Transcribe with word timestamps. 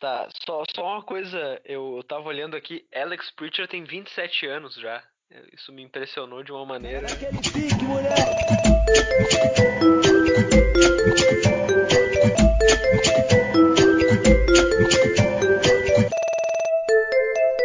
Tá, 0.00 0.28
só, 0.46 0.62
só 0.72 0.84
uma 0.84 1.02
coisa, 1.02 1.60
eu, 1.64 1.96
eu 1.96 2.04
tava 2.04 2.28
olhando 2.28 2.54
aqui, 2.54 2.86
Alex 2.94 3.32
Preacher 3.32 3.66
tem 3.66 3.82
27 3.82 4.46
anos 4.46 4.76
já. 4.76 5.02
Isso 5.52 5.72
me 5.72 5.82
impressionou 5.82 6.44
de 6.44 6.52
uma 6.52 6.64
maneira. 6.64 7.08
Aquele 7.10 7.36
pique, 7.38 7.84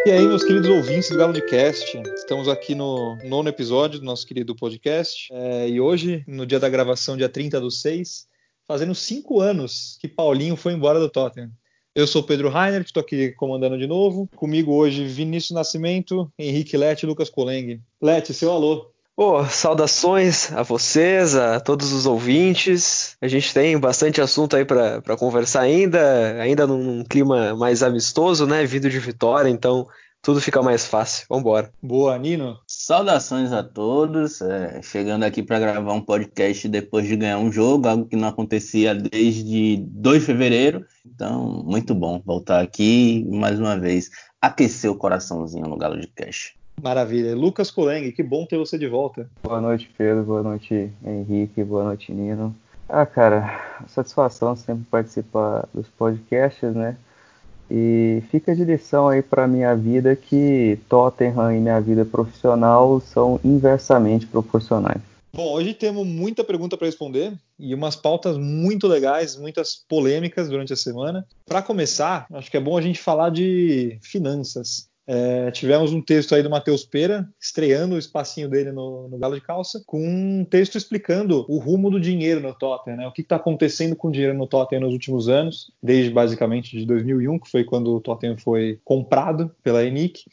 E 0.05 0.11
aí, 0.11 0.27
meus 0.27 0.43
queridos 0.43 0.69
ouvintes 0.69 1.11
do 1.11 1.17
Galo 1.17 1.33
de 1.33 1.41
Cast, 1.45 2.01
estamos 2.15 2.49
aqui 2.49 2.73
no 2.73 3.15
nono 3.23 3.47
episódio 3.47 3.99
do 3.99 4.05
nosso 4.05 4.25
querido 4.25 4.55
podcast. 4.55 5.31
É, 5.31 5.69
e 5.69 5.79
hoje, 5.79 6.25
no 6.27 6.47
dia 6.47 6.59
da 6.59 6.67
gravação, 6.67 7.15
dia 7.15 7.29
30 7.29 7.61
do 7.61 7.69
6, 7.69 8.27
fazendo 8.67 8.95
cinco 8.95 9.39
anos 9.39 9.99
que 10.01 10.07
Paulinho 10.07 10.55
foi 10.55 10.73
embora 10.73 10.99
do 10.99 11.09
Tottenham. 11.09 11.51
Eu 11.95 12.07
sou 12.07 12.23
Pedro 12.23 12.49
Rainer, 12.49 12.81
estou 12.81 13.01
aqui 13.01 13.31
comandando 13.33 13.77
de 13.77 13.85
novo. 13.85 14.27
Comigo 14.35 14.73
hoje, 14.73 15.05
Vinícius 15.05 15.51
Nascimento, 15.51 16.27
Henrique 16.39 16.75
Lete 16.75 17.03
e 17.03 17.05
Lucas 17.05 17.29
Coleng. 17.29 17.79
Lete, 18.01 18.33
seu 18.33 18.51
alô. 18.51 18.87
Oh, 19.15 19.45
saudações 19.45 20.51
a 20.53 20.63
vocês, 20.63 21.35
a 21.35 21.59
todos 21.59 21.93
os 21.93 22.07
ouvintes. 22.07 23.15
A 23.21 23.27
gente 23.27 23.53
tem 23.53 23.77
bastante 23.77 24.19
assunto 24.19 24.55
aí 24.55 24.65
para 24.65 25.15
conversar 25.15 25.61
ainda, 25.61 26.41
ainda 26.41 26.65
num, 26.65 27.03
clima 27.03 27.55
mais 27.55 27.83
amistoso, 27.83 28.47
né? 28.47 28.65
Vindo 28.65 28.89
de 28.89 28.97
vitória, 28.97 29.47
então 29.47 29.87
tudo 30.23 30.39
fica 30.39 30.61
mais 30.63 30.87
fácil. 30.87 31.25
Vambora. 31.29 31.69
Boa, 31.81 32.17
Nino. 32.17 32.57
Saudações 32.65 33.51
a 33.51 33.61
todos. 33.61 34.41
É, 34.41 34.81
chegando 34.81 35.23
aqui 35.23 35.43
para 35.43 35.59
gravar 35.59 35.93
um 35.93 36.01
podcast 36.01 36.67
depois 36.69 37.05
de 37.05 37.17
ganhar 37.17 37.37
um 37.37 37.51
jogo, 37.51 37.89
algo 37.89 38.05
que 38.05 38.15
não 38.15 38.29
acontecia 38.29 38.95
desde 38.95 39.77
2 39.85 40.21
de 40.21 40.25
fevereiro. 40.25 40.85
Então, 41.05 41.61
muito 41.65 41.93
bom 41.93 42.21
voltar 42.25 42.61
aqui 42.61 43.27
mais 43.29 43.59
uma 43.59 43.77
vez 43.77 44.09
aquecer 44.41 44.89
o 44.89 44.95
coraçãozinho 44.95 45.67
no 45.67 45.77
Galo 45.77 45.99
de 45.99 46.07
Cash. 46.07 46.53
Maravilha. 46.81 47.35
Lucas 47.35 47.69
Coleng, 47.69 48.09
que 48.13 48.23
bom 48.23 48.45
ter 48.45 48.57
você 48.57 48.77
de 48.77 48.87
volta. 48.87 49.29
Boa 49.43 49.59
noite, 49.59 49.91
Pedro. 49.97 50.23
Boa 50.23 50.41
noite, 50.41 50.89
Henrique. 51.05 51.61
Boa 51.65 51.83
noite, 51.83 52.13
Nino. 52.13 52.55
Ah, 52.87 53.05
cara, 53.05 53.83
satisfação 53.87 54.55
sempre 54.55 54.85
participar 54.89 55.67
dos 55.73 55.87
podcasts, 55.89 56.73
né? 56.73 56.95
E 57.75 58.21
fica 58.29 58.55
de 58.55 58.63
lição 58.63 59.07
aí 59.07 59.23
para 59.23 59.47
minha 59.47 59.75
vida 59.75 60.15
que 60.15 60.77
Tottenham 60.87 61.51
e 61.55 61.59
minha 61.59 61.81
vida 61.81 62.05
profissional 62.05 62.99
são 62.99 63.39
inversamente 63.43 64.27
proporcionais. 64.27 65.01
Bom, 65.33 65.51
hoje 65.51 65.73
temos 65.73 66.05
muita 66.05 66.43
pergunta 66.43 66.77
para 66.77 66.85
responder 66.85 67.33
e 67.57 67.73
umas 67.73 67.95
pautas 67.95 68.37
muito 68.37 68.87
legais, 68.87 69.35
muitas 69.35 69.75
polêmicas 69.89 70.47
durante 70.47 70.71
a 70.71 70.75
semana. 70.75 71.25
Para 71.47 71.63
começar, 71.63 72.27
acho 72.31 72.51
que 72.51 72.57
é 72.57 72.59
bom 72.59 72.77
a 72.77 72.81
gente 72.81 73.01
falar 73.01 73.31
de 73.31 73.97
finanças. 74.03 74.87
É, 75.05 75.51
tivemos 75.51 75.91
um 75.91 76.01
texto 76.01 76.33
aí 76.33 76.41
do 76.41 76.49
Matheus 76.49 76.85
Pera, 76.85 77.27
estreando 77.39 77.95
o 77.95 77.97
espacinho 77.97 78.49
dele 78.49 78.71
no, 78.71 79.09
no, 79.09 79.17
Galo 79.17 79.35
de 79.35 79.41
Calça, 79.41 79.83
com 79.85 79.99
um 79.99 80.45
texto 80.45 80.77
explicando 80.77 81.45
o 81.49 81.57
rumo 81.57 81.91
do 81.91 81.99
dinheiro 81.99 82.39
no 82.39 82.53
Tottenham, 82.53 82.97
né? 82.97 83.07
o 83.07 83.11
que 83.11 83.21
está 83.21 83.35
acontecendo 83.35 83.95
com 83.95 84.07
o 84.07 84.11
dinheiro 84.11 84.33
no 84.33 84.47
Tottenham 84.47 84.83
nos 84.83 84.93
últimos 84.93 85.27
anos, 85.27 85.71
desde 85.81 86.09
basicamente 86.09 86.77
de 86.77 86.85
2001, 86.85 87.39
que 87.39 87.51
foi 87.51 87.65
quando 87.65 87.93
o 87.93 87.99
Tottenham 87.99 88.37
foi 88.37 88.79
comprado 88.85 89.51
pela 89.61 89.83
ENIC, 89.83 90.23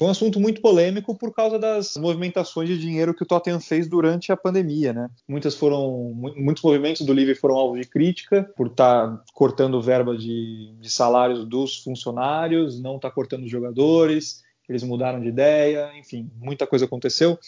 foi 0.00 0.08
um 0.08 0.12
assunto 0.12 0.40
muito 0.40 0.62
polêmico 0.62 1.14
por 1.14 1.30
causa 1.30 1.58
das 1.58 1.94
movimentações 1.98 2.66
de 2.66 2.78
dinheiro 2.78 3.12
que 3.12 3.22
o 3.22 3.26
Tottenham 3.26 3.60
fez 3.60 3.86
durante 3.86 4.32
a 4.32 4.36
pandemia, 4.36 4.94
né? 4.94 5.10
Muitas 5.28 5.54
foram, 5.54 6.14
muitos 6.14 6.62
movimentos 6.62 7.04
do 7.04 7.12
Livre 7.12 7.34
foram 7.34 7.56
alvo 7.56 7.78
de 7.78 7.86
crítica 7.86 8.50
por 8.56 8.68
estar 8.68 9.08
tá 9.08 9.24
cortando 9.34 9.78
verba 9.82 10.16
de, 10.16 10.74
de 10.80 10.88
salários 10.88 11.44
dos 11.44 11.82
funcionários, 11.82 12.80
não 12.80 12.96
estar 12.96 13.10
tá 13.10 13.14
cortando 13.14 13.44
os 13.44 13.50
jogadores, 13.50 14.42
eles 14.66 14.82
mudaram 14.82 15.20
de 15.20 15.28
ideia, 15.28 15.90
enfim, 15.98 16.30
muita 16.40 16.66
coisa 16.66 16.86
aconteceu. 16.86 17.38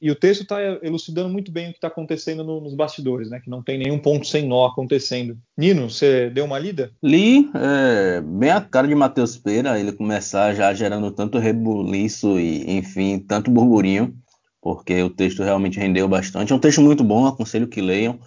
E 0.00 0.10
o 0.10 0.14
texto 0.14 0.42
está 0.42 0.62
elucidando 0.82 1.28
muito 1.28 1.52
bem 1.52 1.68
o 1.68 1.70
que 1.72 1.76
está 1.76 1.88
acontecendo 1.88 2.42
no, 2.42 2.60
nos 2.60 2.74
bastidores, 2.74 3.28
né? 3.28 3.38
Que 3.38 3.50
não 3.50 3.62
tem 3.62 3.78
nenhum 3.78 3.98
ponto 3.98 4.26
sem 4.26 4.46
nó 4.46 4.66
acontecendo. 4.66 5.36
Nino, 5.56 5.90
você 5.90 6.30
deu 6.30 6.46
uma 6.46 6.58
lida? 6.58 6.90
Li, 7.02 7.50
é, 7.54 8.22
bem 8.22 8.50
a 8.50 8.62
cara 8.62 8.88
de 8.88 8.94
Matheus 8.94 9.36
Pereira, 9.36 9.78
ele 9.78 9.92
começar 9.92 10.54
já 10.54 10.72
gerando 10.72 11.10
tanto 11.10 11.38
rebuliço 11.38 12.40
e, 12.40 12.70
enfim, 12.70 13.18
tanto 13.18 13.50
burburinho, 13.50 14.14
porque 14.62 15.02
o 15.02 15.10
texto 15.10 15.42
realmente 15.42 15.78
rendeu 15.78 16.08
bastante. 16.08 16.52
É 16.52 16.56
um 16.56 16.60
texto 16.60 16.80
muito 16.80 17.04
bom, 17.04 17.26
aconselho 17.26 17.68
que 17.68 17.82
leiam, 17.82 18.18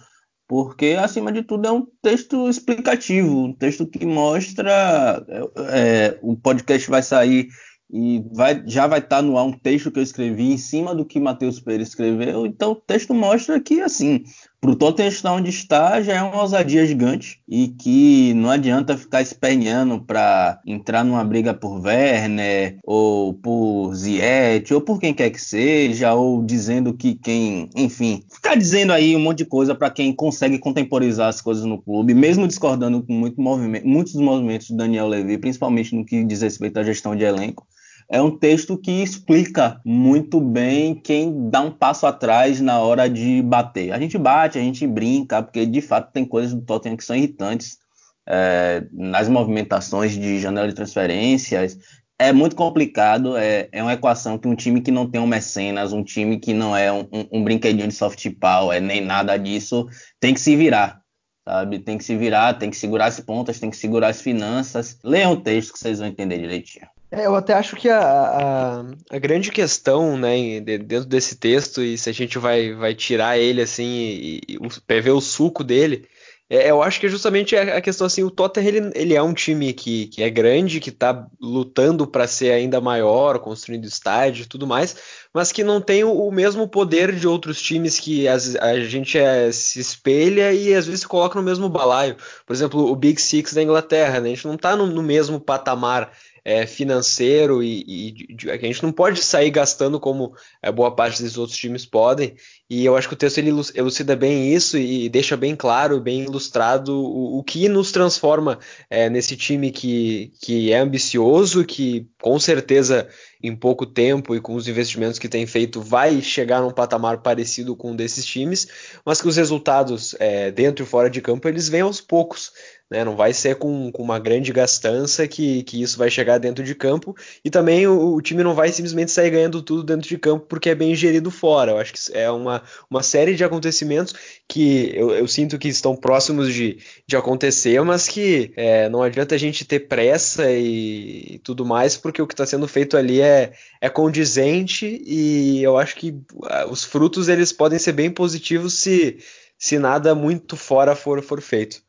porque, 0.46 0.96
acima 0.98 1.32
de 1.32 1.42
tudo, 1.42 1.66
é 1.66 1.72
um 1.72 1.86
texto 2.02 2.48
explicativo, 2.48 3.46
um 3.46 3.52
texto 3.52 3.86
que 3.86 4.04
mostra. 4.06 5.24
É 5.70 6.18
o 6.22 6.36
podcast 6.36 6.88
vai 6.88 7.02
sair 7.02 7.48
e 7.90 8.24
vai, 8.32 8.62
já 8.66 8.86
vai 8.86 8.98
estar 8.98 9.16
tá 9.16 9.22
no 9.22 9.38
ar 9.38 9.44
um 9.44 9.52
texto 9.52 9.90
que 9.90 9.98
eu 9.98 10.02
escrevi 10.02 10.50
em 10.50 10.58
cima 10.58 10.94
do 10.94 11.04
que 11.04 11.20
Matheus 11.20 11.60
Pereira 11.60 11.82
escreveu. 11.82 12.46
Então 12.46 12.72
o 12.72 12.76
texto 12.76 13.12
mostra 13.14 13.60
que, 13.60 13.80
assim, 13.80 14.24
para 14.64 14.70
o 14.70 14.76
Tottenham 14.76 15.08
estar 15.10 15.32
onde 15.34 15.50
está 15.50 16.00
já 16.00 16.14
é 16.14 16.22
uma 16.22 16.40
ousadia 16.40 16.86
gigante 16.86 17.38
e 17.46 17.68
que 17.68 18.32
não 18.32 18.48
adianta 18.48 18.96
ficar 18.96 19.20
esperneando 19.20 20.00
para 20.00 20.58
entrar 20.66 21.04
numa 21.04 21.22
briga 21.22 21.52
por 21.52 21.84
Werner 21.84 22.78
ou 22.82 23.34
por 23.34 23.94
Ziyech 23.94 24.72
ou 24.72 24.80
por 24.80 24.98
quem 24.98 25.12
quer 25.12 25.28
que 25.28 25.38
seja 25.38 26.14
ou 26.14 26.42
dizendo 26.42 26.94
que 26.94 27.14
quem, 27.14 27.68
enfim, 27.76 28.24
ficar 28.32 28.54
dizendo 28.54 28.94
aí 28.94 29.14
um 29.14 29.20
monte 29.20 29.38
de 29.38 29.44
coisa 29.44 29.74
para 29.74 29.90
quem 29.90 30.14
consegue 30.14 30.58
contemporizar 30.58 31.28
as 31.28 31.42
coisas 31.42 31.66
no 31.66 31.76
clube, 31.76 32.14
mesmo 32.14 32.48
discordando 32.48 33.02
com 33.02 33.12
muito 33.12 33.38
movimento, 33.38 33.86
muitos 33.86 34.14
dos 34.14 34.22
movimentos 34.22 34.70
do 34.70 34.78
Daniel 34.78 35.08
Levy, 35.08 35.36
principalmente 35.36 35.94
no 35.94 36.06
que 36.06 36.24
diz 36.24 36.40
respeito 36.40 36.78
à 36.78 36.82
gestão 36.82 37.14
de 37.14 37.22
elenco 37.22 37.66
é 38.14 38.22
um 38.22 38.30
texto 38.30 38.78
que 38.78 39.02
explica 39.02 39.80
muito 39.84 40.40
bem 40.40 40.94
quem 40.94 41.50
dá 41.50 41.60
um 41.60 41.72
passo 41.72 42.06
atrás 42.06 42.60
na 42.60 42.78
hora 42.78 43.10
de 43.10 43.42
bater. 43.42 43.90
A 43.90 43.98
gente 43.98 44.16
bate, 44.16 44.56
a 44.56 44.60
gente 44.60 44.86
brinca, 44.86 45.42
porque 45.42 45.66
de 45.66 45.80
fato 45.80 46.12
tem 46.12 46.24
coisas 46.24 46.54
do 46.54 46.62
Tottenham 46.62 46.96
que 46.96 47.04
são 47.04 47.16
irritantes 47.16 47.76
é, 48.24 48.86
nas 48.92 49.28
movimentações 49.28 50.12
de 50.12 50.38
janela 50.38 50.68
de 50.68 50.76
transferências. 50.76 51.76
É 52.16 52.32
muito 52.32 52.54
complicado, 52.54 53.36
é, 53.36 53.68
é, 53.72 53.82
uma 53.82 53.94
equação 53.94 54.38
que 54.38 54.46
um 54.46 54.54
time 54.54 54.80
que 54.80 54.92
não 54.92 55.10
tem 55.10 55.20
um 55.20 55.26
mecenas, 55.26 55.92
um 55.92 56.04
time 56.04 56.38
que 56.38 56.54
não 56.54 56.76
é 56.76 56.92
um, 56.92 57.08
um, 57.32 57.42
brinquedinho 57.42 57.88
de 57.88 57.94
soft 57.94 58.24
power, 58.38 58.80
nem 58.80 59.00
nada 59.00 59.36
disso, 59.36 59.88
tem 60.20 60.32
que 60.32 60.40
se 60.40 60.54
virar 60.54 61.02
sabe? 61.46 61.80
Tem 61.80 61.98
que 61.98 62.04
se 62.04 62.16
virar, 62.16 62.54
tem 62.54 62.70
que 62.70 62.76
segurar 62.76 63.06
as 63.06 63.20
pontas, 63.20 63.60
tem 63.60 63.68
que 63.68 63.76
segurar 63.76 64.08
as 64.08 64.22
finanças. 64.22 64.98
Leiam 65.04 65.32
o 65.32 65.40
texto 65.40 65.74
que 65.74 65.78
vocês 65.78 65.98
vão 65.98 66.08
entender 66.08 66.38
direitinho. 66.38 66.86
É, 67.16 67.26
eu 67.26 67.34
até 67.36 67.54
acho 67.54 67.76
que 67.76 67.88
a, 67.88 68.00
a, 68.00 68.80
a, 69.10 69.18
grande 69.18 69.52
questão, 69.52 70.16
né, 70.16 70.60
dentro 70.60 71.06
desse 71.06 71.36
texto, 71.36 71.80
e 71.80 71.96
se 71.96 72.10
a 72.10 72.12
gente 72.12 72.38
vai, 72.38 72.72
vai 72.74 72.92
tirar 72.94 73.38
ele 73.38 73.62
assim 73.62 73.84
e, 73.84 74.40
e 74.48 75.00
ver 75.00 75.12
o 75.12 75.20
suco 75.20 75.62
dele, 75.62 76.08
é, 76.50 76.70
eu 76.70 76.82
acho 76.82 77.00
que 77.00 77.06
é 77.06 77.08
justamente 77.08 77.56
a, 77.56 77.80
questão 77.80 78.06
assim, 78.06 78.22
o 78.22 78.30
Tottenham 78.30 78.68
ele, 78.68 78.92
ele 78.94 79.14
é 79.14 79.22
um 79.22 79.32
time 79.32 79.72
que, 79.72 80.08
que 80.08 80.22
é 80.22 80.28
grande, 80.28 80.80
que 80.80 80.90
está 80.90 81.26
lutando 81.40 82.06
para 82.06 82.26
ser 82.26 82.50
ainda 82.50 82.80
maior, 82.80 83.38
construindo 83.38 83.86
estádio 83.86 84.42
e 84.42 84.46
tudo 84.46 84.66
mais, 84.66 84.96
mas 85.32 85.52
que 85.52 85.64
não 85.64 85.80
tem 85.80 86.04
o, 86.04 86.12
o 86.12 86.32
mesmo 86.32 86.68
poder 86.68 87.14
de 87.14 87.26
outros 87.26 87.62
times 87.62 87.98
que 87.98 88.28
as, 88.28 88.56
a 88.56 88.78
gente 88.80 89.16
é, 89.16 89.50
se 89.52 89.80
espelha 89.80 90.52
e 90.52 90.74
às 90.74 90.84
vezes 90.84 91.00
se 91.02 91.08
coloca 91.08 91.38
no 91.38 91.44
mesmo 91.44 91.68
balaio. 91.68 92.16
Por 92.44 92.52
exemplo, 92.52 92.90
o 92.90 92.96
Big 92.96 93.20
Six 93.20 93.54
da 93.54 93.62
Inglaterra, 93.62 94.20
né? 94.20 94.26
a 94.26 94.34
gente 94.34 94.46
não 94.46 94.54
está 94.54 94.76
no, 94.76 94.86
no 94.86 95.02
mesmo 95.02 95.40
patamar 95.40 96.12
é, 96.44 96.66
financeiro 96.66 97.62
e, 97.62 97.84
e 97.86 98.10
de, 98.34 98.50
a 98.50 98.56
gente 98.58 98.82
não 98.82 98.92
pode 98.92 99.22
sair 99.22 99.50
gastando 99.50 99.98
como 99.98 100.34
é, 100.62 100.70
boa 100.70 100.94
parte 100.94 101.22
dos 101.22 101.38
outros 101.38 101.58
times 101.58 101.86
podem. 101.86 102.34
E 102.68 102.84
eu 102.84 102.96
acho 102.96 103.08
que 103.08 103.14
o 103.14 103.16
texto 103.16 103.38
ele 103.38 103.50
elucida 103.74 104.14
bem 104.14 104.52
isso 104.52 104.76
e 104.76 105.08
deixa 105.08 105.36
bem 105.36 105.56
claro, 105.56 106.00
bem 106.00 106.22
ilustrado 106.22 106.94
o, 106.94 107.38
o 107.38 107.42
que 107.42 107.68
nos 107.68 107.90
transforma 107.92 108.58
é, 108.90 109.08
nesse 109.08 109.36
time 109.36 109.70
que, 109.70 110.32
que 110.40 110.72
é 110.72 110.78
ambicioso, 110.78 111.64
que 111.64 112.06
com 112.20 112.38
certeza 112.38 113.08
em 113.42 113.54
pouco 113.54 113.84
tempo 113.84 114.34
e 114.34 114.40
com 114.40 114.54
os 114.54 114.66
investimentos 114.66 115.18
que 115.18 115.28
tem 115.28 115.46
feito 115.46 115.80
vai 115.80 116.22
chegar 116.22 116.62
num 116.62 116.70
patamar 116.70 117.18
parecido 117.18 117.76
com 117.76 117.92
um 117.92 117.96
desses 117.96 118.24
times, 118.24 118.66
mas 119.04 119.20
que 119.20 119.28
os 119.28 119.36
resultados 119.36 120.16
é, 120.18 120.50
dentro 120.50 120.82
e 120.82 120.88
fora 120.88 121.10
de 121.10 121.20
campo 121.20 121.46
eles 121.46 121.68
vêm 121.68 121.82
aos 121.82 122.00
poucos. 122.00 122.52
Né? 122.94 123.04
Não 123.04 123.16
vai 123.16 123.32
ser 123.32 123.56
com, 123.56 123.90
com, 123.90 124.04
uma 124.04 124.20
grande 124.20 124.52
gastança 124.52 125.26
que, 125.26 125.64
que 125.64 125.82
isso 125.82 125.98
vai 125.98 126.08
chegar 126.08 126.38
dentro 126.38 126.62
de 126.62 126.76
campo. 126.76 127.16
E 127.44 127.50
também 127.50 127.88
o, 127.88 128.14
o, 128.14 128.22
time 128.22 128.44
não 128.44 128.54
vai 128.54 128.70
simplesmente 128.70 129.10
sair 129.10 129.30
ganhando 129.30 129.60
tudo 129.60 129.82
dentro 129.82 130.08
de 130.08 130.16
campo 130.16 130.46
porque 130.46 130.70
é 130.70 130.76
bem 130.76 130.94
gerido 130.94 131.28
fora. 131.28 131.72
Eu 131.72 131.78
acho 131.78 131.92
que 131.92 132.16
é 132.16 132.30
uma, 132.30 132.62
uma 132.88 133.02
série 133.02 133.34
de 133.34 133.42
acontecimentos 133.42 134.14
que 134.48 134.92
eu, 134.94 135.10
eu 135.10 135.26
sinto 135.26 135.58
que 135.58 135.66
estão 135.66 135.96
próximos 135.96 136.54
de, 136.54 136.78
de 137.04 137.16
acontecer, 137.16 137.82
mas 137.82 138.06
que 138.06 138.52
é, 138.54 138.88
não 138.88 139.02
adianta 139.02 139.34
a 139.34 139.38
gente 139.38 139.64
ter 139.64 139.80
pressa 139.80 140.48
e, 140.52 141.34
e 141.34 141.38
tudo 141.40 141.66
mais, 141.66 141.96
porque 141.96 142.22
o 142.22 142.28
que 142.28 142.34
está 142.34 142.46
sendo 142.46 142.68
feito 142.68 142.96
ali 142.96 143.20
é, 143.20 143.54
é 143.80 143.88
condizente 143.88 145.02
e 145.04 145.60
eu 145.64 145.76
acho 145.76 145.96
que 145.96 146.14
ah, 146.44 146.66
os 146.70 146.84
frutos 146.84 147.28
eles 147.28 147.52
podem 147.52 147.78
ser 147.80 147.92
bem 147.92 148.08
positivos 148.08 148.74
se, 148.74 149.18
se 149.58 149.80
nada 149.80 150.14
muito 150.14 150.56
fora 150.56 150.94
for, 150.94 151.20
for 151.20 151.40
feito. 151.40 151.83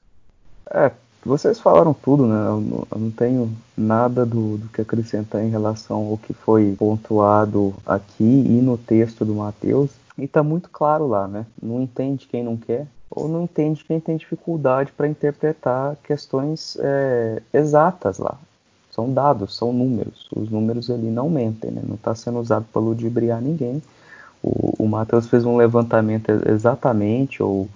É, 0.71 0.91
vocês 1.25 1.59
falaram 1.59 1.93
tudo, 1.93 2.27
né? 2.27 2.47
Eu 2.47 2.61
não, 2.61 2.87
eu 2.91 2.99
não 2.99 3.11
tenho 3.11 3.51
nada 3.75 4.25
do, 4.25 4.57
do, 4.57 4.69
que 4.69 4.81
acrescentar 4.81 5.43
em 5.43 5.49
relação 5.49 6.05
ao 6.05 6.17
que 6.17 6.33
foi 6.33 6.75
pontuado 6.77 7.73
aqui 7.85 8.23
e 8.23 8.61
no 8.61 8.77
texto 8.77 9.25
do 9.25 9.33
Mateus. 9.33 9.89
E 10.17 10.27
tá 10.27 10.43
muito 10.43 10.69
claro 10.69 11.07
lá, 11.07 11.27
né? 11.27 11.45
Não 11.61 11.81
entende 11.81 12.27
quem 12.27 12.43
não 12.43 12.55
quer, 12.55 12.87
ou 13.09 13.27
não 13.27 13.43
entende 13.43 13.83
quem 13.83 13.99
tem 13.99 14.17
dificuldade 14.17 14.91
para 14.91 15.07
interpretar 15.07 15.95
questões 16.03 16.77
é, 16.79 17.41
exatas 17.51 18.19
lá. 18.19 18.37
São 18.91 19.11
dados, 19.11 19.57
são 19.57 19.73
números. 19.73 20.29
Os 20.33 20.49
números 20.49 20.89
ali 20.89 21.07
não 21.07 21.29
mentem, 21.29 21.71
né? 21.71 21.81
Não 21.85 21.95
está 21.95 22.13
sendo 22.13 22.39
usado 22.39 22.65
para 22.71 22.81
ludibriar 22.81 23.41
ninguém. 23.41 23.81
O, 24.43 24.83
o 24.83 24.87
Matheus 24.87 25.27
fez 25.27 25.43
um 25.43 25.57
levantamento 25.57 26.29
exatamente, 26.47 27.41
ou 27.41 27.67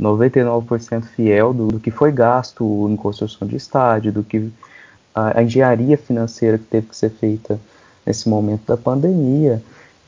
99% 0.00 1.04
fiel 1.04 1.52
do, 1.52 1.68
do, 1.68 1.80
que 1.80 1.90
foi 1.90 2.10
gasto 2.10 2.88
em 2.88 2.96
construção 2.96 3.46
de 3.46 3.56
estádio, 3.56 4.12
do 4.12 4.22
que 4.22 4.50
a, 5.14 5.38
a, 5.38 5.42
engenharia 5.42 5.96
financeira 5.96 6.58
que 6.58 6.64
teve 6.64 6.88
que 6.88 6.96
ser 6.96 7.10
feita 7.10 7.58
nesse 8.04 8.28
momento 8.28 8.66
da 8.66 8.76
pandemia. 8.76 9.62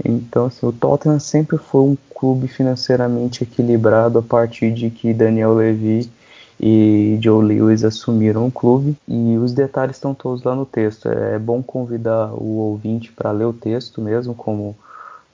Então, 0.04 0.46
assim, 0.46 0.66
o 0.66 0.72
Tottenham 0.72 1.18
sempre 1.18 1.56
foi 1.56 1.82
um 1.82 1.96
clube 2.14 2.48
financeiramente 2.48 3.44
equilibrado 3.44 4.18
a 4.18 4.22
partir 4.22 4.72
de 4.72 4.90
que 4.90 5.14
Daniel 5.14 5.54
Levy 5.54 6.10
e 6.58 7.18
Joe 7.20 7.44
Lewis 7.44 7.84
assumiram 7.84 8.46
o 8.46 8.50
clube 8.50 8.96
e 9.06 9.36
os 9.36 9.52
detalhes 9.52 9.96
estão 9.96 10.14
todos 10.14 10.42
lá 10.42 10.54
no 10.54 10.66
texto. 10.66 11.08
É 11.08 11.38
bom 11.38 11.62
convidar 11.62 12.32
o 12.32 12.56
ouvinte 12.56 13.12
para 13.12 13.30
ler 13.30 13.44
o 13.44 13.52
texto 13.52 14.00
mesmo, 14.00 14.34
como 14.34 14.76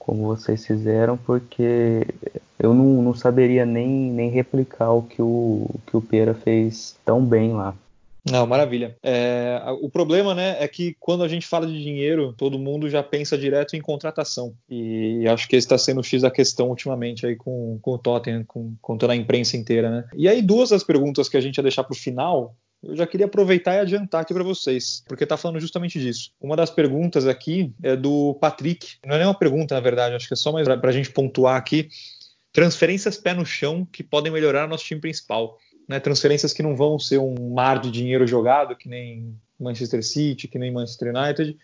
como 0.04 0.26
vocês 0.26 0.66
fizeram, 0.66 1.16
porque 1.16 2.04
eu 2.58 2.74
não, 2.74 3.00
não 3.00 3.14
saberia 3.14 3.64
nem, 3.64 3.88
nem 3.88 4.30
replicar 4.30 4.90
o 4.90 5.02
que 5.04 5.22
o, 5.22 5.70
que 5.86 5.96
o 5.96 6.02
Pera 6.02 6.34
fez 6.34 6.96
tão 7.04 7.24
bem 7.24 7.52
lá. 7.52 7.72
Não, 8.28 8.44
maravilha. 8.44 8.96
É, 9.00 9.62
o 9.80 9.88
problema, 9.88 10.34
né, 10.34 10.56
é 10.58 10.66
que 10.66 10.96
quando 10.98 11.22
a 11.22 11.28
gente 11.28 11.46
fala 11.46 11.68
de 11.68 11.80
dinheiro, 11.80 12.34
todo 12.36 12.58
mundo 12.58 12.90
já 12.90 13.00
pensa 13.00 13.38
direto 13.38 13.76
em 13.76 13.80
contratação. 13.80 14.52
E 14.68 15.24
acho 15.28 15.46
que 15.48 15.54
esse 15.54 15.66
está 15.66 15.78
sendo 15.78 16.00
o 16.00 16.04
X 16.04 16.22
da 16.22 16.30
questão 16.32 16.68
ultimamente 16.68 17.24
aí 17.24 17.36
com, 17.36 17.78
com 17.80 17.92
o 17.92 17.98
Tottenham, 17.98 18.44
com, 18.44 18.74
com 18.82 18.98
toda 18.98 19.12
a 19.12 19.16
imprensa 19.16 19.56
inteira, 19.56 19.88
né? 19.88 20.04
E 20.16 20.28
aí, 20.28 20.42
duas 20.42 20.70
das 20.70 20.82
perguntas 20.82 21.28
que 21.28 21.36
a 21.36 21.40
gente 21.40 21.58
ia 21.58 21.62
deixar 21.62 21.84
para 21.84 21.94
o 21.94 21.98
final, 21.98 22.56
eu 22.82 22.96
já 22.96 23.06
queria 23.06 23.26
aproveitar 23.26 23.74
e 23.74 23.80
adiantar 23.80 24.22
aqui 24.22 24.34
para 24.34 24.42
vocês, 24.42 25.04
porque 25.06 25.24
está 25.24 25.36
falando 25.36 25.60
justamente 25.60 26.00
disso. 26.00 26.32
Uma 26.40 26.56
das 26.56 26.70
perguntas 26.70 27.26
aqui 27.26 27.72
é 27.82 27.94
do 27.94 28.34
Patrick. 28.40 28.96
Não 29.06 29.14
é 29.14 29.18
nem 29.18 29.26
uma 29.26 29.38
pergunta, 29.38 29.74
na 29.74 29.80
verdade, 29.80 30.14
acho 30.14 30.26
que 30.26 30.34
é 30.34 30.36
só 30.36 30.50
mais 30.50 30.66
para 30.66 30.90
a 30.90 30.92
gente 30.92 31.10
pontuar 31.10 31.56
aqui. 31.56 31.88
Transferências 32.52 33.16
pé 33.16 33.34
no 33.34 33.46
chão 33.46 33.86
que 33.90 34.02
podem 34.02 34.32
melhorar 34.32 34.66
nosso 34.66 34.84
time 34.84 35.00
principal. 35.00 35.56
Né? 35.88 36.00
Transferências 36.00 36.52
que 36.52 36.62
não 36.62 36.76
vão 36.76 36.98
ser 36.98 37.18
um 37.18 37.52
mar 37.54 37.80
de 37.80 37.90
dinheiro 37.90 38.26
jogado, 38.26 38.76
que 38.76 38.88
nem 38.88 39.34
Manchester 39.62 40.02
City, 40.02 40.48
que 40.48 40.58
nem 40.58 40.72
Manchester 40.72 41.14
United, 41.14 41.56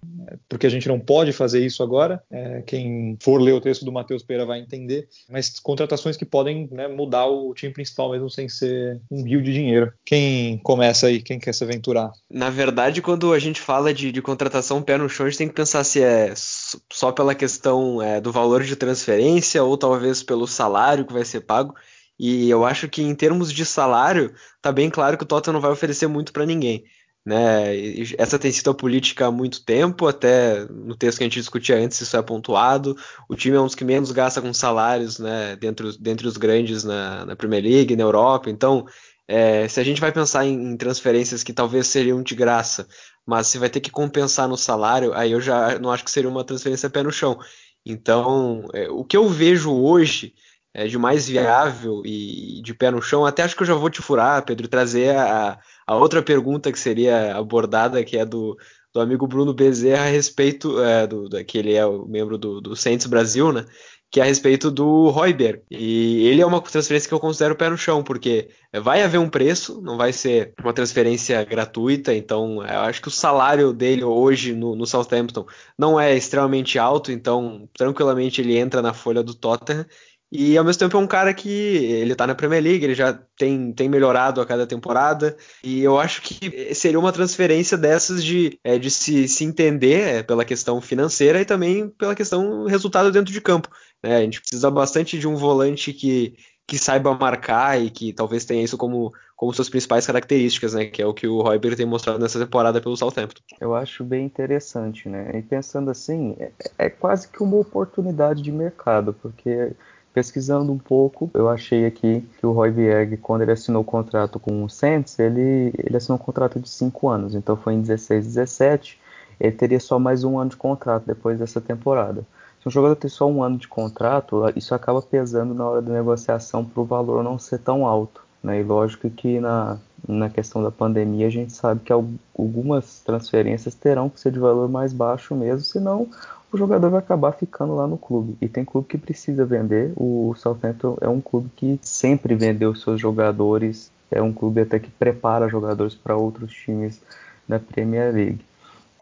porque 0.49 0.67
a 0.67 0.71
gente 0.71 0.89
não 0.89 0.99
pode 0.99 1.33
fazer 1.33 1.65
isso 1.65 1.83
agora. 1.83 2.23
É, 2.31 2.63
quem 2.63 3.17
for 3.21 3.41
ler 3.41 3.53
o 3.53 3.61
texto 3.61 3.85
do 3.85 3.93
Matheus 3.93 4.23
Pereira 4.23 4.47
vai 4.47 4.61
entender. 4.61 5.09
Mas 5.29 5.59
contratações 5.61 6.17
que 6.17 6.25
podem 6.25 6.69
né, 6.71 6.89
mudar 6.89 7.27
o 7.27 7.53
time 7.55 7.73
principal 7.73 8.11
mesmo 8.11 8.31
sem 8.31 8.49
ser 8.49 9.01
um 9.11 9.23
rio 9.23 9.43
de 9.43 9.53
dinheiro. 9.53 9.93
Quem 10.05 10.59
começa 10.59 11.07
aí? 11.07 11.23
Quem 11.23 11.39
quer 11.39 11.55
se 11.55 11.65
aventurar? 11.65 12.11
Na 12.31 12.51
verdade, 12.51 13.03
quando 13.03 13.33
a 13.33 13.39
gente 13.39 13.61
fala 13.61 13.93
de, 13.93 14.13
de 14.13 14.23
contratação 14.23 14.83
pé 14.83 14.97
no 14.97 15.09
chão, 15.09 15.27
a 15.27 15.29
gente 15.29 15.39
tem 15.39 15.49
que 15.49 15.55
pensar 15.55 15.85
se 15.85 16.03
é 16.03 16.33
só 16.37 17.13
pela 17.13 17.35
questão 17.35 18.03
é, 18.03 18.21
do 18.21 18.33
valor 18.33 18.63
de 18.63 18.77
transferência 18.77 19.63
ou 19.63 19.77
talvez 19.77 20.23
pelo 20.23 20.47
salário 20.47 21.05
que 21.05 21.13
vai 21.13 21.25
ser 21.25 21.41
pago. 21.41 21.75
E 22.19 22.51
eu 22.51 22.65
acho 22.65 22.89
que 22.89 23.01
em 23.01 23.15
termos 23.15 23.53
de 23.53 23.65
salário, 23.65 24.35
tá 24.61 24.73
bem 24.73 24.91
claro 24.91 25.17
que 25.17 25.23
o 25.23 25.27
Tottenham 25.27 25.55
não 25.55 25.61
vai 25.61 25.71
oferecer 25.71 26.09
muito 26.09 26.33
para 26.33 26.45
ninguém. 26.45 26.85
Né? 27.29 27.75
Essa 28.17 28.39
tem 28.39 28.51
sido 28.51 28.71
a 28.71 28.75
política 28.75 29.27
há 29.27 29.31
muito 29.31 29.63
tempo, 29.63 30.07
até 30.07 30.65
no 30.65 30.97
texto 30.97 31.19
que 31.19 31.25
a 31.25 31.27
gente 31.27 31.39
discutia 31.39 31.77
antes, 31.77 32.01
isso 32.01 32.17
é 32.17 32.23
pontuado. 32.23 32.97
O 33.29 33.37
time 33.37 33.55
é 33.55 33.61
um 33.61 33.67
dos 33.67 33.75
que 33.75 33.85
menos 33.85 34.11
gasta 34.13 34.41
com 34.41 34.51
salários 34.55 35.19
né, 35.19 35.55
dentre, 35.57 35.95
dentre 36.01 36.27
os 36.27 36.39
grandes 36.39 36.85
na, 36.85 37.27
na 37.27 37.37
Premier 37.37 37.63
League, 37.63 37.95
na 37.95 38.03
Europa. 38.03 38.49
Então, 38.49 38.87
é, 39.29 39.69
se 39.69 39.79
a 39.79 39.85
gente 39.85 40.01
vai 40.01 40.11
pensar 40.11 40.47
em, 40.47 40.55
em, 40.55 40.75
transferências 40.79 41.43
que 41.43 41.53
talvez 41.53 41.89
seriam 41.89 42.23
de 42.23 42.35
graça, 42.35 42.89
mas 43.27 43.49
se 43.49 43.59
vai 43.59 43.69
ter 43.69 43.81
que 43.81 43.91
compensar 43.91 44.49
no 44.49 44.57
salário, 44.57 45.13
aí 45.13 45.33
eu 45.33 45.41
já 45.43 45.79
não 45.79 45.93
acho 45.93 46.05
que 46.05 46.11
seria 46.11 46.31
uma 46.31 46.45
transferência 46.45 46.89
pé 46.89 47.03
no 47.03 47.13
chão. 47.13 47.39
Então, 47.85 48.67
é, 48.73 48.89
o 48.89 49.05
que 49.05 49.19
eu 49.19 49.29
vejo 49.29 49.71
hoje 49.71 50.33
é, 50.79 50.87
de 50.87 50.97
mais 50.97 51.27
viável 51.27 52.03
e 52.05 52.63
de 52.63 52.73
pé 52.73 52.89
no 52.89 53.03
chão, 53.03 53.27
até 53.27 53.43
acho 53.43 53.57
que 53.57 53.63
eu 53.63 53.67
já 53.67 53.75
vou 53.75 53.91
te 53.91 54.01
furar, 54.01 54.45
Pedro, 54.45 54.69
trazer 54.69 55.11
a, 55.17 55.59
a 55.85 55.97
outra 55.97 56.23
pergunta 56.23 56.71
que 56.71 56.79
seria 56.79 57.37
abordada, 57.37 58.05
que 58.05 58.17
é 58.17 58.25
do, 58.25 58.57
do 58.95 59.01
amigo 59.01 59.27
Bruno 59.27 59.53
Bezerra 59.53 60.05
a 60.05 60.09
respeito, 60.09 60.81
é, 60.81 61.05
do, 61.05 61.29
do, 61.29 61.45
que 61.45 61.59
ele 61.59 61.75
é 61.75 61.85
o 61.85 62.07
membro 62.07 62.39
do, 62.39 62.61
do 62.61 62.77
Saints 62.77 63.09
Brasil, 63.09 63.53
né? 63.53 63.65
que 64.09 64.21
é 64.21 64.23
a 64.23 64.27
respeito 64.27 64.71
do 64.71 65.09
Royber. 65.09 65.63
E 65.69 66.29
ele 66.29 66.41
é 66.41 66.47
uma 66.47 66.61
transferência 66.63 67.09
que 67.09 67.15
eu 67.15 67.21
considero 67.21 67.57
pé 67.57 67.69
no 67.69 67.77
chão, 67.77 68.05
porque 68.05 68.49
vai 68.73 69.03
haver 69.03 69.19
um 69.19 69.29
preço, 69.29 69.83
não 69.83 69.97
vai 69.97 70.13
ser 70.13 70.55
uma 70.63 70.73
transferência 70.73 71.45
gratuita, 71.45 72.15
então 72.15 72.65
eu 72.65 72.81
acho 72.83 73.03
que 73.03 73.09
o 73.09 73.11
salário 73.11 73.73
dele 73.73 74.05
hoje 74.05 74.55
no, 74.55 74.77
no 74.77 74.87
Southampton 74.87 75.45
não 75.77 75.99
é 75.99 76.17
extremamente 76.17 76.79
alto, 76.79 77.11
então 77.11 77.69
tranquilamente 77.77 78.41
ele 78.41 78.57
entra 78.57 78.81
na 78.81 78.95
folha 78.95 79.25
do 79.25 79.35
Tottenham 79.35 79.85
e 80.31 80.59
ao 80.59 80.65
mesmo 80.65 80.79
tempo 80.79 80.97
é 80.97 81.01
um 81.01 81.07
cara 81.07 81.33
que 81.33 81.49
ele 81.49 82.15
tá 82.15 82.27
na 82.27 82.35
Premier 82.35 82.63
League, 82.63 82.85
ele 82.85 82.95
já 82.95 83.19
tem, 83.37 83.73
tem 83.73 83.89
melhorado 83.89 84.41
a 84.41 84.47
cada 84.47 84.67
temporada. 84.67 85.35
E 85.65 85.83
eu 85.83 85.99
acho 85.99 86.21
que 86.21 86.75
seria 86.75 86.99
uma 86.99 87.13
transferência 87.13 87.79
dessas 87.79 88.23
de, 88.23 88.59
é, 88.63 88.79
de 88.79 88.91
se, 88.91 89.27
se 89.27 89.45
entender 89.45 90.01
é, 90.01 90.23
pela 90.23 90.45
questão 90.45 90.81
financeira 90.83 91.41
e 91.41 91.47
também 91.47 91.89
pela 91.89 92.15
questão 92.15 92.67
resultado 92.67 93.11
dentro 93.11 93.33
de 93.33 93.41
campo. 93.41 93.71
Né? 94.03 94.17
A 94.17 94.21
gente 94.21 94.41
precisa 94.41 94.71
bastante 94.71 95.19
de 95.19 95.27
um 95.27 95.35
volante 95.35 95.95
que, 95.95 96.35
que 96.67 96.79
saiba 96.79 97.15
marcar 97.15 97.81
e 97.81 97.89
que 97.89 98.13
talvez 98.13 98.45
tenha 98.45 98.63
isso 98.63 98.77
como, 98.77 99.15
como 99.35 99.55
suas 99.55 99.71
principais 99.71 100.07
características, 100.07 100.75
né? 100.75 100.85
Que 100.85 101.01
é 101.01 101.07
o 101.07 101.15
que 101.15 101.27
o 101.27 101.41
Royber 101.41 101.75
tem 101.75 101.87
mostrado 101.87 102.19
nessa 102.19 102.39
temporada 102.39 102.83
pelo 102.83 102.97
Southampton. 102.97 103.41
Eu 103.59 103.75
acho 103.75 104.05
bem 104.05 104.27
interessante, 104.27 105.09
né? 105.09 105.31
E 105.39 105.41
pensando 105.41 105.91
assim, 105.91 106.37
é, 106.39 106.53
é 106.77 106.91
quase 106.91 107.29
que 107.29 107.43
uma 107.43 107.57
oportunidade 107.57 108.43
de 108.43 108.53
mercado, 108.53 109.15
porque 109.15 109.73
pesquisando 110.19 110.73
um 110.73 110.79
pouco, 110.79 111.31
eu 111.33 111.49
achei 111.49 111.87
aqui 111.87 112.25
que 112.41 112.45
o 112.45 112.51
Roy 112.51 112.73
Vieg, 112.73 113.17
quando 113.19 113.43
ele 113.43 113.53
assinou 113.53 113.83
o 113.83 113.85
contrato 113.85 114.41
com 114.41 114.65
o 114.65 114.69
Saints, 114.69 115.17
ele, 115.17 115.73
ele 115.79 115.97
assinou 115.97 116.19
um 116.19 116.23
contrato 116.23 116.59
de 116.59 116.69
5 116.69 117.09
anos, 117.09 117.37
então 117.37 117.57
foi 117.57 117.75
em 117.75 117.81
16, 117.81 118.27
17, 118.27 118.99
ele 119.39 119.53
teria 119.53 119.79
só 119.79 119.97
mais 119.97 120.25
um 120.25 120.37
ano 120.37 120.51
de 120.51 120.57
contrato 120.57 121.05
depois 121.07 121.39
dessa 121.39 121.61
temporada. 121.61 122.27
Se 122.61 122.67
um 122.67 122.71
jogador 122.71 122.97
tem 122.97 123.09
só 123.09 123.31
um 123.31 123.45
ano 123.45 123.59
de 123.59 123.69
contrato, 123.69 124.43
isso 124.57 124.75
acaba 124.75 125.01
pesando 125.01 125.55
na 125.55 125.65
hora 125.65 125.81
da 125.81 125.93
negociação 125.93 126.65
para 126.65 126.81
o 126.81 126.85
valor 126.85 127.23
não 127.23 127.39
ser 127.39 127.59
tão 127.59 127.87
alto. 127.87 128.27
Né? 128.43 128.59
E 128.59 128.65
lógico 128.65 129.09
que 129.09 129.39
na, 129.39 129.79
na 130.07 130.29
questão 130.29 130.61
da 130.61 130.73
pandemia 130.73 131.29
a 131.29 131.31
gente 131.31 131.53
sabe 131.53 131.83
que 131.85 131.93
algumas 131.93 132.99
transferências 133.03 133.77
terão 133.77 134.11
que 134.11 134.19
ser 134.19 134.33
de 134.33 134.41
valor 134.41 134.69
mais 134.69 134.93
baixo 134.93 135.37
mesmo, 135.37 135.65
senão 135.65 136.09
o 136.51 136.57
jogador 136.57 136.91
vai 136.91 137.01
acabar 137.01 137.33
ficando 137.33 137.75
lá 137.75 137.87
no 137.87 137.99
clube. 137.99 138.37
E 138.41 138.49
tem 138.49 138.65
clube 138.65 138.89
que 138.89 138.99
precisa 138.99 139.45
vender. 139.45 139.93
O 139.97 140.35
Southampton 140.37 140.97
é 141.01 141.09
um 141.09 141.21
clube 141.21 141.51
que 141.55 141.79
sempre 141.83 142.35
vendeu 142.35 142.75
seus 142.75 143.01
jogadores. 143.01 143.91
É 144.11 144.23
um 144.23 144.33
clube 144.33 144.63
até 144.63 144.79
que 144.79 144.91
prepara 144.91 145.49
jogadores 145.49 145.95
para 145.95 146.17
outros 146.17 146.53
times 146.53 147.01
da 147.47 147.59
Premier 147.59 148.13
League. 148.15 148.41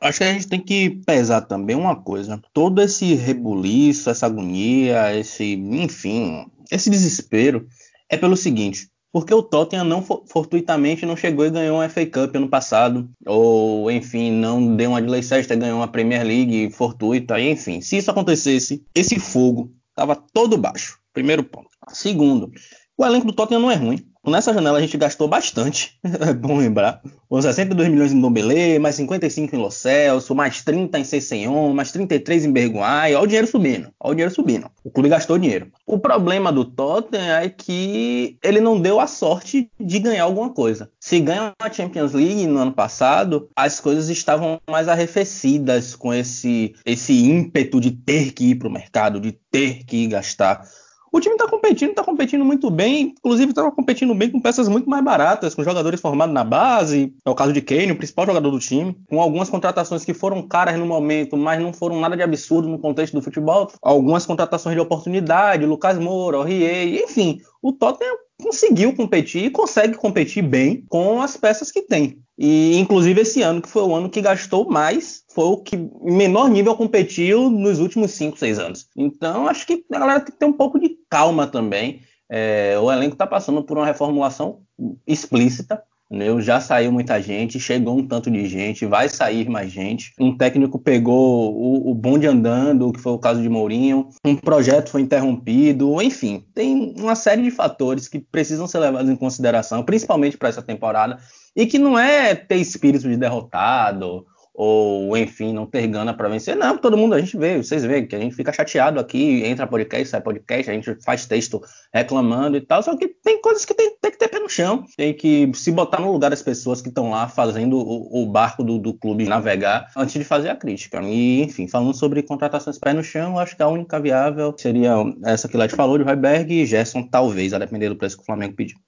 Acho 0.00 0.18
que 0.18 0.24
a 0.24 0.32
gente 0.32 0.48
tem 0.48 0.60
que 0.60 0.90
pesar 1.06 1.42
também 1.42 1.74
uma 1.74 1.96
coisa. 1.96 2.40
Todo 2.52 2.82
esse 2.82 3.14
rebuliço, 3.14 4.10
essa 4.10 4.26
agonia, 4.26 5.16
esse, 5.16 5.54
enfim, 5.54 6.46
esse 6.70 6.90
desespero 6.90 7.66
é 8.08 8.16
pelo 8.16 8.36
seguinte: 8.36 8.90
porque 9.16 9.32
o 9.32 9.42
Tottenham 9.42 9.86
não 9.86 10.02
fortuitamente 10.02 11.06
não 11.06 11.16
chegou 11.16 11.46
e 11.46 11.50
ganhou 11.50 11.78
uma 11.78 11.88
FA 11.88 12.04
Cup 12.04 12.36
ano 12.36 12.50
passado, 12.50 13.08
ou 13.24 13.90
enfim, 13.90 14.30
não 14.30 14.76
deu 14.76 14.90
uma 14.90 15.00
de 15.00 15.08
Leicester, 15.08 15.58
ganhou 15.58 15.78
uma 15.78 15.88
Premier 15.88 16.22
League 16.22 16.70
fortuita, 16.70 17.40
enfim. 17.40 17.80
Se 17.80 17.96
isso 17.96 18.10
acontecesse, 18.10 18.84
esse 18.94 19.18
fogo 19.18 19.72
estava 19.88 20.14
todo 20.14 20.58
baixo. 20.58 20.98
Primeiro 21.14 21.42
ponto. 21.42 21.70
Segundo, 21.88 22.52
o 22.96 23.04
elenco 23.04 23.26
do 23.26 23.32
Tottenham 23.32 23.60
não 23.60 23.70
é 23.70 23.74
ruim. 23.74 24.04
Nessa 24.26 24.52
janela 24.52 24.78
a 24.78 24.80
gente 24.80 24.96
gastou 24.96 25.28
bastante, 25.28 25.96
é 26.02 26.32
bom 26.32 26.58
lembrar. 26.58 27.00
Com 27.28 27.40
62 27.40 27.88
milhões 27.88 28.12
em 28.12 28.20
Dombele, 28.20 28.76
mais 28.78 28.96
55 28.96 29.54
em 29.54 29.58
Lo 29.58 29.70
Celso, 29.70 30.34
mais 30.34 30.64
30 30.64 30.98
em 30.98 31.04
Cessenhon, 31.04 31.72
mais 31.72 31.92
33 31.92 32.46
em 32.46 32.52
Berguai. 32.52 33.14
Olha 33.14 33.22
o 33.22 33.26
dinheiro 33.26 33.46
subindo, 33.46 33.88
olha 34.00 34.10
o 34.10 34.14
dinheiro 34.14 34.34
subindo. 34.34 34.68
O 34.82 34.90
clube 34.90 35.08
gastou 35.08 35.38
dinheiro. 35.38 35.70
O 35.86 35.98
problema 35.98 36.50
do 36.50 36.64
Tottenham 36.64 37.36
é 37.36 37.48
que 37.48 38.36
ele 38.42 38.60
não 38.60 38.80
deu 38.80 38.98
a 38.98 39.06
sorte 39.06 39.70
de 39.78 39.98
ganhar 40.00 40.24
alguma 40.24 40.50
coisa. 40.50 40.90
Se 40.98 41.20
ganha 41.20 41.52
a 41.60 41.72
Champions 41.72 42.12
League 42.12 42.48
no 42.48 42.58
ano 42.58 42.72
passado, 42.72 43.48
as 43.54 43.78
coisas 43.78 44.08
estavam 44.08 44.60
mais 44.68 44.88
arrefecidas 44.88 45.94
com 45.94 46.12
esse, 46.12 46.74
esse 46.84 47.12
ímpeto 47.12 47.80
de 47.80 47.92
ter 47.92 48.32
que 48.32 48.50
ir 48.50 48.54
para 48.56 48.68
o 48.68 48.72
mercado, 48.72 49.20
de 49.20 49.38
ter 49.52 49.84
que 49.84 50.08
gastar 50.08 50.66
o 51.12 51.20
time 51.20 51.34
está 51.34 51.48
competindo, 51.48 51.90
está 51.90 52.02
competindo 52.02 52.44
muito 52.44 52.70
bem, 52.70 53.14
inclusive 53.18 53.50
estava 53.50 53.70
competindo 53.70 54.14
bem 54.14 54.30
com 54.30 54.40
peças 54.40 54.68
muito 54.68 54.88
mais 54.88 55.04
baratas, 55.04 55.54
com 55.54 55.62
jogadores 55.62 56.00
formados 56.00 56.34
na 56.34 56.44
base, 56.44 57.14
é 57.24 57.30
o 57.30 57.34
caso 57.34 57.52
de 57.52 57.62
Kane, 57.62 57.92
o 57.92 57.96
principal 57.96 58.26
jogador 58.26 58.50
do 58.50 58.58
time, 58.58 58.96
com 59.08 59.20
algumas 59.20 59.48
contratações 59.48 60.04
que 60.04 60.12
foram 60.12 60.42
caras 60.42 60.78
no 60.78 60.86
momento, 60.86 61.36
mas 61.36 61.60
não 61.60 61.72
foram 61.72 62.00
nada 62.00 62.16
de 62.16 62.22
absurdo 62.22 62.68
no 62.68 62.78
contexto 62.78 63.14
do 63.14 63.22
futebol, 63.22 63.70
algumas 63.80 64.26
contratações 64.26 64.74
de 64.74 64.80
oportunidade, 64.80 65.64
Lucas 65.64 65.98
Moura, 65.98 66.44
Rie, 66.44 67.02
enfim, 67.02 67.40
o 67.62 67.72
Tottenham 67.72 68.16
conseguiu 68.42 68.94
competir 68.94 69.44
e 69.44 69.50
consegue 69.50 69.94
competir 69.94 70.42
bem 70.42 70.84
com 70.88 71.22
as 71.22 71.36
peças 71.36 71.72
que 71.72 71.82
tem. 71.82 72.20
E 72.38 72.76
inclusive 72.76 73.22
esse 73.22 73.40
ano, 73.40 73.62
que 73.62 73.68
foi 73.68 73.82
o 73.82 73.94
ano 73.94 74.10
que 74.10 74.20
gastou 74.20 74.68
mais, 74.68 75.24
foi 75.32 75.44
o 75.44 75.56
que 75.56 75.76
menor 76.02 76.50
nível 76.50 76.76
competiu 76.76 77.48
nos 77.48 77.78
últimos 77.78 78.10
5, 78.12 78.36
6 78.36 78.58
anos. 78.58 78.88
Então 78.94 79.48
acho 79.48 79.66
que 79.66 79.84
a 79.90 79.98
galera 79.98 80.20
tem 80.20 80.32
que 80.32 80.38
ter 80.38 80.46
um 80.46 80.52
pouco 80.52 80.78
de 80.78 80.98
calma 81.08 81.46
também. 81.46 82.02
É, 82.28 82.78
o 82.78 82.92
elenco 82.92 83.14
está 83.14 83.26
passando 83.26 83.62
por 83.62 83.78
uma 83.78 83.86
reformulação 83.86 84.60
explícita. 85.06 85.82
Né? 86.10 86.26
Já 86.40 86.60
saiu 86.60 86.92
muita 86.92 87.20
gente, 87.20 87.58
chegou 87.58 87.98
um 87.98 88.06
tanto 88.06 88.30
de 88.30 88.46
gente, 88.46 88.86
vai 88.86 89.08
sair 89.08 89.48
mais 89.48 89.70
gente. 89.70 90.12
Um 90.18 90.36
técnico 90.36 90.78
pegou 90.78 91.54
o, 91.54 91.90
o 91.90 91.94
bonde 91.94 92.26
andando, 92.26 92.92
que 92.92 93.00
foi 93.00 93.12
o 93.12 93.18
caso 93.18 93.42
de 93.42 93.48
Mourinho. 93.48 94.08
Um 94.24 94.36
projeto 94.36 94.90
foi 94.90 95.00
interrompido. 95.00 96.00
Enfim, 96.00 96.44
tem 96.54 96.94
uma 96.98 97.14
série 97.14 97.42
de 97.42 97.50
fatores 97.50 98.08
que 98.08 98.18
precisam 98.18 98.66
ser 98.66 98.78
levados 98.78 99.10
em 99.10 99.16
consideração, 99.16 99.82
principalmente 99.82 100.38
para 100.38 100.48
essa 100.48 100.62
temporada 100.62 101.18
e 101.54 101.66
que 101.66 101.78
não 101.78 101.98
é 101.98 102.34
ter 102.34 102.56
espírito 102.56 103.08
de 103.08 103.16
derrotado 103.16 104.26
ou 104.56 105.16
enfim, 105.16 105.52
não 105.52 105.66
ter 105.66 105.86
gana 105.86 106.14
para 106.14 106.28
vencer. 106.28 106.56
Não, 106.56 106.78
todo 106.78 106.96
mundo, 106.96 107.14
a 107.14 107.20
gente 107.20 107.36
vê, 107.36 107.58
vocês 107.62 107.84
veem 107.84 108.06
que 108.06 108.16
a 108.16 108.18
gente 108.18 108.34
fica 108.34 108.52
chateado 108.52 108.98
aqui, 108.98 109.44
entra 109.44 109.66
podcast, 109.66 110.08
sai 110.08 110.20
podcast, 110.20 110.70
a 110.70 110.74
gente 110.74 110.96
faz 111.04 111.26
texto 111.26 111.60
reclamando 111.92 112.56
e 112.56 112.60
tal, 112.60 112.82
só 112.82 112.96
que 112.96 113.08
tem 113.08 113.40
coisas 113.40 113.64
que 113.64 113.74
tem, 113.74 113.94
tem 114.00 114.10
que 114.10 114.18
ter 114.18 114.28
pé 114.28 114.38
no 114.38 114.48
chão, 114.48 114.84
tem 114.96 115.12
que 115.12 115.50
se 115.54 115.70
botar 115.70 116.00
no 116.00 116.10
lugar 116.10 116.30
das 116.30 116.42
pessoas 116.42 116.80
que 116.80 116.88
estão 116.88 117.10
lá 117.10 117.28
fazendo 117.28 117.76
o, 117.76 118.22
o 118.22 118.26
barco 118.26 118.64
do, 118.64 118.78
do, 118.78 118.94
clube 118.94 119.26
navegar 119.26 119.90
antes 119.94 120.14
de 120.14 120.24
fazer 120.24 120.48
a 120.48 120.56
crítica. 120.56 121.02
E, 121.02 121.42
enfim, 121.42 121.68
falando 121.68 121.94
sobre 121.94 122.22
contratações 122.22 122.78
pé 122.78 122.94
no 122.94 123.04
chão, 123.04 123.38
acho 123.38 123.54
que 123.54 123.62
a 123.62 123.68
única 123.68 124.00
viável 124.00 124.54
seria 124.56 124.94
essa 125.24 125.48
que 125.48 125.56
o 125.56 125.60
Led 125.60 125.74
falou, 125.74 125.98
de 125.98 126.04
Royberg 126.04 126.52
e 126.52 126.64
Gerson, 126.64 127.02
talvez, 127.02 127.52
a 127.52 127.58
depender 127.58 127.88
do 127.88 127.96
preço 127.96 128.16
que 128.16 128.22
o 128.22 128.26
Flamengo 128.26 128.54
pediu. 128.54 128.78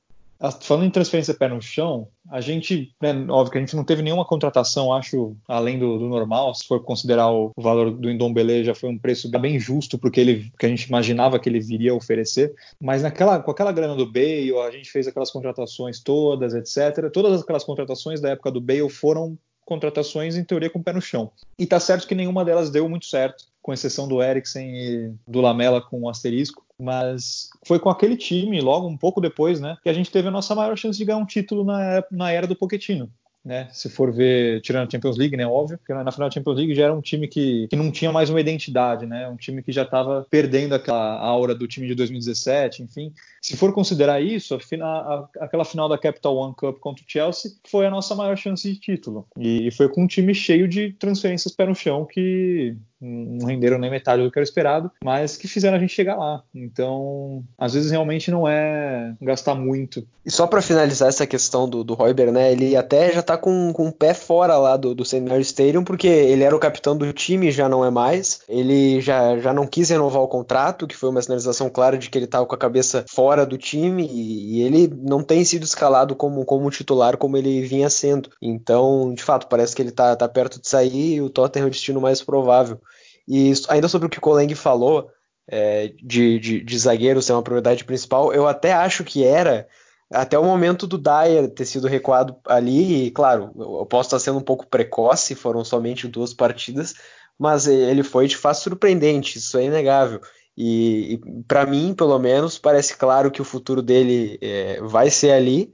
Falando 0.61 0.87
em 0.87 0.91
transferência 0.91 1.35
pé 1.35 1.49
no 1.49 1.61
chão, 1.61 2.09
a 2.31 2.41
gente, 2.41 2.95
né, 3.03 3.11
óbvio 3.29 3.51
que 3.51 3.59
a 3.59 3.61
gente 3.61 3.75
não 3.75 3.85
teve 3.85 4.03
nenhuma 4.03 4.25
contratação, 4.25 4.93
acho, 4.93 5.37
além 5.49 5.79
do, 5.79 5.99
do 5.99 6.07
normal. 6.07 6.55
Se 6.55 6.65
for 6.65 6.83
considerar 6.85 7.29
o, 7.33 7.51
o 7.57 7.63
valor 7.63 7.91
do 7.91 8.09
Indombele, 8.09 8.63
já 8.63 8.75
foi 8.75 8.89
um 8.89 8.99
preço 8.99 9.29
bem 9.29 9.59
justo 9.59 9.99
porque 9.99 10.21
ele, 10.21 10.53
que 10.57 10.67
a 10.67 10.69
gente 10.69 10.85
imaginava 10.85 11.41
que 11.41 11.49
ele 11.49 11.59
viria 11.59 11.93
oferecer. 11.93 12.55
Mas 12.81 13.03
naquela, 13.03 13.41
com 13.41 13.51
aquela 13.51 13.73
grana 13.73 13.97
do 13.97 14.07
Bale, 14.07 14.57
a 14.59 14.71
gente 14.71 14.91
fez 14.91 15.09
aquelas 15.09 15.31
contratações 15.31 16.01
todas, 16.01 16.55
etc. 16.55 17.11
Todas 17.13 17.43
aquelas 17.43 17.65
contratações 17.65 18.21
da 18.21 18.31
época 18.31 18.53
do 18.53 18.61
Bale 18.61 18.89
foram 18.89 19.37
contratações, 19.69 20.35
em 20.35 20.43
teoria, 20.43 20.71
com 20.71 20.79
o 20.79 20.83
pé 20.83 20.95
no 20.95 21.03
chão. 21.03 21.31
E 21.59 21.67
tá 21.67 21.79
certo 21.79 22.09
que 22.09 22.15
nenhuma 22.15 22.43
delas 22.43 22.71
deu 22.71 22.89
muito 22.89 23.05
certo, 23.05 23.45
com 23.61 23.73
exceção 23.73 24.09
do 24.09 24.23
Eriksen 24.23 24.75
e 24.75 25.13
do 25.27 25.43
Lamela 25.43 25.83
com 25.83 26.01
o 26.01 26.09
asterisco 26.09 26.67
mas 26.81 27.51
foi 27.67 27.81
com 27.81 27.91
aquele 27.91 28.17
time, 28.17 28.61
logo 28.61 28.87
um 28.87 28.97
pouco 28.97 29.21
depois, 29.21 29.61
né, 29.61 29.77
que 29.83 29.89
a 29.89 29.93
gente 29.93 30.13
teve 30.13 30.29
a 30.29 30.31
nossa 30.31 30.55
maior 30.55 30.79
chance 30.79 30.97
de 30.97 31.05
ganhar 31.05 31.19
um 31.19 31.27
título 31.27 31.65
na, 31.65 32.05
na 32.09 32.31
era 32.31 32.47
do 32.47 32.55
Pochettino 32.55 33.11
né? 33.45 33.69
Se 33.73 33.89
for 33.89 34.13
ver, 34.13 34.61
tirando 34.61 34.87
a 34.87 34.91
Champions 34.91 35.17
League, 35.17 35.37
né? 35.37 35.47
Óbvio, 35.47 35.79
porque 35.79 35.95
na 35.95 36.13
final 36.13 36.29
da 36.29 36.35
Champions 36.35 36.57
League 36.57 36.75
já 36.75 36.85
era 36.85 36.95
um 36.95 37.01
time 37.01 37.27
que, 37.27 37.67
que 37.69 37.77
não 37.77 37.91
tinha 37.91 38.13
mais 38.13 38.29
uma 38.31 38.41
identidade, 38.41 39.07
né? 39.07 39.29
Um 39.29 39.37
time 39.37 39.63
que 39.63 39.73
já 39.73 39.83
estava 39.83 40.27
perdendo 40.31 40.75
aquela 40.75 41.19
aura 41.19 41.55
do 41.55 41.67
time 41.67 41.87
de 41.87 41.95
2017, 41.95 42.83
enfim. 42.83 43.13
Se 43.41 43.57
for 43.57 43.73
considerar 43.73 44.21
isso, 44.21 44.55
a, 44.55 44.87
a, 44.87 45.29
aquela 45.41 45.65
final 45.65 45.89
da 45.89 45.99
Capital 45.99 46.37
One 46.37 46.55
Cup 46.55 46.79
contra 46.79 47.05
o 47.05 47.09
Chelsea 47.09 47.53
foi 47.67 47.87
a 47.87 47.91
nossa 47.91 48.15
maior 48.15 48.37
chance 48.37 48.71
de 48.71 48.79
título. 48.79 49.27
E, 49.37 49.69
e 49.69 49.71
foi 49.71 49.89
com 49.89 50.05
um 50.05 50.07
time 50.07 50.35
cheio 50.35 50.69
de 50.69 50.93
transferências 50.93 51.55
pé 51.55 51.67
no 51.67 51.75
chão 51.75 52.05
que 52.05 52.77
não 53.01 53.47
renderam 53.47 53.79
nem 53.79 53.91
metade 53.91 54.23
do 54.23 54.31
que 54.31 54.39
era 54.39 54.45
esperado, 54.45 54.91
mas 55.03 55.37
que 55.37 55.49
fizeram 55.49 55.77
a 55.77 55.81
gente 55.81 55.95
chegar 55.95 56.17
lá. 56.17 56.43
Então, 56.55 57.45
às 57.57 57.75
vezes 57.75 57.91
realmente 57.91 58.31
não 58.31 58.47
é 58.47 59.15
gastar 59.21 59.55
muito. 59.55 60.07
E 60.25 60.31
só 60.31 60.47
para 60.47 60.61
finalizar 60.61 61.09
essa 61.09 61.27
questão 61.27 61.69
do, 61.69 61.83
do 61.83 61.97
né? 62.33 62.53
Ele 62.53 62.77
até 62.77 63.13
já 63.13 63.23
tá 63.23 63.37
com, 63.37 63.73
com 63.73 63.89
o 63.89 63.93
pé 63.93 64.13
fora 64.13 64.57
lá 64.59 64.77
do, 64.77 64.95
do. 64.95 65.05
Mary's 65.27 65.49
Stadium, 65.49 65.83
porque 65.83 66.07
ele 66.07 66.45
era 66.45 66.55
o 66.55 66.59
capitão 66.59 66.97
do 66.97 67.11
time, 67.13 67.51
já 67.51 67.69
não 67.69 67.85
é 67.85 67.91
mais. 67.91 68.41
Ele 68.49 69.01
já, 69.01 69.39
já 69.39 69.53
não 69.53 69.67
quis 69.67 69.89
renovar 69.89 70.23
o 70.23 70.29
contrato, 70.29 70.87
que 70.87 70.97
foi 70.97 71.09
uma 71.09 71.23
sinalização 71.23 71.71
clara 71.71 71.97
de 71.97 72.11
que 72.11 72.19
ele 72.19 72.27
tava 72.27 72.47
com 72.47 72.55
a 72.55 72.59
cabeça 72.59 73.05
fora 73.09 73.47
do 73.47 73.57
time 73.57 74.07
e, 74.07 74.59
e 74.59 74.63
ele 74.63 74.93
não 75.03 75.23
tem 75.23 75.45
sido 75.45 75.63
escalado 75.63 76.15
como, 76.15 76.45
como 76.45 76.71
titular 76.71 77.17
como 77.17 77.37
ele 77.37 77.63
vinha 77.63 77.89
sendo. 77.89 78.31
Então, 78.41 79.13
de 79.15 79.23
fato, 79.23 79.47
parece 79.47 79.75
que 79.75 79.83
ele 79.83 79.91
tá, 79.91 80.15
tá 80.15 80.29
perto 80.29 80.61
de 80.61 80.69
sair 80.69 81.15
e 81.15 81.21
o 81.23 81.31
Tottenham 81.31 81.67
é 81.67 81.69
o 81.69 81.71
destino 81.71 82.01
mais 82.01 82.23
provável. 82.23 82.81
E 83.29 83.53
ainda 83.69 83.89
sobre 83.89 84.07
o 84.07 84.11
que 84.11 84.19
o 84.19 84.23
Coleng 84.23 84.55
falou, 84.55 85.11
é, 85.47 85.93
de, 86.03 86.39
de, 86.39 86.65
de 86.65 86.79
zagueiro 86.79 87.21
ser 87.21 87.35
uma 87.35 87.43
prioridade 87.43 87.85
principal, 87.85 88.33
eu 88.33 88.49
até 88.49 88.73
acho 88.73 89.05
que 89.05 89.23
era 89.23 89.69
até 90.11 90.39
o 90.39 90.45
momento 90.45 90.87
do 90.87 90.97
Dyer 90.97 91.51
ter 91.51 91.67
sido 91.67 91.87
recuado 91.87 92.37
ali, 92.47 93.07
e 93.07 93.11
claro, 93.11 93.53
eu 93.55 93.85
posso 93.85 94.09
estar 94.09 94.19
sendo 94.19 94.39
um 94.39 94.43
pouco 94.43 94.67
precoce, 94.67 95.35
foram 95.35 95.63
somente 95.63 96.09
duas 96.09 96.33
partidas, 96.33 96.95
mas 97.39 97.67
ele 97.67 98.03
foi 98.03 98.27
de 98.27 98.37
fato 98.37 98.61
surpreendente, 98.61 99.39
isso 99.39 99.59
é 99.59 99.65
inegável. 99.65 100.21
E, 100.57 101.15
e 101.15 101.43
para 101.47 101.67
mim, 101.67 101.95
pelo 101.95 102.19
menos, 102.19 102.59
parece 102.59 102.97
claro 102.97 103.31
que 103.31 103.41
o 103.41 103.45
futuro 103.45 103.81
dele 103.81 104.39
é, 104.43 104.81
vai 104.83 105.09
ser 105.09 105.31
ali. 105.31 105.71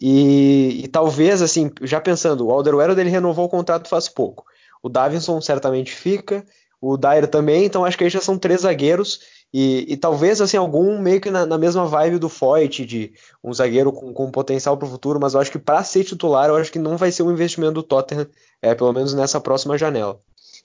E, 0.00 0.84
e, 0.84 0.88
talvez, 0.88 1.42
assim, 1.42 1.70
já 1.82 2.00
pensando, 2.00 2.46
o 2.46 2.50
Alderweireld 2.52 3.00
ele 3.00 3.10
renovou 3.10 3.46
o 3.46 3.48
contrato 3.48 3.88
faz 3.88 4.08
pouco. 4.08 4.44
O 4.82 4.88
Davinson 4.88 5.40
certamente 5.40 5.90
fica, 5.92 6.46
o 6.80 6.96
Dyer 6.96 7.26
também, 7.28 7.64
então 7.64 7.84
acho 7.84 7.98
que 7.98 8.04
aí 8.04 8.10
já 8.10 8.20
são 8.20 8.38
três 8.38 8.62
zagueiros 8.62 9.20
e, 9.52 9.84
e 9.92 9.96
talvez 9.96 10.40
assim 10.40 10.56
algum 10.56 10.98
meio 10.98 11.20
que 11.20 11.30
na, 11.30 11.44
na, 11.44 11.58
mesma 11.58 11.84
vibe 11.84 12.18
do 12.18 12.28
Foyt, 12.28 12.86
de 12.86 13.12
um 13.42 13.52
zagueiro 13.52 13.92
com, 13.92 14.12
com 14.12 14.30
potencial 14.30 14.76
para 14.76 14.86
o 14.86 14.90
futuro, 14.90 15.18
mas 15.20 15.34
eu 15.34 15.40
acho 15.40 15.50
que 15.50 15.58
para 15.58 15.82
ser 15.84 16.04
titular, 16.04 16.48
eu 16.48 16.56
acho 16.56 16.72
que 16.72 16.78
não 16.78 16.96
vai 16.96 17.12
ser 17.12 17.22
um 17.22 17.32
investimento 17.32 17.74
do 17.74 17.82
Tottenham, 17.82 18.26
é, 18.62 18.74
pelo 18.74 18.92
menos 18.92 19.12
nessa 19.12 19.40
próxima 19.40 19.76
janela. 19.76 20.20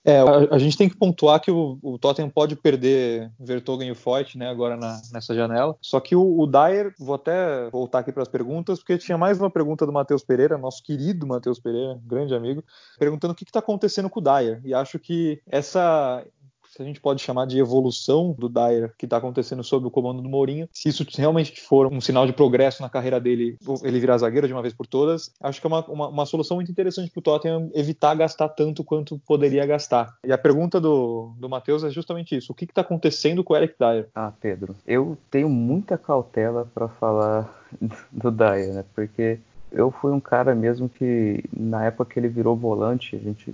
É, 0.05 0.19
a, 0.19 0.55
a, 0.55 0.59
gente 0.59 0.77
tem 0.77 0.87
que 0.87 0.95
pontuar 0.95 1.41
que 1.41 1.49
o, 1.49 1.79
o 1.81 1.97
Tottenham 1.97 2.29
pode 2.29 2.55
perder 2.55 3.31
Vertogen 3.39 3.87
e 3.87 3.91
o 3.91 3.95
Foyt, 3.95 4.37
né, 4.37 4.47
agora 4.47 4.77
na, 4.77 5.01
nessa 5.11 5.33
janela. 5.33 5.75
Só 5.81 5.99
que 5.99 6.15
o, 6.15 6.39
o 6.39 6.45
Dyer, 6.45 6.93
vou 6.99 7.15
até 7.15 7.67
voltar 7.71 7.99
aqui 7.99 8.11
para 8.11 8.21
as 8.21 8.29
perguntas, 8.29 8.77
porque 8.77 8.99
tinha 8.99 9.17
mais 9.17 9.39
uma 9.39 9.49
pergunta 9.49 9.83
do 9.83 9.91
Matheus 9.91 10.23
Pereira, 10.23 10.59
nosso 10.59 10.83
querido 10.83 11.25
Matheus 11.25 11.59
Pereira, 11.59 11.99
grande 12.05 12.35
amigo, 12.35 12.63
perguntando 12.99 13.33
o 13.33 13.35
que 13.35 13.43
está 13.43 13.57
acontecendo 13.57 14.07
com 14.07 14.19
o 14.19 14.23
Dyer. 14.23 14.61
E 14.63 14.75
acho 14.75 14.99
que 14.99 15.41
essa 15.47 16.23
se 16.75 16.81
a 16.81 16.85
gente 16.85 16.99
pode 16.99 17.21
chamar 17.21 17.47
de 17.47 17.57
evolução 17.57 18.35
do 18.37 18.49
Dyer 18.49 18.93
que 18.97 19.05
está 19.05 19.17
acontecendo 19.17 19.63
sob 19.63 19.87
o 19.87 19.91
comando 19.91 20.21
do 20.21 20.27
Mourinho, 20.27 20.67
se 20.73 20.89
isso 20.89 21.05
realmente 21.15 21.61
for 21.61 21.91
um 21.91 22.01
sinal 22.01 22.27
de 22.27 22.33
progresso 22.33 22.81
na 22.81 22.89
carreira 22.89 23.19
dele, 23.19 23.57
ele 23.81 23.99
virar 23.99 24.17
zagueiro 24.17 24.45
de 24.45 24.51
uma 24.51 24.61
vez 24.61 24.73
por 24.73 24.85
todas, 24.85 25.31
acho 25.41 25.61
que 25.61 25.67
é 25.67 25.69
uma, 25.69 25.85
uma, 25.85 26.07
uma 26.09 26.25
solução 26.25 26.57
muito 26.57 26.69
interessante 26.69 27.09
para 27.09 27.19
o 27.19 27.23
Tottenham 27.23 27.71
evitar 27.73 28.13
gastar 28.15 28.49
tanto 28.49 28.83
quanto 28.83 29.17
poderia 29.19 29.65
gastar. 29.65 30.17
E 30.25 30.33
a 30.33 30.37
pergunta 30.37 30.81
do, 30.81 31.33
do 31.37 31.47
Matheus 31.47 31.83
é 31.83 31.89
justamente 31.89 32.35
isso: 32.35 32.51
o 32.51 32.55
que 32.55 32.65
está 32.65 32.81
acontecendo 32.81 33.43
com 33.43 33.53
o 33.53 33.57
Eric 33.57 33.75
Dyer? 33.79 34.09
Ah, 34.13 34.33
Pedro, 34.41 34.75
eu 34.85 35.17
tenho 35.31 35.47
muita 35.47 35.97
cautela 35.97 36.69
para 36.73 36.89
falar 36.89 37.63
do 38.11 38.31
Dyer, 38.31 38.73
né? 38.73 38.85
Porque 38.93 39.39
eu 39.75 39.91
fui 39.91 40.11
um 40.11 40.19
cara 40.19 40.55
mesmo 40.55 40.87
que, 40.87 41.43
na 41.55 41.85
época 41.85 42.13
que 42.13 42.19
ele 42.19 42.29
virou 42.29 42.55
volante, 42.55 43.15
a 43.15 43.19
gente, 43.19 43.51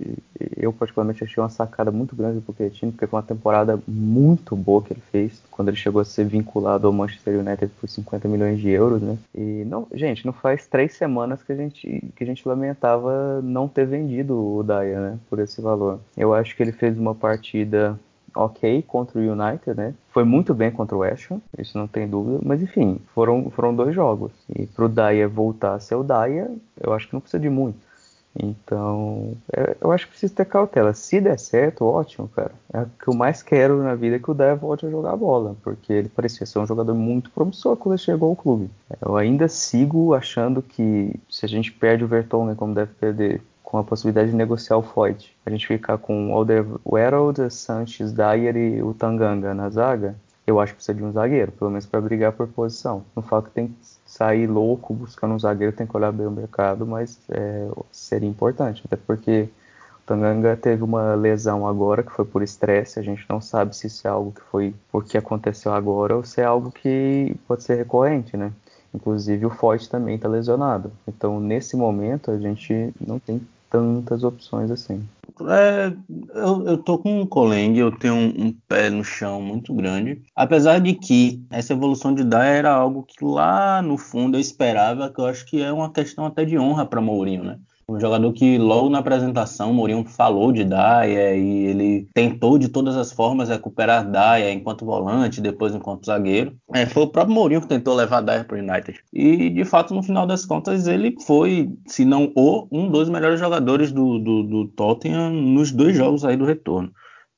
eu 0.56 0.72
particularmente 0.72 1.24
achei 1.24 1.42
uma 1.42 1.48
sacada 1.48 1.90
muito 1.90 2.14
grande 2.14 2.36
do 2.36 2.42
Pochettino, 2.42 2.92
porque 2.92 3.08
foi 3.08 3.18
uma 3.18 3.26
temporada 3.26 3.78
muito 3.86 4.54
boa 4.54 4.80
que 4.82 4.92
ele 4.92 5.02
fez, 5.10 5.42
quando 5.50 5.68
ele 5.68 5.76
chegou 5.76 6.00
a 6.00 6.04
ser 6.04 6.24
vinculado 6.24 6.86
ao 6.86 6.92
Manchester 6.92 7.40
United 7.40 7.72
por 7.80 7.88
50 7.88 8.28
milhões 8.28 8.60
de 8.60 8.70
euros, 8.70 9.02
né? 9.02 9.18
E, 9.34 9.64
não, 9.66 9.88
gente, 9.92 10.24
não 10.24 10.32
faz 10.32 10.66
três 10.66 10.94
semanas 10.94 11.42
que 11.42 11.52
a 11.52 11.56
gente, 11.56 12.12
que 12.14 12.22
a 12.22 12.26
gente 12.26 12.46
lamentava 12.46 13.42
não 13.42 13.66
ter 13.66 13.84
vendido 13.84 14.38
o 14.38 14.62
Daya, 14.62 15.00
né, 15.00 15.18
por 15.28 15.40
esse 15.40 15.60
valor. 15.60 15.98
Eu 16.16 16.32
acho 16.32 16.56
que 16.56 16.62
ele 16.62 16.72
fez 16.72 16.96
uma 16.96 17.14
partida 17.14 17.98
ok 18.34 18.82
contra 18.82 19.18
o 19.18 19.22
United, 19.22 19.74
né? 19.76 19.94
Foi 20.10 20.24
muito 20.24 20.54
bem 20.54 20.70
contra 20.70 20.96
o 20.96 21.02
Ham, 21.02 21.40
isso 21.58 21.78
não 21.78 21.86
tem 21.86 22.08
dúvida, 22.08 22.40
mas 22.42 22.62
enfim, 22.62 23.00
foram, 23.14 23.50
foram 23.50 23.74
dois 23.74 23.94
jogos. 23.94 24.32
E 24.54 24.66
pro 24.66 24.88
Dyer 24.88 25.28
voltar 25.28 25.74
a 25.74 25.80
ser 25.80 25.94
o 25.94 26.04
Dyer, 26.04 26.50
eu 26.80 26.92
acho 26.92 27.08
que 27.08 27.14
não 27.14 27.20
precisa 27.20 27.40
de 27.40 27.48
muito. 27.48 27.92
Então, 28.34 29.36
eu 29.80 29.92
acho 29.92 30.06
que 30.06 30.12
precisa 30.12 30.34
ter 30.34 30.46
cautela. 30.46 30.94
Se 30.94 31.20
der 31.20 31.38
certo, 31.38 31.84
ótimo, 31.84 32.28
cara. 32.28 32.52
É 32.72 32.80
o 32.80 32.86
que 32.86 33.08
eu 33.08 33.14
mais 33.14 33.42
quero 33.42 33.82
na 33.82 33.94
vida 33.94 34.16
é 34.16 34.18
que 34.18 34.30
o 34.30 34.34
Dyer 34.34 34.56
volte 34.56 34.86
a 34.86 34.90
jogar 34.90 35.16
bola, 35.16 35.54
porque 35.62 35.92
ele 35.92 36.08
parecia 36.08 36.46
ser 36.46 36.58
um 36.58 36.66
jogador 36.66 36.94
muito 36.94 37.30
promissor 37.30 37.76
quando 37.76 37.94
ele 37.94 38.02
chegou 38.02 38.30
ao 38.30 38.36
clube. 38.36 38.70
Eu 39.04 39.16
ainda 39.16 39.48
sigo 39.48 40.14
achando 40.14 40.62
que 40.62 41.14
se 41.28 41.44
a 41.44 41.48
gente 41.48 41.70
perde 41.70 42.04
o 42.04 42.08
Vertonghen 42.08 42.54
como 42.54 42.74
deve 42.74 42.92
perder 42.94 43.42
com 43.72 43.78
a 43.78 43.84
possibilidade 43.84 44.30
de 44.30 44.36
negociar 44.36 44.76
o 44.76 44.82
Foyt. 44.82 45.34
A 45.46 45.50
gente 45.50 45.66
ficar 45.66 45.96
com 45.96 46.34
Alderweireld, 46.34 47.50
Sanches, 47.50 48.12
Dyer 48.12 48.54
e 48.54 48.82
o 48.82 48.92
Tanganga 48.92 49.54
na 49.54 49.70
zaga. 49.70 50.14
eu 50.46 50.60
acho 50.60 50.72
que 50.72 50.76
precisa 50.76 50.98
de 50.98 51.02
um 51.02 51.10
zagueiro, 51.10 51.52
pelo 51.52 51.70
menos 51.70 51.86
para 51.86 51.98
brigar 51.98 52.32
por 52.32 52.46
posição. 52.48 53.02
Não 53.16 53.22
falo 53.22 53.44
que 53.44 53.50
tem 53.50 53.68
que 53.68 53.74
sair 54.04 54.46
louco 54.46 54.92
buscando 54.92 55.32
um 55.34 55.38
zagueiro, 55.38 55.74
tem 55.74 55.86
que 55.86 55.96
olhar 55.96 56.12
bem 56.12 56.26
o 56.26 56.30
mercado, 56.30 56.86
mas 56.86 57.18
é, 57.30 57.66
seria 57.90 58.28
importante, 58.28 58.82
até 58.84 58.94
porque 58.94 59.48
o 60.02 60.06
Tanganga 60.06 60.54
teve 60.54 60.84
uma 60.84 61.14
lesão 61.14 61.66
agora 61.66 62.02
que 62.02 62.12
foi 62.12 62.26
por 62.26 62.42
estresse, 62.42 62.98
a 62.98 63.02
gente 63.02 63.24
não 63.26 63.40
sabe 63.40 63.74
se 63.74 63.86
isso 63.86 64.06
é 64.06 64.10
algo 64.10 64.32
que 64.32 64.42
foi 64.42 64.74
porque 64.90 65.16
aconteceu 65.16 65.72
agora 65.72 66.14
ou 66.14 66.24
se 66.24 66.42
é 66.42 66.44
algo 66.44 66.70
que 66.70 67.34
pode 67.48 67.62
ser 67.62 67.76
recorrente, 67.76 68.36
né? 68.36 68.52
Inclusive 68.94 69.46
o 69.46 69.50
Forte 69.50 69.88
também 69.88 70.16
está 70.16 70.28
lesionado. 70.28 70.92
Então, 71.08 71.40
nesse 71.40 71.74
momento, 71.74 72.30
a 72.30 72.38
gente 72.38 72.92
não 73.00 73.18
tem 73.18 73.40
tantas 73.72 74.22
opções 74.22 74.70
assim. 74.70 75.02
É, 75.48 75.92
eu, 76.34 76.66
eu 76.66 76.78
tô 76.78 76.98
com 76.98 77.22
o 77.22 77.26
Coleng, 77.26 77.76
eu 77.78 77.90
tenho 77.90 78.14
um, 78.14 78.46
um, 78.46 78.52
pé 78.68 78.90
no 78.90 79.02
chão 79.02 79.40
muito 79.40 79.72
grande. 79.74 80.22
Apesar 80.36 80.78
de 80.78 80.92
que 80.92 81.42
essa 81.50 81.72
evolução 81.72 82.14
de 82.14 82.22
Dai 82.22 82.58
era 82.58 82.70
algo 82.70 83.02
que 83.02 83.24
lá 83.24 83.80
no 83.80 83.96
fundo 83.96 84.36
eu 84.36 84.40
esperava, 84.40 85.10
que 85.10 85.18
eu 85.18 85.26
acho 85.26 85.46
que 85.46 85.62
é 85.62 85.72
uma 85.72 85.90
questão 85.90 86.26
até 86.26 86.44
de 86.44 86.58
honra 86.58 86.84
para 86.84 87.00
Mourinho, 87.00 87.42
né? 87.42 87.58
Um 87.88 88.00
jogador 88.00 88.32
que 88.32 88.58
logo 88.58 88.88
na 88.88 88.98
apresentação 88.98 89.72
Mourinho 89.72 90.04
falou 90.04 90.52
de 90.52 90.64
Daya 90.64 91.34
e 91.34 91.66
ele 91.66 92.08
tentou 92.14 92.58
de 92.58 92.68
todas 92.68 92.96
as 92.96 93.12
formas 93.12 93.48
recuperar 93.48 94.08
Daya 94.08 94.52
enquanto 94.52 94.84
volante, 94.84 95.40
depois 95.40 95.74
enquanto 95.74 96.06
zagueiro. 96.06 96.56
É, 96.72 96.86
foi 96.86 97.02
o 97.02 97.08
próprio 97.08 97.34
Mourinho 97.34 97.60
que 97.60 97.68
tentou 97.68 97.94
levar 97.94 98.20
Daya 98.20 98.44
para 98.44 98.56
o 98.56 98.60
United. 98.60 98.98
E 99.12 99.50
de 99.50 99.64
fato, 99.64 99.94
no 99.94 100.02
final 100.02 100.26
das 100.26 100.44
contas, 100.44 100.86
ele 100.86 101.16
foi, 101.26 101.70
se 101.86 102.04
não 102.04 102.32
o, 102.36 102.66
um 102.70 102.90
dos 102.90 103.08
melhores 103.08 103.40
jogadores 103.40 103.92
do, 103.92 104.18
do, 104.18 104.42
do 104.42 104.68
Tottenham 104.68 105.30
nos 105.30 105.72
dois 105.72 105.96
jogos 105.96 106.24
aí 106.24 106.36
do 106.36 106.44
retorno. 106.44 106.92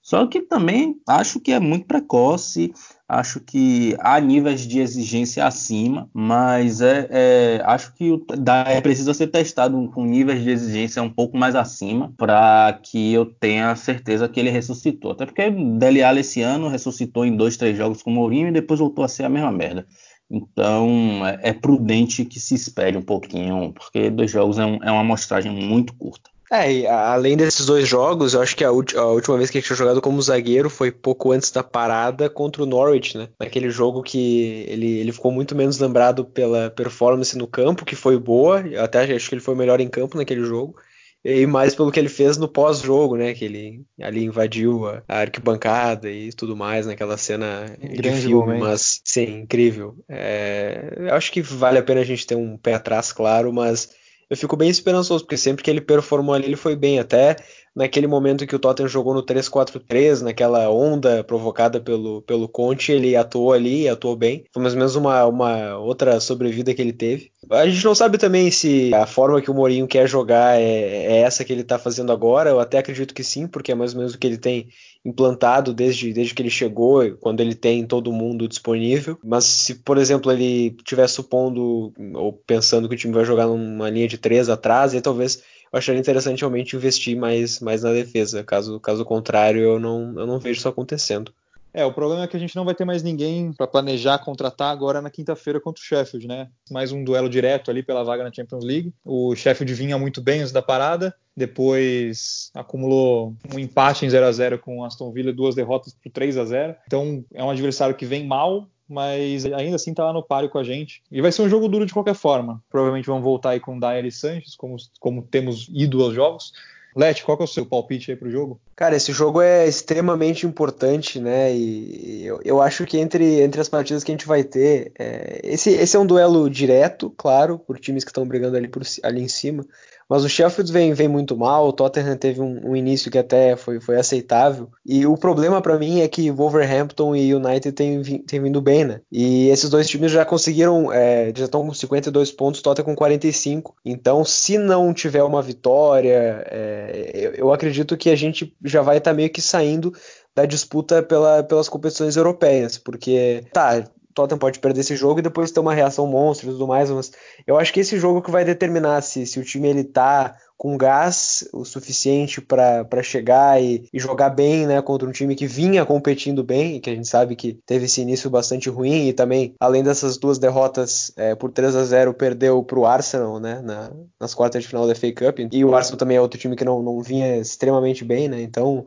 Só 0.04 0.26
que 0.26 0.42
também 0.42 1.00
acho 1.08 1.40
que 1.40 1.50
é 1.50 1.58
muito 1.58 1.86
precoce, 1.86 2.74
acho 3.08 3.40
que 3.40 3.96
há 3.98 4.20
níveis 4.20 4.60
de 4.60 4.78
exigência 4.78 5.46
acima, 5.46 6.10
mas 6.12 6.82
é, 6.82 7.08
é 7.10 7.62
acho 7.64 7.94
que 7.94 8.12
o 8.12 8.22
é, 8.66 8.82
precisa 8.82 9.14
ser 9.14 9.28
testado 9.28 9.90
com 9.94 10.04
níveis 10.04 10.42
de 10.42 10.50
exigência 10.50 11.02
um 11.02 11.08
pouco 11.08 11.38
mais 11.38 11.54
acima 11.54 12.12
para 12.18 12.78
que 12.82 13.14
eu 13.14 13.24
tenha 13.24 13.74
certeza 13.76 14.28
que 14.28 14.38
ele 14.38 14.50
ressuscitou. 14.50 15.12
Até 15.12 15.24
porque 15.24 15.50
Dele 15.50 16.02
Alli 16.02 16.20
esse 16.20 16.42
ano 16.42 16.68
ressuscitou 16.68 17.24
em 17.24 17.34
dois, 17.34 17.56
três 17.56 17.74
jogos 17.74 18.02
com 18.02 18.10
o 18.10 18.14
Mourinho 18.14 18.48
e 18.48 18.52
depois 18.52 18.80
voltou 18.80 19.06
a 19.06 19.08
ser 19.08 19.24
a 19.24 19.30
mesma 19.30 19.50
merda. 19.50 19.86
Então 20.30 21.26
é, 21.26 21.48
é 21.48 21.52
prudente 21.54 22.26
que 22.26 22.38
se 22.38 22.54
espere 22.54 22.98
um 22.98 23.02
pouquinho, 23.02 23.72
porque 23.72 24.10
dois 24.10 24.30
jogos 24.30 24.58
é, 24.58 24.66
um, 24.66 24.76
é 24.82 24.90
uma 24.90 25.00
amostragem 25.00 25.50
muito 25.50 25.94
curta. 25.96 26.33
É, 26.50 26.86
além 26.86 27.36
desses 27.36 27.66
dois 27.66 27.88
jogos, 27.88 28.34
eu 28.34 28.42
acho 28.42 28.54
que 28.54 28.64
a, 28.64 28.68
a, 28.68 29.06
última 29.06 29.36
vez 29.36 29.50
que 29.50 29.58
ele 29.58 29.64
tinha 29.64 29.76
jogado 29.76 30.00
como 30.00 30.20
zagueiro 30.20 30.68
foi 30.68 30.90
pouco 30.90 31.32
antes 31.32 31.50
da 31.50 31.62
parada 31.62 32.28
contra 32.28 32.62
o 32.62 32.66
Norwich, 32.66 33.16
né? 33.16 33.28
Naquele 33.40 33.70
jogo 33.70 34.02
que 34.02 34.64
ele, 34.68 34.98
ele 34.98 35.12
ficou 35.12 35.32
muito 35.32 35.54
menos 35.54 35.78
lembrado 35.78 36.24
pela 36.24 36.70
performance 36.70 37.36
no 37.36 37.46
campo, 37.46 37.84
que 37.84 37.96
foi 37.96 38.18
boa, 38.18 38.62
até 38.78 39.02
acho 39.14 39.28
que 39.28 39.34
ele 39.34 39.42
foi 39.42 39.54
melhor 39.54 39.80
em 39.80 39.88
campo 39.88 40.16
naquele 40.16 40.44
jogo, 40.44 40.76
e 41.24 41.46
mais 41.46 41.74
pelo 41.74 41.90
que 41.90 41.98
ele 41.98 42.10
fez 42.10 42.36
no 42.36 42.46
pós-jogo, 42.46 43.16
né? 43.16 43.32
Que 43.32 43.46
ele 43.46 43.82
ali 44.00 44.24
invadiu 44.24 44.86
a, 44.86 45.02
arquibancada 45.08 46.10
e 46.10 46.30
tudo 46.30 46.54
mais 46.54 46.86
naquela 46.86 47.16
cena 47.16 47.74
Grande 47.80 48.20
de 48.20 48.26
filme, 48.26 48.46
momento. 48.46 48.60
mas 48.60 49.00
sim, 49.02 49.40
incrível. 49.40 49.96
É, 50.06 50.92
eu 50.98 51.14
acho 51.14 51.32
que 51.32 51.40
vale 51.40 51.78
a 51.78 51.82
pena 51.82 52.02
a 52.02 52.04
gente 52.04 52.26
ter 52.26 52.36
um 52.36 52.58
pé 52.58 52.74
atrás, 52.74 53.10
claro, 53.10 53.50
mas 53.50 53.88
eu 54.34 54.38
fico 54.38 54.56
bem 54.56 54.68
esperançoso, 54.68 55.24
porque 55.24 55.36
sempre 55.36 55.62
que 55.62 55.70
ele 55.70 55.80
performou 55.80 56.34
ali, 56.34 56.46
ele 56.46 56.56
foi 56.56 56.74
bem. 56.76 56.98
Até 56.98 57.36
naquele 57.74 58.06
momento 58.06 58.46
que 58.46 58.54
o 58.54 58.58
Tottenham 58.58 58.88
jogou 58.88 59.12
no 59.12 59.22
3-4-3, 59.22 60.20
naquela 60.20 60.70
onda 60.70 61.24
provocada 61.24 61.80
pelo, 61.80 62.22
pelo 62.22 62.48
Conte, 62.48 62.92
ele 62.92 63.16
atuou 63.16 63.52
ali, 63.52 63.88
atuou 63.88 64.14
bem. 64.14 64.44
Foi 64.52 64.62
mais 64.62 64.74
ou 64.74 64.78
menos 64.78 64.96
uma, 64.96 65.26
uma 65.26 65.76
outra 65.78 66.20
sobrevida 66.20 66.72
que 66.72 66.80
ele 66.80 66.92
teve. 66.92 67.30
A 67.50 67.66
gente 67.68 67.84
não 67.84 67.94
sabe 67.94 68.16
também 68.16 68.50
se 68.50 68.94
a 68.94 69.06
forma 69.06 69.42
que 69.42 69.50
o 69.50 69.54
Mourinho 69.54 69.88
quer 69.88 70.08
jogar 70.08 70.60
é, 70.60 70.64
é 70.64 71.16
essa 71.20 71.44
que 71.44 71.52
ele 71.52 71.62
está 71.62 71.78
fazendo 71.78 72.12
agora. 72.12 72.50
Eu 72.50 72.60
até 72.60 72.78
acredito 72.78 73.12
que 73.12 73.24
sim, 73.24 73.46
porque 73.46 73.72
é 73.72 73.74
mais 73.74 73.92
ou 73.92 73.98
menos 73.98 74.14
o 74.14 74.18
que 74.18 74.26
ele 74.26 74.38
tem 74.38 74.68
implantado 75.04 75.74
desde, 75.74 76.12
desde 76.12 76.32
que 76.32 76.40
ele 76.40 76.50
chegou, 76.50 77.14
quando 77.20 77.40
ele 77.40 77.54
tem 77.54 77.86
todo 77.86 78.12
mundo 78.12 78.48
disponível. 78.48 79.18
Mas 79.22 79.44
se, 79.44 79.74
por 79.74 79.98
exemplo, 79.98 80.32
ele 80.32 80.74
estiver 80.78 81.06
supondo 81.08 81.92
ou 82.14 82.32
pensando 82.32 82.88
que 82.88 82.94
o 82.94 82.98
time 82.98 83.12
vai 83.12 83.24
jogar 83.24 83.46
numa 83.46 83.90
linha 83.90 84.08
de 84.08 84.16
três 84.16 84.48
atrás, 84.48 84.94
aí 84.94 85.00
talvez 85.00 85.42
eu 85.74 85.78
acharia 85.78 86.00
interessante 86.00 86.40
realmente 86.40 86.76
investir 86.76 87.16
mais, 87.16 87.58
mais 87.60 87.82
na 87.82 87.92
defesa. 87.92 88.44
Caso, 88.44 88.78
caso 88.80 89.04
contrário, 89.04 89.60
eu 89.60 89.80
não, 89.80 90.18
eu 90.18 90.26
não 90.26 90.38
vejo 90.38 90.58
isso 90.60 90.68
acontecendo. 90.68 91.34
É, 91.74 91.84
o 91.84 91.92
problema 91.92 92.22
é 92.22 92.28
que 92.28 92.36
a 92.36 92.40
gente 92.40 92.54
não 92.54 92.64
vai 92.64 92.72
ter 92.72 92.84
mais 92.84 93.02
ninguém 93.02 93.52
para 93.52 93.66
planejar 93.66 94.20
contratar 94.20 94.70
agora 94.70 95.02
na 95.02 95.10
quinta-feira 95.10 95.60
contra 95.60 95.82
o 95.82 95.84
Sheffield, 95.84 96.28
né? 96.28 96.48
Mais 96.70 96.92
um 96.92 97.02
duelo 97.02 97.28
direto 97.28 97.68
ali 97.68 97.82
pela 97.82 98.04
vaga 98.04 98.22
na 98.22 98.32
Champions 98.32 98.64
League. 98.64 98.94
O 99.04 99.34
Sheffield 99.34 99.74
vinha 99.74 99.98
muito 99.98 100.22
bem 100.22 100.38
antes 100.38 100.52
da 100.52 100.62
parada, 100.62 101.12
depois 101.36 102.52
acumulou 102.54 103.34
um 103.52 103.58
empate 103.58 104.06
em 104.06 104.08
0 104.10 104.24
a 104.24 104.30
0 104.30 104.58
com 104.60 104.78
o 104.78 104.84
Aston 104.84 105.10
Villa, 105.10 105.32
duas 105.32 105.56
derrotas 105.56 105.92
por 106.00 106.12
3 106.12 106.38
a 106.38 106.44
0. 106.44 106.76
Então 106.86 107.24
é 107.34 107.42
um 107.42 107.50
adversário 107.50 107.96
que 107.96 108.06
vem 108.06 108.24
mal, 108.24 108.68
mas 108.88 109.44
ainda 109.44 109.74
assim 109.74 109.92
tá 109.92 110.04
lá 110.04 110.12
no 110.12 110.22
páreo 110.22 110.50
com 110.50 110.58
a 110.58 110.64
gente. 110.64 111.02
E 111.10 111.20
vai 111.20 111.32
ser 111.32 111.42
um 111.42 111.48
jogo 111.48 111.68
duro 111.68 111.86
de 111.86 111.92
qualquer 111.92 112.14
forma. 112.14 112.62
Provavelmente 112.70 113.06
vão 113.06 113.20
voltar 113.20 113.50
aí 113.50 113.58
com 113.58 113.80
Dyer 113.80 114.04
e 114.04 114.12
Sanches, 114.12 114.54
como, 114.54 114.76
como 115.00 115.22
temos 115.22 115.68
ido 115.72 116.00
aos 116.04 116.14
jogos. 116.14 116.52
Leti, 116.94 117.24
qual 117.24 117.36
que 117.36 117.42
é 117.42 117.44
o 117.44 117.48
seu 117.48 117.66
palpite 117.66 118.10
aí 118.10 118.16
pro 118.16 118.30
jogo? 118.30 118.60
Cara, 118.76 118.94
esse 118.94 119.12
jogo 119.12 119.40
é 119.40 119.66
extremamente 119.66 120.46
importante, 120.46 121.18
né? 121.18 121.54
E 121.54 122.24
eu, 122.24 122.40
eu 122.44 122.62
acho 122.62 122.86
que 122.86 122.98
entre, 122.98 123.40
entre 123.40 123.60
as 123.60 123.68
partidas 123.68 124.04
que 124.04 124.12
a 124.12 124.14
gente 124.14 124.26
vai 124.26 124.44
ter, 124.44 124.92
é, 124.98 125.40
esse, 125.42 125.70
esse 125.70 125.96
é 125.96 125.98
um 125.98 126.06
duelo 126.06 126.48
direto, 126.48 127.10
claro, 127.16 127.58
por 127.58 127.78
times 127.78 128.04
que 128.04 128.10
estão 128.10 128.26
brigando 128.26 128.56
ali, 128.56 128.68
por, 128.68 128.82
ali 129.02 129.22
em 129.22 129.28
cima. 129.28 129.66
Mas 130.08 130.24
o 130.24 130.28
Sheffield 130.28 130.72
vem, 130.72 130.92
vem 130.92 131.08
muito 131.08 131.36
mal, 131.36 131.68
o 131.68 131.72
Tottenham 131.72 132.16
teve 132.16 132.40
um, 132.40 132.70
um 132.70 132.76
início 132.76 133.10
que 133.10 133.18
até 133.18 133.56
foi, 133.56 133.80
foi 133.80 133.96
aceitável. 133.96 134.70
E 134.84 135.06
o 135.06 135.16
problema 135.16 135.60
para 135.60 135.78
mim 135.78 136.00
é 136.00 136.08
que 136.08 136.30
Wolverhampton 136.30 137.16
e 137.16 137.34
United 137.34 137.72
têm, 137.72 138.02
têm 138.02 138.42
vindo 138.42 138.60
bem, 138.60 138.84
né? 138.84 139.00
E 139.10 139.48
esses 139.48 139.70
dois 139.70 139.88
times 139.88 140.12
já 140.12 140.24
conseguiram, 140.24 140.92
é, 140.92 141.32
já 141.34 141.46
estão 141.46 141.66
com 141.66 141.72
52 141.72 142.32
pontos, 142.32 142.60
Tottenham 142.60 142.84
com 142.84 142.94
45. 142.94 143.74
Então, 143.84 144.24
se 144.24 144.58
não 144.58 144.92
tiver 144.92 145.22
uma 145.22 145.42
vitória, 145.42 146.44
é, 146.50 147.10
eu, 147.14 147.32
eu, 147.32 147.52
acredito 147.52 147.96
que 147.96 148.10
a 148.10 148.16
gente 148.16 148.54
já 148.62 148.82
vai 148.82 148.98
estar 148.98 149.10
tá 149.10 149.16
meio 149.16 149.30
que 149.30 149.40
saindo 149.40 149.92
da 150.34 150.44
disputa 150.44 151.02
pela, 151.02 151.42
pelas 151.42 151.68
competições 151.68 152.16
europeias, 152.16 152.76
porque 152.76 153.44
tá, 153.52 153.84
Tottenham 154.14 154.38
pode 154.38 154.58
perder 154.60 154.80
esse 154.80 154.96
jogo 154.96 155.18
e 155.18 155.22
depois 155.22 155.50
ter 155.50 155.60
uma 155.60 155.74
reação 155.74 156.06
monstro 156.06 156.48
e 156.48 156.52
tudo 156.52 156.66
mais, 156.66 156.90
mas 156.90 157.12
eu 157.46 157.58
acho 157.58 157.72
que 157.72 157.80
esse 157.80 157.98
jogo 157.98 158.22
que 158.22 158.30
vai 158.30 158.44
determinar 158.44 159.02
se, 159.02 159.26
se 159.26 159.38
o 159.38 159.44
time 159.44 159.68
ele 159.68 159.84
tá 159.84 160.36
com 160.56 160.76
gás 160.76 161.46
o 161.52 161.64
suficiente 161.64 162.40
para 162.40 163.02
chegar 163.02 163.60
e, 163.62 163.88
e, 163.92 163.98
jogar 163.98 164.30
bem, 164.30 164.66
né, 164.66 164.80
contra 164.80 165.08
um 165.08 165.12
time 165.12 165.34
que 165.34 165.46
vinha 165.46 165.84
competindo 165.84 166.44
bem, 166.44 166.80
que 166.80 166.88
a 166.88 166.94
gente 166.94 167.08
sabe 167.08 167.36
que 167.36 167.58
teve 167.66 167.86
esse 167.86 168.00
início 168.00 168.30
bastante 168.30 168.70
ruim 168.70 169.08
e 169.08 169.12
também, 169.12 169.54
além 169.60 169.82
dessas 169.82 170.16
duas 170.16 170.38
derrotas 170.38 171.12
é, 171.16 171.34
por 171.34 171.50
3 171.50 171.74
a 171.76 171.84
0 171.84 172.14
perdeu 172.14 172.62
para 172.62 172.78
o 172.78 172.86
Arsenal, 172.86 173.40
né, 173.40 173.60
na, 173.62 173.92
nas 174.18 174.32
quartas 174.32 174.62
de 174.62 174.68
final 174.68 174.86
da 174.86 174.94
FA 174.94 175.12
Cup, 175.12 175.40
e 175.52 175.64
o 175.64 175.74
Arsenal 175.74 175.98
também 175.98 176.16
é 176.16 176.20
outro 176.20 176.38
time 176.38 176.56
que 176.56 176.64
não, 176.64 176.82
não 176.82 177.00
vinha 177.02 177.36
extremamente 177.36 178.04
bem, 178.04 178.28
né, 178.28 178.40
então 178.40 178.86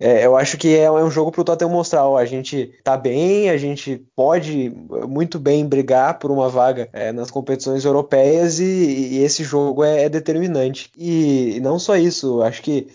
é, 0.00 0.24
eu 0.24 0.36
acho 0.36 0.56
que 0.56 0.76
é, 0.76 0.84
é 0.84 0.90
um 0.90 1.10
jogo 1.10 1.32
para 1.32 1.40
o 1.40 1.44
Tottenham 1.44 1.72
mostrar, 1.72 2.06
ó, 2.06 2.16
a 2.16 2.24
gente 2.24 2.72
tá 2.84 2.96
bem, 2.96 3.50
a 3.50 3.56
gente 3.56 4.04
pode 4.14 4.72
muito 5.08 5.38
bem 5.38 5.66
brigar 5.66 6.18
por 6.18 6.30
uma 6.30 6.48
vaga 6.48 6.88
é, 6.92 7.10
nas 7.10 7.30
competições 7.30 7.84
europeias 7.84 8.60
e, 8.60 8.64
e 8.64 9.18
esse 9.24 9.42
jogo 9.42 9.82
é, 9.82 10.04
é 10.04 10.08
determinante. 10.08 10.90
E, 10.96 11.58
não 11.62 11.78
só 11.78 11.96
isso, 11.96 12.42
acho 12.42 12.62
que 12.62 12.86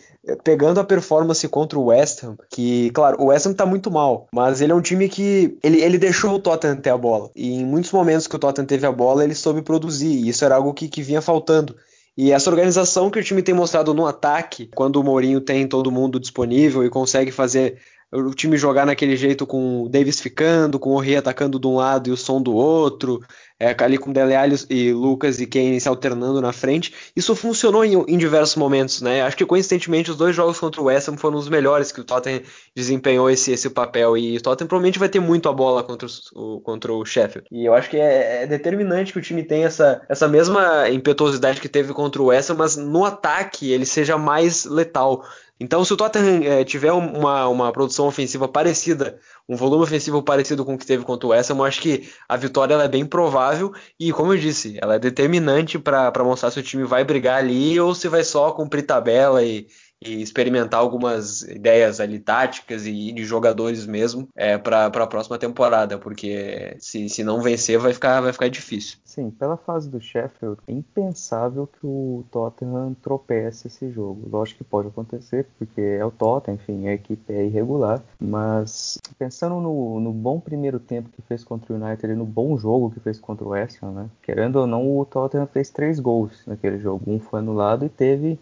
pegando 0.44 0.80
a 0.80 0.84
performance 0.84 1.46
contra 1.50 1.78
o 1.78 1.86
West 1.86 2.24
Ham, 2.24 2.38
que, 2.50 2.90
claro, 2.92 3.22
o 3.22 3.26
West 3.26 3.46
Ham 3.46 3.54
tá 3.54 3.66
muito 3.66 3.92
mal, 3.92 4.28
mas 4.34 4.62
ele 4.62 4.72
é 4.72 4.76
um 4.76 4.82
time 4.82 5.10
que 5.10 5.58
ele, 5.62 5.82
ele 5.82 5.98
deixou 5.98 6.36
o 6.36 6.40
Tottenham 6.40 6.78
ter 6.78 6.92
a 6.92 6.98
bola. 6.98 7.30
E 7.36 7.56
em 7.56 7.66
muitos 7.66 7.92
momentos 7.92 8.28
que 8.28 8.36
o 8.36 8.40
Tottenham 8.40 8.66
teve 8.66 8.86
a 8.86 8.92
bola, 8.92 9.24
ele 9.24 9.36
soube 9.36 9.62
produzir, 9.62 10.08
e 10.08 10.30
isso 10.30 10.46
era 10.46 10.56
algo 10.56 10.74
que, 10.74 10.88
que 10.88 11.02
vinha 11.02 11.22
faltando. 11.22 11.76
E 12.16 12.32
essa 12.32 12.50
organização 12.50 13.10
que 13.10 13.20
o 13.20 13.24
time 13.24 13.42
tem 13.42 13.56
mostrado 13.56 13.94
no 13.94 14.06
ataque, 14.06 14.70
quando 14.76 14.98
o 14.98 15.04
Mourinho 15.04 15.42
tem 15.42 15.68
todo 15.68 15.92
mundo 15.92 16.20
disponível 16.20 16.86
e 16.86 16.90
consegue 16.90 17.32
fazer 17.32 17.82
o 18.12 18.32
time 18.32 18.56
jogar 18.56 18.86
naquele 18.86 19.18
jeito 19.18 19.48
com 19.48 19.84
o 19.84 19.90
Davis 19.90 20.22
ficando, 20.22 20.78
com 20.78 20.92
o 20.92 21.00
Rei 21.00 21.16
atacando 21.16 21.60
de 21.60 21.66
um 21.66 21.76
lado 21.78 22.10
e 22.10 22.12
o 22.12 22.18
som 22.18 22.40
do 22.40 22.54
outro, 22.54 23.20
é, 23.64 23.76
ali 23.80 23.98
com 23.98 24.12
Dele 24.12 24.36
Alli 24.36 24.58
e 24.70 24.92
Lucas 24.92 25.40
e 25.40 25.46
Kane 25.46 25.80
se 25.80 25.88
alternando 25.88 26.42
na 26.42 26.52
frente. 26.52 26.94
Isso 27.16 27.34
funcionou 27.36 27.86
em, 27.86 27.94
em, 27.94 28.18
diversos 28.18 28.56
momentos, 28.56 29.02
né? 29.02 29.22
Acho 29.22 29.38
que 29.38 29.46
coincidentemente 29.46 30.12
os 30.12 30.18
dois 30.18 30.36
jogos 30.36 30.60
contra 30.60 30.82
o 30.82 30.86
West 30.86 31.08
Ham 31.08 31.18
foram 31.18 31.38
os 31.38 31.48
melhores 31.48 31.92
que 31.92 32.02
o 32.02 32.04
Tottenham 32.04 32.42
desempenhou 32.76 33.30
esse, 33.30 33.52
esse 33.52 33.70
papel 33.70 34.18
e 34.18 34.38
o 34.38 34.42
Tottenham 34.42 34.68
provavelmente 34.68 35.00
vai 35.00 35.08
ter 35.08 35.20
muito 35.20 35.48
a 35.48 35.54
bola 35.54 35.82
contra 35.84 36.08
o, 36.34 36.60
contra 36.60 36.92
o 36.92 37.06
Sheffield. 37.06 37.48
E 37.52 37.66
eu 37.66 37.74
acho 37.74 37.90
que 37.90 37.98
é, 37.98 38.44
é, 38.44 38.48
determinante 38.48 39.14
que 39.14 39.20
o 39.20 39.22
time 39.22 39.44
tenha 39.44 39.68
essa, 39.68 40.02
essa 40.10 40.28
mesma 40.28 40.90
impetuosidade 40.90 41.62
que 41.62 41.70
teve 41.70 41.94
contra 41.94 42.22
o 42.22 42.26
West 42.26 42.50
Ham, 42.50 42.56
mas 42.56 42.76
no 42.76 43.06
ataque 43.06 43.72
ele 43.72 43.86
seja 43.86 44.18
mais 44.18 44.66
letal. 44.66 45.24
Então, 45.60 45.86
se 45.86 45.94
o 45.94 45.98
Tottenham 45.98 46.44
é, 46.44 46.64
tiver 46.64 46.92
uma, 46.92 47.48
uma 47.48 47.72
produção 47.72 48.08
ofensiva 48.08 48.48
parecida 48.48 49.20
um 49.48 49.56
volume 49.56 49.84
ofensivo 49.84 50.24
parecido 50.24 50.64
com 50.64 50.76
o 50.76 50.78
que 50.78 50.86
teve 50.86 51.04
contra 51.04 51.28
o 51.28 51.30
West 51.32 51.50
Ham, 51.52 51.58
eu 51.58 51.66
acho 51.66 51.82
que 51.82 52.10
a 52.28 52.38
vitória 52.38 52.76
é 52.76 52.88
bem 52.88 53.06
provável. 53.06 53.74
E, 54.00 54.12
como 54.14 54.34
eu 54.34 54.38
disse, 54.38 54.78
ela 54.82 54.96
é 54.96 55.00
determinante 55.00 55.78
para 55.78 56.24
mostrar 56.24 56.52
se 56.52 56.60
o 56.60 56.64
time 56.64 56.84
vai 56.86 57.04
brigar 57.04 57.40
ali 57.40 57.80
ou 57.80 57.94
se 57.94 58.08
vai 58.08 58.24
só 58.24 58.52
cumprir 58.52 58.84
tabela 58.84 59.44
e, 59.44 59.68
e 60.06 60.22
experimentar 60.22 60.80
algumas 60.80 61.42
ideias 61.44 62.00
ali 62.00 62.20
táticas 62.20 62.86
e 62.86 63.12
de 63.12 63.24
jogadores 63.24 63.86
mesmo 63.86 64.28
é, 64.36 64.58
para 64.58 64.86
a 64.86 65.08
próxima 65.08 65.38
temporada, 65.38 65.98
porque 65.98 66.76
se, 66.80 67.10
se 67.10 67.24
não 67.24 67.42
vencer 67.42 67.78
vai 67.80 67.94
ficar, 67.94 68.22
vai 68.22 68.34
ficar 68.34 68.50
difícil. 68.50 68.98
Sim, 69.06 69.30
pela 69.30 69.58
fase 69.58 69.90
do 69.90 70.02
Sheffield, 70.02 70.58
é 70.68 70.72
impensável 70.72 71.68
que 71.68 71.86
o 71.86 72.26
Tottenham 72.32 72.96
tropece 73.02 73.68
esse 73.68 73.92
jogo. 73.92 74.28
Lógico 74.30 74.60
que 74.60 74.64
pode 74.64 74.88
acontecer, 74.88 75.48
porque 75.58 75.82
é 75.82 76.04
o 76.04 76.12
Tottenham, 76.12 76.56
enfim, 76.56 76.88
a 76.88 76.94
equipe 76.94 77.34
é 77.34 77.46
irregular, 77.46 78.02
mas 78.20 78.98
pensando 79.18 79.60
no, 79.60 80.00
no 80.00 80.12
bom 80.12 80.40
primeiro 80.40 80.80
tempo 80.80 81.10
que 81.10 81.22
fez 81.22 81.44
contra 81.44 81.74
o 81.74 81.76
United 81.76 82.12
e 82.12 82.16
no 82.16 82.26
bom 82.26 82.58
jogo 82.58 82.92
que 82.92 83.00
fez 83.00 83.20
contra 83.20 83.46
o 83.46 83.50
West 83.50 83.82
Ham, 83.82 83.92
né? 83.92 84.10
Querendo 84.22 84.58
ou 84.58 84.68
não, 84.68 84.98
o 84.98 85.06
Tottenham 85.06 85.48
fez 85.48 85.70
três 85.70 86.00
gols 86.00 86.44
naquele 86.46 86.80
jogo. 86.80 87.04
Um 87.08 87.20
foi 87.20 87.40
anulado 87.40 87.86
e 87.86 87.90
teve 87.90 88.40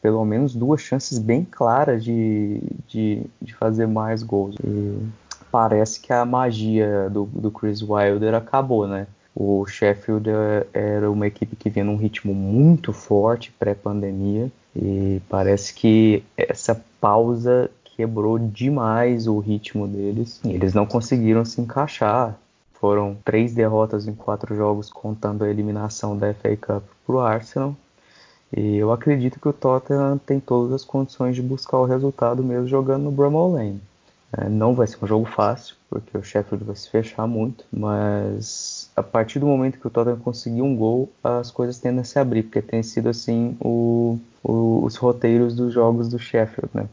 pelo 0.00 0.24
menos 0.24 0.54
duas 0.54 0.80
chances 0.80 1.18
bem 1.18 1.46
claras 1.48 2.02
de, 2.02 2.60
de, 2.88 3.22
de 3.40 3.54
fazer 3.54 3.86
mais 3.86 4.22
gols. 4.22 4.56
E 4.64 4.98
parece 5.50 6.00
que 6.00 6.12
a 6.12 6.24
magia 6.24 7.08
do, 7.10 7.26
do 7.26 7.50
Chris 7.50 7.82
Wilder 7.82 8.34
acabou, 8.34 8.86
né? 8.86 9.06
O 9.34 9.64
Sheffield 9.66 10.28
era 10.72 11.10
uma 11.10 11.26
equipe 11.26 11.54
que 11.54 11.70
vinha 11.70 11.84
num 11.84 11.96
ritmo 11.96 12.34
muito 12.34 12.92
forte 12.92 13.52
pré-pandemia 13.58 14.50
e 14.74 15.20
parece 15.28 15.72
que 15.72 16.22
essa 16.36 16.82
pausa 17.00 17.70
quebrou 17.84 18.38
demais 18.38 19.26
o 19.26 19.38
ritmo 19.38 19.86
deles. 19.86 20.40
Eles 20.44 20.74
não 20.74 20.86
conseguiram 20.86 21.44
se 21.44 21.60
encaixar. 21.60 22.36
Foram 22.74 23.16
três 23.24 23.52
derrotas 23.52 24.08
em 24.08 24.14
quatro 24.14 24.56
jogos, 24.56 24.90
contando 24.90 25.44
a 25.44 25.50
eliminação 25.50 26.16
da 26.16 26.32
FA 26.32 26.56
Cup 26.56 26.82
para 27.06 27.14
o 27.14 27.20
Arsenal. 27.20 27.76
E 28.56 28.76
eu 28.76 28.92
acredito 28.92 29.38
que 29.38 29.48
o 29.48 29.52
Tottenham 29.52 30.18
tem 30.18 30.40
todas 30.40 30.72
as 30.72 30.84
condições 30.84 31.36
de 31.36 31.42
buscar 31.42 31.78
o 31.78 31.84
resultado 31.84 32.42
mesmo 32.42 32.66
jogando 32.66 33.04
no 33.04 33.12
Bramall 33.12 33.52
Lane. 33.52 33.80
É, 34.36 34.48
não 34.48 34.74
vai 34.74 34.86
ser 34.86 34.98
um 35.02 35.06
jogo 35.06 35.26
fácil, 35.26 35.74
porque 35.88 36.16
o 36.16 36.22
Sheffield 36.22 36.64
vai 36.64 36.76
se 36.76 36.88
fechar 36.88 37.26
muito, 37.26 37.64
mas 37.72 38.88
a 38.94 39.02
partir 39.02 39.40
do 39.40 39.46
momento 39.46 39.78
que 39.78 39.86
o 39.86 39.90
Tottenham 39.90 40.18
conseguir 40.18 40.62
um 40.62 40.76
gol, 40.76 41.10
as 41.22 41.50
coisas 41.50 41.78
tendem 41.78 42.00
a 42.00 42.04
se 42.04 42.18
abrir, 42.18 42.44
porque 42.44 42.62
tem 42.62 42.82
sido 42.82 43.08
assim 43.08 43.56
o, 43.60 44.18
o, 44.42 44.84
os 44.84 44.94
roteiros 44.96 45.56
dos 45.56 45.72
jogos 45.72 46.08
do 46.08 46.18
Sheffield, 46.18 46.70
né? 46.72 46.88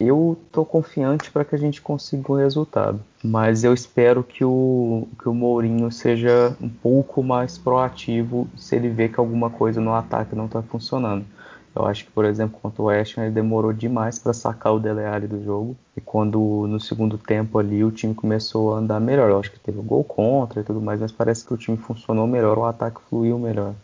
Eu 0.00 0.38
estou 0.46 0.64
confiante 0.64 1.28
para 1.28 1.44
que 1.44 1.56
a 1.56 1.58
gente 1.58 1.82
consiga 1.82 2.30
o 2.30 2.36
um 2.36 2.38
resultado, 2.38 3.00
mas 3.20 3.64
eu 3.64 3.74
espero 3.74 4.22
que 4.22 4.44
o, 4.44 5.08
que 5.20 5.28
o 5.28 5.34
Mourinho 5.34 5.90
seja 5.90 6.56
um 6.60 6.68
pouco 6.68 7.20
mais 7.20 7.58
proativo 7.58 8.46
se 8.56 8.76
ele 8.76 8.88
vê 8.90 9.08
que 9.08 9.18
alguma 9.18 9.50
coisa 9.50 9.80
no 9.80 9.92
ataque 9.92 10.36
não 10.36 10.46
está 10.46 10.62
funcionando. 10.62 11.26
Eu 11.74 11.84
acho 11.84 12.04
que, 12.04 12.12
por 12.12 12.24
exemplo, 12.24 12.60
contra 12.62 12.80
o 12.80 12.88
Ham, 12.88 13.02
ele 13.16 13.30
demorou 13.32 13.72
demais 13.72 14.20
para 14.20 14.32
sacar 14.32 14.72
o 14.72 14.78
Dele 14.78 15.04
Alli 15.04 15.26
do 15.26 15.42
jogo. 15.42 15.76
E 15.96 16.00
quando 16.00 16.38
no 16.68 16.78
segundo 16.78 17.18
tempo 17.18 17.58
ali 17.58 17.82
o 17.82 17.90
time 17.90 18.14
começou 18.14 18.74
a 18.74 18.78
andar 18.78 19.00
melhor, 19.00 19.30
eu 19.30 19.40
acho 19.40 19.50
que 19.50 19.58
teve 19.58 19.80
um 19.80 19.84
gol 19.84 20.04
contra 20.04 20.60
e 20.60 20.64
tudo 20.64 20.80
mais, 20.80 21.00
mas 21.00 21.10
parece 21.10 21.44
que 21.44 21.52
o 21.52 21.56
time 21.56 21.76
funcionou 21.76 22.26
melhor, 22.28 22.56
o 22.56 22.64
ataque 22.64 23.00
fluiu 23.10 23.36
melhor. 23.36 23.74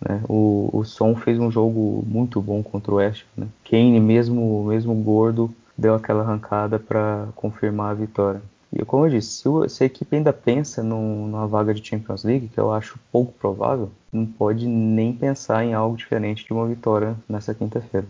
Né? 0.00 0.20
O, 0.28 0.70
o 0.72 0.84
Son 0.84 1.14
fez 1.14 1.38
um 1.38 1.50
jogo 1.50 2.04
muito 2.06 2.40
bom 2.40 2.62
contra 2.62 2.92
o 2.92 2.96
West. 2.96 3.24
Né? 3.36 3.46
Kane, 3.64 4.00
mesmo, 4.00 4.64
mesmo 4.64 4.94
gordo, 4.94 5.54
deu 5.76 5.94
aquela 5.94 6.22
arrancada 6.22 6.78
para 6.78 7.28
confirmar 7.34 7.90
a 7.90 7.94
vitória. 7.94 8.42
E 8.72 8.84
como 8.84 9.06
eu 9.06 9.10
disse, 9.10 9.42
se, 9.42 9.68
se 9.68 9.82
a 9.84 9.86
equipe 9.86 10.16
ainda 10.16 10.32
pensa 10.32 10.82
no, 10.82 11.28
numa 11.28 11.46
vaga 11.46 11.72
de 11.72 11.86
Champions 11.86 12.24
League, 12.24 12.48
que 12.48 12.58
eu 12.58 12.72
acho 12.72 12.98
pouco 13.10 13.32
provável, 13.32 13.90
não 14.12 14.26
pode 14.26 14.66
nem 14.66 15.12
pensar 15.12 15.64
em 15.64 15.72
algo 15.72 15.96
diferente 15.96 16.44
de 16.44 16.52
uma 16.52 16.66
vitória 16.66 17.16
nessa 17.28 17.54
quinta-feira. 17.54 18.06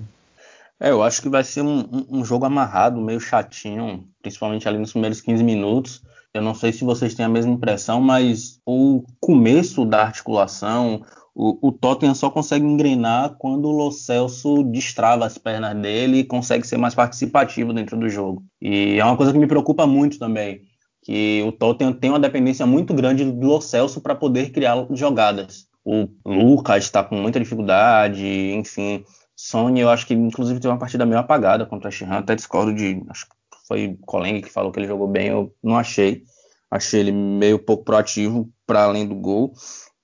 É, 0.79 0.91
eu 0.91 1.03
acho 1.03 1.23
que 1.23 1.29
vai 1.29 1.43
ser 1.43 1.63
um, 1.63 2.07
um, 2.11 2.25
jogo 2.25 2.45
amarrado, 2.45 3.01
meio 3.01 3.21
chatinho, 3.21 4.05
principalmente 4.21 4.69
ali 4.69 4.79
nos 4.79 4.93
primeiros 4.93 5.21
15 5.21 5.43
minutos. 5.43 6.03
Eu 6.35 6.43
não 6.43 6.55
sei 6.55 6.71
se 6.71 6.85
vocês 6.85 7.15
têm 7.15 7.25
a 7.25 7.31
mesma 7.31 7.53
impressão, 7.53 8.01
mas 8.01 8.61
o 8.67 9.03
começo 9.19 9.87
da 9.87 10.03
articulação, 10.03 11.03
o, 11.39 11.69
o 11.69 11.71
Tottenham 11.71 12.15
só 12.15 12.31
consegue 12.31 12.65
engrenar 12.65 13.37
quando 13.39 13.67
o 13.67 13.71
Lo 13.71 13.93
Celso 13.93 14.63
destrava 14.63 15.27
as 15.27 15.37
pernas 15.37 15.77
dele 15.77 16.21
e 16.21 16.25
consegue 16.25 16.67
ser 16.67 16.79
mais 16.79 16.95
participativo 16.95 17.75
dentro 17.75 17.95
do 17.95 18.09
jogo. 18.09 18.43
E 18.59 18.99
é 18.99 19.05
uma 19.05 19.19
coisa 19.19 19.35
que 19.35 19.39
me 19.39 19.47
preocupa 19.47 19.87
muito 19.87 20.19
também, 20.19 20.63
que 21.03 21.45
o 21.47 21.53
Tottenham 21.53 21.93
tem 21.93 22.09
uma 22.09 22.19
dependência 22.19 22.65
muito 22.65 22.95
grande 22.95 23.31
do 23.31 23.47
Lo 23.47 23.61
Celso 23.61 24.01
para 24.01 24.15
poder 24.15 24.51
criar 24.51 24.87
jogadas. 24.93 25.67
O 25.85 26.09
Lucas 26.25 26.85
está 26.85 27.05
com 27.05 27.15
muita 27.17 27.39
dificuldade, 27.39 28.25
enfim. 28.55 29.05
Sony, 29.37 29.81
eu 29.81 29.91
acho 29.91 30.07
que 30.07 30.15
inclusive 30.15 30.59
teve 30.59 30.73
uma 30.73 30.79
partida 30.79 31.05
meio 31.05 31.21
apagada 31.21 31.67
contra 31.67 31.89
a 31.89 31.91
Shihan, 31.91 32.19
até 32.19 32.35
discordo 32.35 32.73
de. 32.73 33.05
Acho 33.11 33.27
que 33.27 33.37
foi 33.69 33.99
Coleng 34.07 34.41
que 34.41 34.51
falou 34.51 34.73
que 34.73 34.81
ele 34.81 34.89
jogou 34.89 35.07
bem, 35.07 35.29
eu 35.29 35.55
não 35.63 35.77
achei. 35.77 36.23
Achei 36.71 37.01
ele 37.01 37.13
meio 37.13 37.59
pouco 37.59 37.85
proativo 37.85 38.51
para 38.67 38.85
além 38.85 39.07
do 39.07 39.15
gol. 39.15 39.53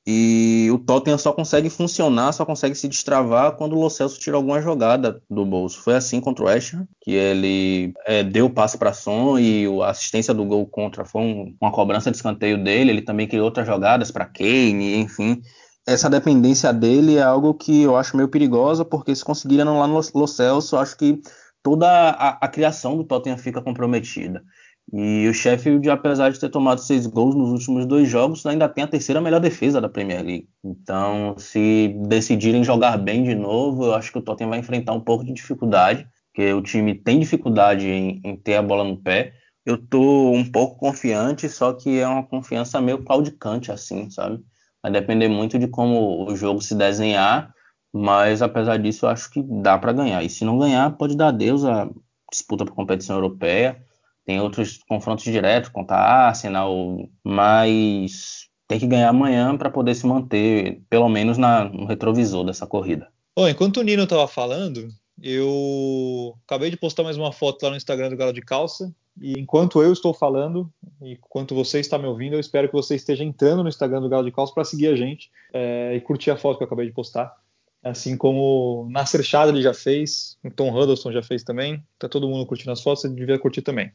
E 0.04 0.68
o 0.72 0.78
Tottenham 0.78 1.16
só 1.16 1.32
consegue 1.32 1.70
funcionar, 1.70 2.32
só 2.32 2.44
consegue 2.44 2.74
se 2.74 2.88
destravar 2.88 3.52
quando 3.52 3.76
o 3.76 3.80
Lo 3.80 3.88
Celso 3.88 4.18
tira 4.18 4.36
alguma 4.36 4.60
jogada 4.60 5.22
do 5.30 5.46
bolso. 5.46 5.80
Foi 5.80 5.94
assim 5.94 6.20
contra 6.20 6.44
o 6.44 6.48
West 6.48 6.74
Ham, 6.74 6.88
que 7.00 7.12
ele 7.12 7.92
é, 8.04 8.24
deu 8.24 8.46
o 8.46 8.50
passe 8.50 8.76
para 8.76 8.92
Son 8.92 9.38
e 9.38 9.64
a 9.80 9.90
assistência 9.90 10.34
do 10.34 10.44
gol 10.44 10.66
contra 10.66 11.04
foi 11.04 11.22
um, 11.22 11.56
uma 11.60 11.70
cobrança 11.70 12.10
de 12.10 12.16
escanteio 12.16 12.62
dele. 12.62 12.90
Ele 12.90 13.02
também 13.02 13.28
criou 13.28 13.44
outras 13.44 13.64
jogadas 13.64 14.10
para 14.10 14.26
Kane, 14.26 14.96
enfim. 14.96 15.40
Essa 15.86 16.10
dependência 16.10 16.72
dele 16.72 17.16
é 17.16 17.22
algo 17.22 17.54
que 17.54 17.82
eu 17.82 17.96
acho 17.96 18.16
meio 18.16 18.28
perigosa, 18.28 18.84
porque 18.84 19.14
se 19.14 19.24
conseguirem 19.24 19.62
anular 19.62 19.86
no 19.86 20.00
Lo 20.14 20.26
Celso, 20.26 20.76
acho 20.76 20.96
que 20.96 21.20
toda 21.62 21.88
a, 21.88 22.44
a 22.44 22.48
criação 22.48 22.96
do 22.96 23.04
Tottenham 23.04 23.38
fica 23.38 23.62
comprometida. 23.62 24.42
E 24.90 25.26
o 25.28 25.32
Sheffield, 25.32 25.88
apesar 25.88 26.30
de 26.30 26.38
ter 26.38 26.50
tomado 26.50 26.80
seis 26.80 27.06
gols 27.06 27.34
nos 27.34 27.50
últimos 27.50 27.86
dois 27.86 28.08
jogos, 28.08 28.44
ainda 28.44 28.68
tem 28.68 28.84
a 28.84 28.88
terceira 28.88 29.20
melhor 29.20 29.40
defesa 29.40 29.80
da 29.80 29.88
Premier 29.88 30.22
League. 30.22 30.48
Então, 30.62 31.34
se 31.38 31.94
decidirem 32.08 32.64
jogar 32.64 32.98
bem 32.98 33.22
de 33.22 33.34
novo, 33.34 33.86
eu 33.86 33.94
acho 33.94 34.12
que 34.12 34.18
o 34.18 34.22
Tottenham 34.22 34.50
vai 34.50 34.58
enfrentar 34.58 34.92
um 34.92 35.00
pouco 35.00 35.24
de 35.24 35.32
dificuldade, 35.32 36.06
porque 36.26 36.52
o 36.52 36.60
time 36.60 36.94
tem 36.94 37.20
dificuldade 37.20 37.86
em, 37.86 38.20
em 38.24 38.36
ter 38.36 38.56
a 38.56 38.62
bola 38.62 38.84
no 38.84 38.96
pé. 38.96 39.32
Eu 39.64 39.78
tô 39.78 40.30
um 40.30 40.44
pouco 40.44 40.76
confiante, 40.76 41.48
só 41.48 41.72
que 41.72 41.98
é 41.98 42.06
uma 42.06 42.26
confiança 42.26 42.80
meio 42.80 43.02
claudicante, 43.02 43.70
assim, 43.70 44.10
sabe? 44.10 44.42
Vai 44.82 44.92
depender 44.92 45.28
muito 45.28 45.58
de 45.58 45.68
como 45.68 46.28
o 46.28 46.36
jogo 46.36 46.60
se 46.60 46.74
desenhar, 46.74 47.54
mas 47.92 48.42
apesar 48.42 48.78
disso, 48.78 49.06
eu 49.06 49.10
acho 49.10 49.30
que 49.30 49.42
dá 49.42 49.78
para 49.78 49.92
ganhar. 49.92 50.22
E 50.22 50.28
se 50.28 50.44
não 50.44 50.58
ganhar, 50.58 50.90
pode 50.98 51.16
dar 51.16 51.28
adeus 51.28 51.64
à 51.64 51.88
disputa 52.30 52.64
para 52.64 52.74
competição 52.74 53.16
europeia 53.16 53.82
tem 54.24 54.40
outros 54.40 54.78
confrontos 54.88 55.24
diretos 55.24 55.70
contra 55.70 55.96
a 55.96 56.28
Arsenal, 56.28 57.08
mas 57.24 58.48
tem 58.68 58.78
que 58.78 58.86
ganhar 58.86 59.08
amanhã 59.08 59.56
para 59.56 59.70
poder 59.70 59.94
se 59.94 60.06
manter, 60.06 60.80
pelo 60.88 61.08
menos 61.08 61.36
na, 61.36 61.64
no 61.64 61.84
retrovisor 61.84 62.44
dessa 62.44 62.66
corrida. 62.66 63.08
Bom, 63.36 63.48
enquanto 63.48 63.78
o 63.78 63.82
Nino 63.82 64.04
estava 64.04 64.26
falando, 64.28 64.88
eu 65.20 66.34
acabei 66.46 66.70
de 66.70 66.76
postar 66.76 67.02
mais 67.02 67.16
uma 67.16 67.32
foto 67.32 67.62
lá 67.62 67.70
no 67.70 67.76
Instagram 67.76 68.10
do 68.10 68.16
Galo 68.16 68.32
de 68.32 68.40
Calça. 68.40 68.94
E 69.20 69.38
enquanto 69.38 69.82
eu 69.82 69.92
estou 69.92 70.14
falando, 70.14 70.70
enquanto 71.00 71.54
você 71.54 71.80
está 71.80 71.98
me 71.98 72.06
ouvindo, 72.06 72.34
eu 72.34 72.40
espero 72.40 72.68
que 72.68 72.74
você 72.74 72.94
esteja 72.94 73.22
entrando 73.22 73.62
no 73.62 73.68
Instagram 73.68 74.00
do 74.00 74.08
Galo 74.08 74.24
de 74.24 74.32
Calça 74.32 74.54
para 74.54 74.64
seguir 74.64 74.88
a 74.88 74.96
gente 74.96 75.30
é, 75.52 75.94
e 75.94 76.00
curtir 76.00 76.30
a 76.30 76.36
foto 76.36 76.56
que 76.56 76.62
eu 76.62 76.66
acabei 76.66 76.86
de 76.86 76.92
postar. 76.92 77.34
Assim 77.82 78.16
como 78.16 78.88
Nasser 78.90 79.22
Chadli 79.22 79.60
já 79.60 79.74
fez, 79.74 80.38
o 80.44 80.50
Tom 80.50 80.70
Huddleston 80.70 81.10
já 81.10 81.22
fez 81.22 81.42
também. 81.42 81.82
Tá 81.98 82.08
todo 82.08 82.28
mundo 82.28 82.46
curtindo 82.46 82.70
as 82.70 82.80
fotos, 82.80 83.02
você 83.02 83.08
devia 83.08 83.38
curtir 83.38 83.62
também. 83.62 83.90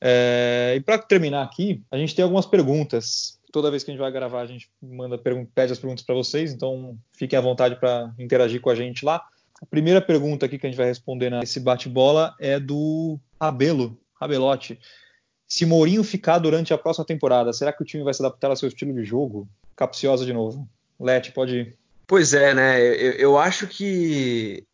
É, 0.00 0.74
e 0.76 0.80
para 0.80 0.98
terminar 0.98 1.42
aqui, 1.42 1.82
a 1.90 1.96
gente 1.96 2.14
tem 2.14 2.22
algumas 2.22 2.44
perguntas. 2.44 3.38
Toda 3.50 3.70
vez 3.70 3.82
que 3.82 3.90
a 3.90 3.94
gente 3.94 4.00
vai 4.00 4.12
gravar, 4.12 4.42
a 4.42 4.46
gente 4.46 4.68
manda 4.82 5.16
pede 5.16 5.72
as 5.72 5.78
perguntas 5.78 6.04
para 6.04 6.14
vocês, 6.14 6.52
então 6.52 6.98
fiquem 7.12 7.38
à 7.38 7.42
vontade 7.42 7.76
para 7.76 8.12
interagir 8.18 8.60
com 8.60 8.68
a 8.68 8.74
gente 8.74 9.04
lá. 9.04 9.24
A 9.62 9.66
primeira 9.66 10.02
pergunta 10.02 10.44
aqui 10.44 10.58
que 10.58 10.66
a 10.66 10.68
gente 10.68 10.76
vai 10.76 10.86
responder 10.86 11.30
nesse 11.30 11.60
bate-bola 11.60 12.34
é 12.38 12.60
do 12.60 13.18
Abelo, 13.40 13.98
Abelotti. 14.20 14.78
Se 15.46 15.64
Mourinho 15.64 16.04
ficar 16.04 16.38
durante 16.38 16.74
a 16.74 16.78
próxima 16.78 17.06
temporada, 17.06 17.52
será 17.52 17.72
que 17.72 17.82
o 17.82 17.86
time 17.86 18.02
vai 18.02 18.12
se 18.12 18.20
adaptar 18.20 18.50
ao 18.50 18.56
seu 18.56 18.68
estilo 18.68 18.92
de 18.92 19.04
jogo? 19.04 19.48
Capciosa 19.74 20.26
de 20.26 20.32
novo. 20.32 20.68
Lete, 21.00 21.32
pode 21.32 21.56
ir. 21.56 21.83
Pois 22.06 22.34
é, 22.34 22.54
né? 22.54 22.80
Eu, 22.80 23.12
eu 23.12 23.38
acho 23.38 23.66
que 23.66 24.66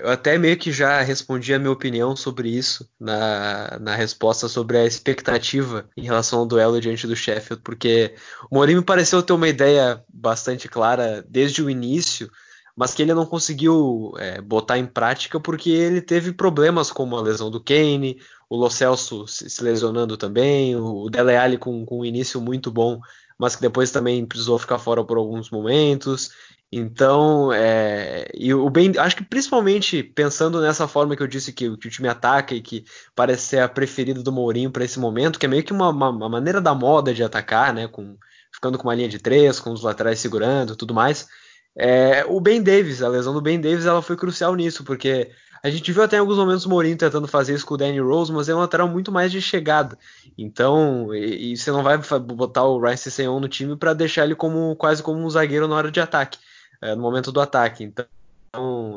eu 0.00 0.10
até 0.10 0.38
meio 0.38 0.56
que 0.56 0.72
já 0.72 1.00
respondi 1.00 1.52
a 1.52 1.58
minha 1.58 1.72
opinião 1.72 2.14
sobre 2.14 2.48
isso 2.48 2.88
na, 2.98 3.78
na 3.80 3.94
resposta 3.94 4.48
sobre 4.48 4.78
a 4.78 4.84
expectativa 4.84 5.88
em 5.96 6.02
relação 6.04 6.40
ao 6.40 6.46
duelo 6.46 6.80
diante 6.80 7.06
do 7.06 7.16
Sheffield, 7.16 7.62
porque 7.62 8.14
o 8.50 8.54
Mourinho 8.54 8.78
me 8.78 8.84
pareceu 8.84 9.22
ter 9.22 9.32
uma 9.32 9.48
ideia 9.48 10.04
bastante 10.08 10.68
clara 10.68 11.24
desde 11.28 11.62
o 11.62 11.68
início, 11.68 12.30
mas 12.76 12.94
que 12.94 13.02
ele 13.02 13.14
não 13.14 13.26
conseguiu 13.26 14.12
é, 14.18 14.40
botar 14.40 14.78
em 14.78 14.86
prática 14.86 15.40
porque 15.40 15.70
ele 15.70 16.00
teve 16.00 16.32
problemas 16.32 16.90
como 16.90 17.16
a 17.16 17.22
lesão 17.22 17.50
do 17.50 17.62
Kane, 17.62 18.18
o 18.48 18.56
Lo 18.56 18.70
Celso 18.70 19.26
se 19.26 19.62
lesionando 19.62 20.16
também, 20.16 20.76
o 20.76 21.08
Dele 21.08 21.36
Alli 21.36 21.58
com, 21.58 21.84
com 21.84 22.00
um 22.00 22.04
início 22.04 22.40
muito 22.40 22.70
bom, 22.70 23.00
mas 23.38 23.56
que 23.56 23.62
depois 23.62 23.90
também 23.90 24.24
precisou 24.24 24.58
ficar 24.58 24.78
fora 24.78 25.04
por 25.04 25.16
alguns 25.16 25.50
momentos. 25.50 26.30
Então, 26.76 27.52
é, 27.52 28.28
e 28.34 28.52
o 28.52 28.68
Ben, 28.68 28.92
acho 28.98 29.14
que 29.14 29.22
principalmente 29.22 30.02
pensando 30.02 30.60
nessa 30.60 30.88
forma 30.88 31.14
que 31.14 31.22
eu 31.22 31.26
disse 31.28 31.52
que, 31.52 31.76
que 31.76 31.86
o 31.86 31.90
time 31.90 32.08
ataca 32.08 32.52
e 32.52 32.60
que 32.60 32.84
parece 33.14 33.46
ser 33.46 33.60
a 33.60 33.68
preferida 33.68 34.24
do 34.24 34.32
Mourinho 34.32 34.72
para 34.72 34.84
esse 34.84 34.98
momento, 34.98 35.38
que 35.38 35.46
é 35.46 35.48
meio 35.48 35.62
que 35.62 35.72
uma, 35.72 35.90
uma, 35.90 36.10
uma, 36.10 36.28
maneira 36.28 36.60
da 36.60 36.74
moda 36.74 37.14
de 37.14 37.22
atacar, 37.22 37.72
né, 37.72 37.86
com, 37.86 38.16
ficando 38.52 38.76
com 38.76 38.88
uma 38.88 38.94
linha 38.96 39.08
de 39.08 39.20
três, 39.20 39.60
com 39.60 39.70
os 39.70 39.82
laterais 39.84 40.18
segurando, 40.18 40.74
tudo 40.74 40.92
mais. 40.92 41.28
É, 41.78 42.24
o 42.26 42.40
Ben 42.40 42.60
Davis, 42.60 43.02
a 43.02 43.08
lesão 43.08 43.32
do 43.32 43.40
Ben 43.40 43.60
Davis, 43.60 43.86
ela 43.86 44.02
foi 44.02 44.16
crucial 44.16 44.52
nisso, 44.56 44.82
porque 44.82 45.30
a 45.62 45.70
gente 45.70 45.92
viu 45.92 46.02
até 46.02 46.16
em 46.16 46.20
alguns 46.20 46.38
momentos 46.38 46.66
o 46.66 46.68
Mourinho 46.68 46.98
tentando 46.98 47.28
fazer 47.28 47.54
isso 47.54 47.64
com 47.64 47.74
o 47.74 47.76
Danny 47.76 48.00
Rose, 48.00 48.32
mas 48.32 48.48
é 48.48 48.54
um 48.54 48.58
lateral 48.58 48.88
muito 48.88 49.12
mais 49.12 49.30
de 49.30 49.40
chegada. 49.40 49.96
Então, 50.36 51.14
e, 51.14 51.52
e 51.52 51.56
você 51.56 51.70
não 51.70 51.84
vai 51.84 51.98
botar 51.98 52.64
o 52.64 52.80
Ryan 52.80 52.96
Sessegnon 52.96 53.38
no 53.38 53.48
time 53.48 53.76
para 53.76 53.94
deixar 53.94 54.24
ele 54.24 54.34
como 54.34 54.74
quase 54.74 55.04
como 55.04 55.20
um 55.20 55.30
zagueiro 55.30 55.68
na 55.68 55.76
hora 55.76 55.90
de 55.92 56.00
ataque, 56.00 56.36
é, 56.84 56.94
no 56.94 57.00
momento 57.00 57.32
do 57.32 57.40
ataque. 57.40 57.82
Então, 57.82 58.06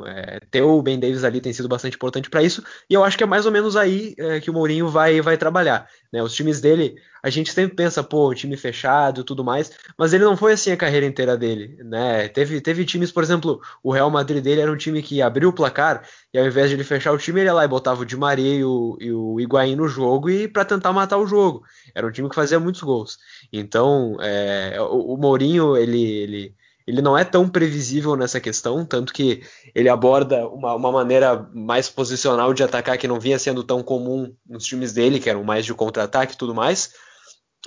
é, 0.05 0.39
ter 0.51 0.61
o 0.61 0.81
Ben 0.81 0.99
Davis 0.99 1.23
ali 1.23 1.41
tem 1.41 1.53
sido 1.53 1.67
bastante 1.67 1.95
importante 1.95 2.29
para 2.29 2.43
isso, 2.43 2.63
e 2.89 2.93
eu 2.93 3.03
acho 3.03 3.17
que 3.17 3.23
é 3.23 3.27
mais 3.27 3.45
ou 3.45 3.51
menos 3.51 3.75
aí 3.75 4.13
é, 4.17 4.39
que 4.39 4.51
o 4.51 4.53
Mourinho 4.53 4.89
vai, 4.89 5.21
vai 5.21 5.37
trabalhar. 5.37 5.87
Né? 6.11 6.21
Os 6.21 6.33
times 6.33 6.61
dele, 6.61 6.95
a 7.23 7.29
gente 7.29 7.51
sempre 7.51 7.75
pensa, 7.75 8.03
pô, 8.03 8.33
time 8.35 8.55
fechado 8.55 9.21
e 9.21 9.23
tudo 9.23 9.43
mais, 9.43 9.71
mas 9.97 10.13
ele 10.13 10.23
não 10.25 10.37
foi 10.37 10.53
assim 10.53 10.71
a 10.71 10.77
carreira 10.77 11.05
inteira 11.05 11.35
dele. 11.35 11.77
Né? 11.83 12.27
Teve, 12.27 12.61
teve 12.61 12.85
times, 12.85 13.11
por 13.11 13.23
exemplo, 13.23 13.59
o 13.81 13.91
Real 13.91 14.11
Madrid 14.11 14.43
dele 14.43 14.61
era 14.61 14.71
um 14.71 14.77
time 14.77 15.01
que 15.01 15.21
abriu 15.21 15.49
o 15.49 15.53
placar, 15.53 16.03
e 16.33 16.37
ao 16.37 16.45
invés 16.45 16.69
de 16.69 16.75
ele 16.75 16.83
fechar 16.83 17.13
o 17.13 17.17
time, 17.17 17.39
ele 17.39 17.49
ia 17.49 17.53
lá 17.53 17.65
e 17.65 17.69
botava 17.69 18.01
o 18.01 18.05
Di 18.05 18.17
Maria 18.17 18.55
e 18.55 18.63
o, 18.63 18.97
e 18.99 19.11
o 19.11 19.39
Higuaín 19.39 19.75
no 19.75 19.87
jogo 19.87 20.29
e 20.29 20.47
para 20.47 20.65
tentar 20.65 20.93
matar 20.93 21.17
o 21.17 21.25
jogo. 21.25 21.63
Era 21.95 22.05
um 22.05 22.11
time 22.11 22.29
que 22.29 22.35
fazia 22.35 22.59
muitos 22.59 22.81
gols. 22.81 23.17
Então, 23.51 24.17
é, 24.19 24.77
o, 24.81 25.15
o 25.15 25.17
Mourinho, 25.17 25.75
ele, 25.75 26.03
ele 26.03 26.55
ele 26.87 27.01
não 27.01 27.17
é 27.17 27.25
tão 27.25 27.49
previsível 27.49 28.15
nessa 28.15 28.39
questão, 28.39 28.85
tanto 28.85 29.11
que 29.11 29.43
ele 29.75 29.89
aborda 29.89 30.47
uma, 30.47 30.73
uma, 30.73 30.91
maneira 30.91 31.47
mais 31.53 31.89
posicional 31.89 32.53
de 32.53 32.63
atacar 32.63 32.97
que 32.97 33.07
não 33.07 33.19
vinha 33.19 33.37
sendo 33.37 33.61
tão 33.61 33.83
comum 33.83 34.33
nos 34.47 34.63
times 34.63 34.93
dele, 34.93 35.19
que 35.19 35.29
eram 35.29 35.43
mais 35.43 35.65
de 35.65 35.73
contra-ataque 35.73 36.33
e 36.33 36.37
tudo 36.37 36.55
mais. 36.55 36.93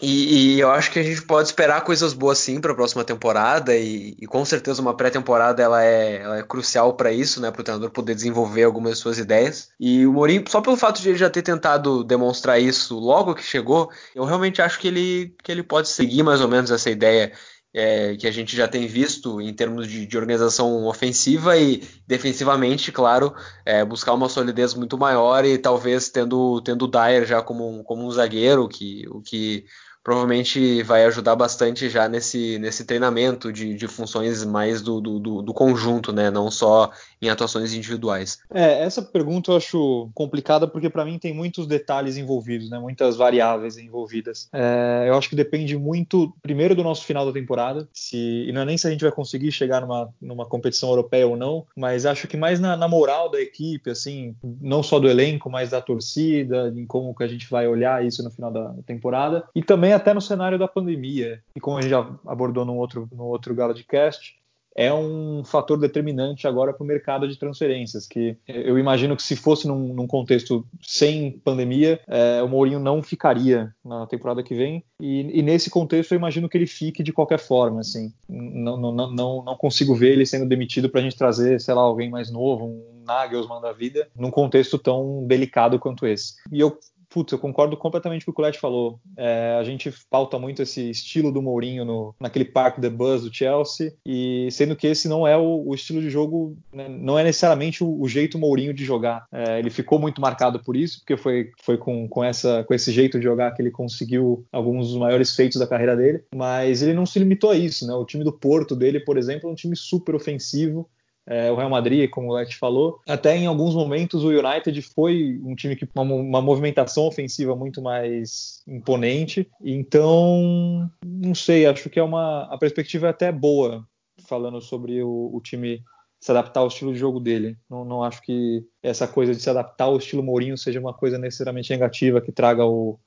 E, 0.01 0.55
e, 0.55 0.61
eu 0.61 0.71
acho 0.71 0.91
que 0.91 0.99
a 0.99 1.03
gente 1.03 1.21
pode 1.23 1.49
esperar 1.49 1.83
coisas 1.83 2.15
boas 2.15 2.39
sim 2.39 2.59
para 2.59 2.73
a 2.73 2.75
próxima 2.75 3.05
temporada 3.05 3.77
e, 3.77 4.17
e, 4.19 4.27
com 4.27 4.43
certeza 4.45 4.81
uma 4.81 4.97
pré-temporada 4.97 5.63
ela 5.63 5.85
é, 5.85 6.23
ela 6.23 6.39
é 6.39 6.43
crucial 6.43 6.95
para 6.95 7.13
isso, 7.13 7.41
né, 7.43 7.51
para 7.51 7.61
o 7.61 7.65
treinador 7.65 7.91
poder 7.91 8.15
desenvolver 8.15 8.63
algumas 8.63 8.99
suas 8.99 9.19
ideias. 9.19 9.69
E 9.79 10.07
o 10.07 10.13
Mourinho, 10.15 10.45
só 10.49 10.63
pelo 10.63 10.77
fato 10.77 11.03
de 11.03 11.11
ele 11.11 11.19
já 11.19 11.29
ter 11.29 11.43
tentado 11.43 12.03
demonstrar 12.03 12.59
isso 12.59 12.99
logo 12.99 13.35
que 13.35 13.43
chegou, 13.43 13.91
eu 14.15 14.25
realmente 14.25 14.63
acho 14.63 14.79
que 14.79 14.89
ele, 14.89 15.35
que 15.43 15.53
ele 15.53 15.63
pode 15.63 15.89
seguir 15.89 16.23
mais 16.23 16.41
ou 16.41 16.49
menos 16.49 16.71
essa 16.71 16.89
ideia 16.89 17.33
é, 17.73 18.17
que 18.17 18.27
a 18.27 18.31
gente 18.31 18.57
já 18.57 18.67
tem 18.67 18.87
visto 18.87 19.41
em 19.41 19.53
termos 19.53 19.87
de, 19.87 20.07
de 20.07 20.19
organização 20.19 20.87
ofensiva 20.87 21.57
e 21.57 21.83
defensivamente, 22.07 22.91
claro, 22.91 23.35
é, 23.65 23.85
buscar 23.85 24.13
uma 24.13 24.29
solidez 24.29 24.75
muito 24.75 24.99
maior 24.99 25.45
e 25.45 25.57
talvez 25.57 26.09
tendo, 26.09 26.61
tendo 26.63 26.85
o 26.85 26.89
Dyer 26.89 27.25
já 27.27 27.41
como 27.43 27.69
um, 27.69 27.83
como 27.85 28.05
um 28.05 28.11
zagueiro, 28.11 28.69
que, 28.69 29.07
o 29.09 29.21
que 29.21 29.65
provavelmente 30.11 30.83
vai 30.83 31.05
ajudar 31.05 31.37
bastante 31.37 31.89
já 31.89 32.09
nesse, 32.09 32.59
nesse 32.59 32.85
treinamento 32.85 33.53
de, 33.53 33.75
de 33.75 33.87
funções 33.89 34.45
mais 34.45 34.81
do, 34.83 35.01
do, 35.01 35.43
do, 35.43 35.55
conjunto, 35.55 36.13
né? 36.13 36.31
Não 36.31 36.51
só 36.51 36.91
em 37.21 37.29
atuações 37.29 37.73
individuais. 37.73 38.39
É, 38.53 38.83
essa 38.83 39.03
pergunta 39.03 39.53
eu 39.53 39.57
acho 39.57 40.11
complicada 40.15 40.67
porque 40.67 40.89
para 40.89 41.05
mim 41.05 41.19
tem 41.19 41.35
muitos 41.35 41.67
detalhes 41.67 42.17
envolvidos, 42.17 42.69
né? 42.71 42.79
Muitas 42.79 43.17
variáveis 43.17 43.77
envolvidas. 43.77 44.49
É, 44.53 45.05
eu 45.07 45.15
acho 45.17 45.29
que 45.29 45.37
depende 45.37 45.77
muito, 45.77 46.33
primeiro, 46.43 46.75
do 46.75 46.83
nosso 46.83 47.05
final 47.05 47.27
da 47.27 47.33
temporada, 47.33 47.87
se, 47.93 48.47
e 48.49 48.53
não 48.53 48.63
é 48.63 48.65
nem 48.65 48.79
se 48.79 48.87
a 48.87 48.91
gente 48.91 49.03
vai 49.03 49.13
conseguir 49.13 49.53
chegar 49.53 49.81
numa, 49.81 50.09
numa 50.21 50.47
competição 50.47 50.89
europeia 50.89 51.27
ou 51.27 51.37
não, 51.37 51.67
mas 51.77 52.07
acho 52.07 52.27
que 52.27 52.37
mais 52.37 52.59
na, 52.59 52.77
na 52.77 52.89
moral 52.89 53.31
da 53.31 53.41
equipe, 53.41 53.91
assim, 53.91 54.35
não 54.61 54.83
só 54.83 54.99
do 54.99 55.09
elenco, 55.09 55.51
mas 55.51 55.71
da 55.71 55.81
torcida, 55.81 56.73
em 56.75 56.87
como 56.87 57.15
que 57.15 57.23
a 57.23 57.29
gente 57.29 57.49
vai 57.51 57.69
olhar 57.69 58.05
isso 58.05 58.25
no 58.25 58.31
final 58.31 58.51
da 58.51 58.75
temporada, 58.87 59.45
e 59.55 59.63
também 59.63 59.91
também 59.91 59.93
até 60.01 60.15
no 60.15 60.21
cenário 60.21 60.59
da 60.59 60.69
pandemia, 60.69 61.43
e 61.55 61.61
como 61.61 61.79
a 61.79 61.81
gente 61.81 61.91
já 61.91 62.07
abordou 62.27 62.65
no 62.65 62.77
outro, 62.77 63.09
no 63.13 63.25
outro 63.25 63.55
Gala 63.55 63.75
de 63.75 63.85
Cast, 63.85 64.41
é 64.77 64.93
um 64.93 65.43
fator 65.45 65.79
determinante 65.79 66.47
agora 66.47 66.73
para 66.73 66.85
o 66.85 66.87
mercado 66.87 67.29
de 67.29 67.39
transferências, 67.39 68.07
que 68.07 68.37
eu 68.47 68.79
imagino 68.79 69.17
que 69.17 69.23
se 69.23 69.35
fosse 69.37 69.67
num, 69.67 69.93
num 69.93 70.07
contexto 70.07 70.67
sem 70.83 71.33
pandemia, 71.45 72.01
é, 72.07 72.43
o 72.43 72.49
Mourinho 72.49 72.79
não 72.79 73.03
ficaria 73.03 73.75
na 73.85 74.07
temporada 74.07 74.43
que 74.43 74.55
vem, 74.55 74.85
e, 75.01 75.39
e, 75.39 75.43
nesse 75.43 75.71
contexto 75.71 76.13
eu 76.13 76.19
imagino 76.19 76.49
que 76.49 76.57
ele 76.57 76.67
fique 76.67 77.03
de 77.03 77.13
qualquer 77.13 77.39
forma, 77.39 77.81
assim, 77.81 78.13
não, 78.29 78.77
não, 78.77 78.93
não, 78.93 79.45
não 79.45 79.57
consigo 79.57 79.95
ver 79.95 80.13
ele 80.13 80.27
sendo 80.27 80.47
demitido 80.47 80.89
para 80.89 81.01
a 81.01 81.03
gente 81.03 81.17
trazer, 81.17 81.61
sei 81.61 81.75
lá, 81.75 81.83
alguém 81.83 82.09
mais 82.09 82.31
novo, 82.31 82.67
um 82.67 83.03
Nagelsmann 83.05 83.61
da 83.61 83.73
vida, 83.73 84.09
num 84.17 84.31
contexto 84.31 84.79
tão 84.79 85.27
delicado 85.27 85.79
quanto 85.79 86.07
esse. 86.07 86.35
E 86.53 86.61
eu 86.61 86.79
putz, 87.11 87.33
eu 87.33 87.39
concordo 87.39 87.77
completamente 87.77 88.25
com 88.25 88.31
o 88.31 88.33
que 88.33 88.41
o 88.41 88.43
Colette 88.43 88.61
falou. 88.61 89.01
É, 89.17 89.57
a 89.61 89.65
gente 89.65 89.93
pauta 90.09 90.39
muito 90.39 90.63
esse 90.63 90.89
estilo 90.91 91.33
do 91.33 91.43
Mourinho 91.43 91.85
no, 91.85 92.15
naquele 92.21 92.45
Park 92.45 92.79
the 92.79 92.89
Buzz 92.89 93.23
do 93.23 93.35
Chelsea, 93.35 93.93
e 94.07 94.49
sendo 94.53 94.77
que 94.77 94.87
esse 94.87 95.09
não 95.09 95.27
é 95.27 95.37
o, 95.37 95.65
o 95.67 95.75
estilo 95.75 96.01
de 96.01 96.09
jogo, 96.09 96.57
né, 96.73 96.89
não 96.89 97.19
é 97.19 97.25
necessariamente 97.25 97.83
o, 97.83 98.01
o 98.01 98.09
jeito 98.09 98.39
Mourinho 98.39 98.73
de 98.73 98.85
jogar. 98.85 99.27
É, 99.33 99.59
ele 99.59 99.71
ficou 99.71 99.99
muito 99.99 100.21
marcado 100.21 100.63
por 100.63 100.77
isso, 100.77 101.01
porque 101.01 101.17
foi, 101.17 101.51
foi 101.61 101.77
com, 101.77 102.09
com, 102.09 102.23
essa, 102.23 102.65
com 102.65 102.73
esse 102.73 102.93
jeito 102.93 103.19
de 103.19 103.25
jogar 103.25 103.51
que 103.53 103.61
ele 103.61 103.71
conseguiu 103.71 104.47
alguns 104.53 104.89
dos 104.89 104.97
maiores 104.97 105.35
feitos 105.35 105.59
da 105.59 105.67
carreira 105.67 105.97
dele, 105.97 106.23
mas 106.35 106.83
ele 106.83 106.95
não 106.95 107.05
se 107.05 107.19
limitou 107.19 107.51
a 107.51 107.57
isso. 107.57 107.87
Né? 107.87 107.93
O 107.93 108.05
time 108.05 108.23
do 108.23 108.33
Porto 108.33 108.77
dele, 108.77 109.01
por 109.01 109.19
exemplo, 109.19 109.49
é 109.49 109.53
um 109.53 109.57
time 109.57 109.75
super 109.75 110.15
ofensivo, 110.15 110.89
é, 111.31 111.49
o 111.49 111.55
Real 111.55 111.71
Madrid, 111.71 112.11
como 112.11 112.29
o 112.29 112.35
Leite 112.35 112.57
falou. 112.57 113.01
Até 113.09 113.37
em 113.37 113.47
alguns 113.47 113.73
momentos 113.73 114.25
o 114.25 114.31
United 114.31 114.83
foi 114.83 115.41
um 115.45 115.55
time 115.55 115.77
que 115.77 115.89
uma, 115.95 116.03
uma 116.03 116.43
movimentação 116.43 117.05
ofensiva 117.05 117.55
muito 117.55 117.81
mais 117.81 118.65
imponente. 118.67 119.49
Então, 119.63 120.91
não 121.07 121.33
sei, 121.33 121.67
acho 121.67 121.89
que 121.89 122.01
é 122.01 122.03
uma 122.03 122.53
a 122.53 122.59
perspectiva 122.59 123.07
é 123.07 123.11
até 123.11 123.31
boa 123.31 123.87
falando 124.27 124.61
sobre 124.61 125.01
o, 125.05 125.31
o 125.33 125.41
time 125.41 125.85
se 126.21 126.33
adaptar 126.33 126.61
ao 126.61 126.67
estilo 126.67 126.93
de 126.93 126.99
jogo 126.99 127.21
dele. 127.21 127.57
Não, 127.71 127.85
não, 127.85 128.03
acho 128.03 128.21
que 128.23 128.67
essa 128.83 129.07
coisa 129.07 129.33
de 129.33 129.41
se 129.41 129.49
adaptar 129.49 129.85
ao 129.85 129.99
estilo 129.99 130.25
Mourinho 130.25 130.59
seja 130.59 130.81
uma 130.81 130.93
coisa 130.93 131.17
necessariamente 131.17 131.71
negativa 131.71 132.21
que 132.21 132.33
traga 132.33 132.67
o, 132.67 132.99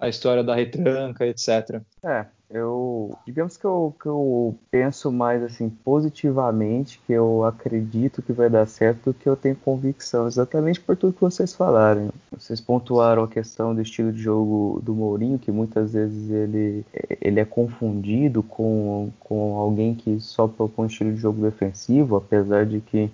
a 0.00 0.08
história 0.08 0.42
da 0.42 0.54
retranca, 0.54 1.24
etc. 1.24 1.80
É, 2.04 2.26
eu 2.50 3.16
digamos 3.26 3.56
que 3.56 3.64
eu, 3.64 3.94
que 4.00 4.06
eu 4.06 4.54
penso 4.70 5.12
mais 5.12 5.42
assim 5.42 5.68
positivamente, 5.68 7.00
que 7.06 7.12
eu 7.12 7.44
acredito 7.44 8.22
que 8.22 8.32
vai 8.32 8.48
dar 8.48 8.66
certo 8.66 9.10
do 9.10 9.14
que 9.14 9.28
eu 9.28 9.36
tenho 9.36 9.56
convicção, 9.56 10.26
exatamente 10.26 10.80
por 10.80 10.96
tudo 10.96 11.12
que 11.12 11.20
vocês 11.20 11.54
falaram. 11.54 12.10
Vocês 12.32 12.60
pontuaram 12.60 13.24
a 13.24 13.28
questão 13.28 13.74
do 13.74 13.82
estilo 13.82 14.12
de 14.12 14.22
jogo 14.22 14.80
do 14.82 14.94
Mourinho, 14.94 15.38
que 15.38 15.52
muitas 15.52 15.92
vezes 15.92 16.30
ele, 16.30 16.84
ele 17.20 17.40
é 17.40 17.44
confundido 17.44 18.42
com, 18.42 19.10
com 19.20 19.56
alguém 19.56 19.94
que 19.94 20.18
só 20.20 20.48
propõe 20.48 20.86
estilo 20.86 21.12
de 21.12 21.20
jogo 21.20 21.42
defensivo, 21.42 22.16
apesar 22.16 22.64
de 22.64 22.80
que 22.80 23.10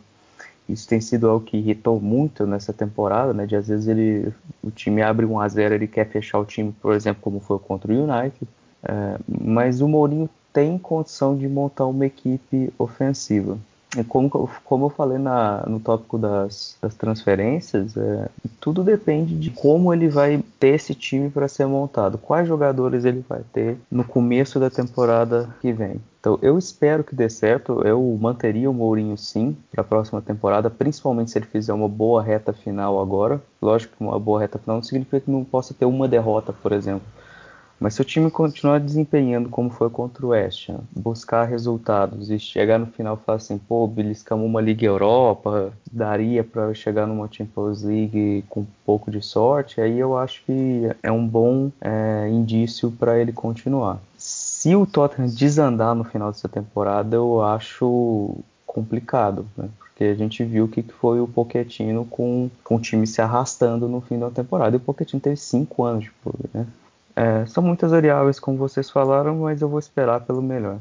isso 0.68 0.88
tem 0.88 1.00
sido 1.00 1.28
algo 1.28 1.44
que 1.44 1.58
irritou 1.58 2.00
muito 2.00 2.46
nessa 2.46 2.72
temporada, 2.72 3.34
né? 3.34 3.46
De 3.46 3.54
às 3.54 3.68
vezes 3.68 3.86
ele, 3.86 4.32
o 4.62 4.70
time 4.70 5.02
abre 5.02 5.26
1 5.26 5.40
a 5.40 5.48
0 5.48 5.74
ele 5.74 5.86
quer 5.86 6.08
fechar 6.08 6.38
o 6.38 6.44
time, 6.44 6.72
por 6.80 6.94
exemplo, 6.94 7.20
como 7.20 7.40
foi 7.40 7.58
contra 7.58 7.92
o 7.92 7.94
United 7.94 8.48
é, 8.84 9.18
mas 9.26 9.80
o 9.80 9.88
Mourinho 9.88 10.28
tem 10.52 10.78
condição 10.78 11.36
de 11.36 11.48
montar 11.48 11.86
uma 11.86 12.06
equipe 12.06 12.72
ofensiva. 12.78 13.58
E 13.96 14.02
como, 14.02 14.28
como 14.64 14.86
eu 14.86 14.90
falei 14.90 15.18
na, 15.18 15.64
no 15.66 15.78
tópico 15.78 16.18
das, 16.18 16.76
das 16.82 16.94
transferências, 16.94 17.96
é, 17.96 18.28
tudo 18.60 18.82
depende 18.82 19.36
de 19.36 19.50
como 19.50 19.92
ele 19.92 20.08
vai 20.08 20.42
ter 20.58 20.74
esse 20.74 20.94
time 20.94 21.30
para 21.30 21.46
ser 21.46 21.66
montado, 21.66 22.18
quais 22.18 22.46
jogadores 22.46 23.04
ele 23.04 23.24
vai 23.28 23.42
ter 23.52 23.76
no 23.90 24.04
começo 24.04 24.58
da 24.58 24.68
temporada 24.68 25.48
que 25.60 25.72
vem. 25.72 26.00
Então 26.18 26.38
eu 26.42 26.58
espero 26.58 27.04
que 27.04 27.14
dê 27.14 27.28
certo, 27.28 27.82
eu 27.86 28.18
manteria 28.20 28.70
o 28.70 28.74
Mourinho 28.74 29.16
sim 29.16 29.56
para 29.70 29.82
a 29.82 29.84
próxima 29.84 30.20
temporada, 30.20 30.70
principalmente 30.70 31.30
se 31.30 31.38
ele 31.38 31.46
fizer 31.46 31.72
uma 31.72 31.88
boa 31.88 32.22
reta 32.22 32.52
final 32.52 33.00
agora. 33.00 33.40
Lógico 33.60 33.96
que 33.96 34.02
uma 34.02 34.18
boa 34.18 34.40
reta 34.40 34.58
final 34.58 34.76
não 34.76 34.82
significa 34.82 35.20
que 35.20 35.30
não 35.30 35.44
possa 35.44 35.74
ter 35.74 35.84
uma 35.84 36.08
derrota, 36.08 36.52
por 36.52 36.72
exemplo 36.72 37.06
mas 37.78 37.94
se 37.94 38.00
o 38.00 38.04
time 38.04 38.30
continuar 38.30 38.78
desempenhando 38.80 39.48
como 39.48 39.70
foi 39.70 39.90
contra 39.90 40.24
o 40.24 40.30
West 40.30 40.70
Ham, 40.70 40.80
buscar 40.90 41.44
resultados 41.44 42.30
e 42.30 42.38
chegar 42.38 42.78
no 42.78 42.86
final 42.86 43.18
e 43.20 43.24
falar 43.24 43.36
assim, 43.36 43.58
pô, 43.58 43.86
beliscamos 43.86 44.46
uma 44.46 44.60
Liga 44.60 44.86
Europa, 44.86 45.72
daria 45.90 46.42
para 46.42 46.72
chegar 46.74 47.06
numa 47.06 47.28
Champions 47.30 47.82
League 47.82 48.44
com 48.48 48.60
um 48.60 48.66
pouco 48.86 49.10
de 49.10 49.20
sorte, 49.20 49.80
aí 49.80 49.98
eu 49.98 50.16
acho 50.16 50.42
que 50.44 50.90
é 51.02 51.10
um 51.10 51.26
bom 51.26 51.70
é, 51.80 52.28
indício 52.30 52.90
para 52.90 53.18
ele 53.18 53.32
continuar. 53.32 54.00
Se 54.16 54.74
o 54.74 54.86
Tottenham 54.86 55.28
desandar 55.28 55.94
no 55.94 56.04
final 56.04 56.32
dessa 56.32 56.48
temporada, 56.48 57.16
eu 57.16 57.42
acho 57.42 58.34
complicado, 58.66 59.46
né? 59.56 59.68
Porque 59.78 60.04
a 60.04 60.14
gente 60.14 60.42
viu 60.42 60.64
o 60.64 60.68
que 60.68 60.82
foi 60.82 61.20
o 61.20 61.28
Pochettino 61.28 62.04
com, 62.04 62.50
com 62.64 62.76
o 62.76 62.80
time 62.80 63.06
se 63.06 63.20
arrastando 63.22 63.88
no 63.88 64.00
fim 64.00 64.18
da 64.18 64.28
temporada. 64.28 64.74
E 64.74 64.78
o 64.78 64.80
Pochettino 64.80 65.20
teve 65.20 65.36
cinco 65.36 65.84
anos 65.84 66.08
clube, 66.22 66.50
né? 66.52 66.66
É, 67.16 67.46
são 67.46 67.62
muitas 67.62 67.90
variáveis, 67.90 68.40
como 68.40 68.58
vocês 68.58 68.90
falaram, 68.90 69.36
mas 69.40 69.62
eu 69.62 69.68
vou 69.68 69.78
esperar 69.78 70.20
pelo 70.20 70.42
melhor. 70.42 70.80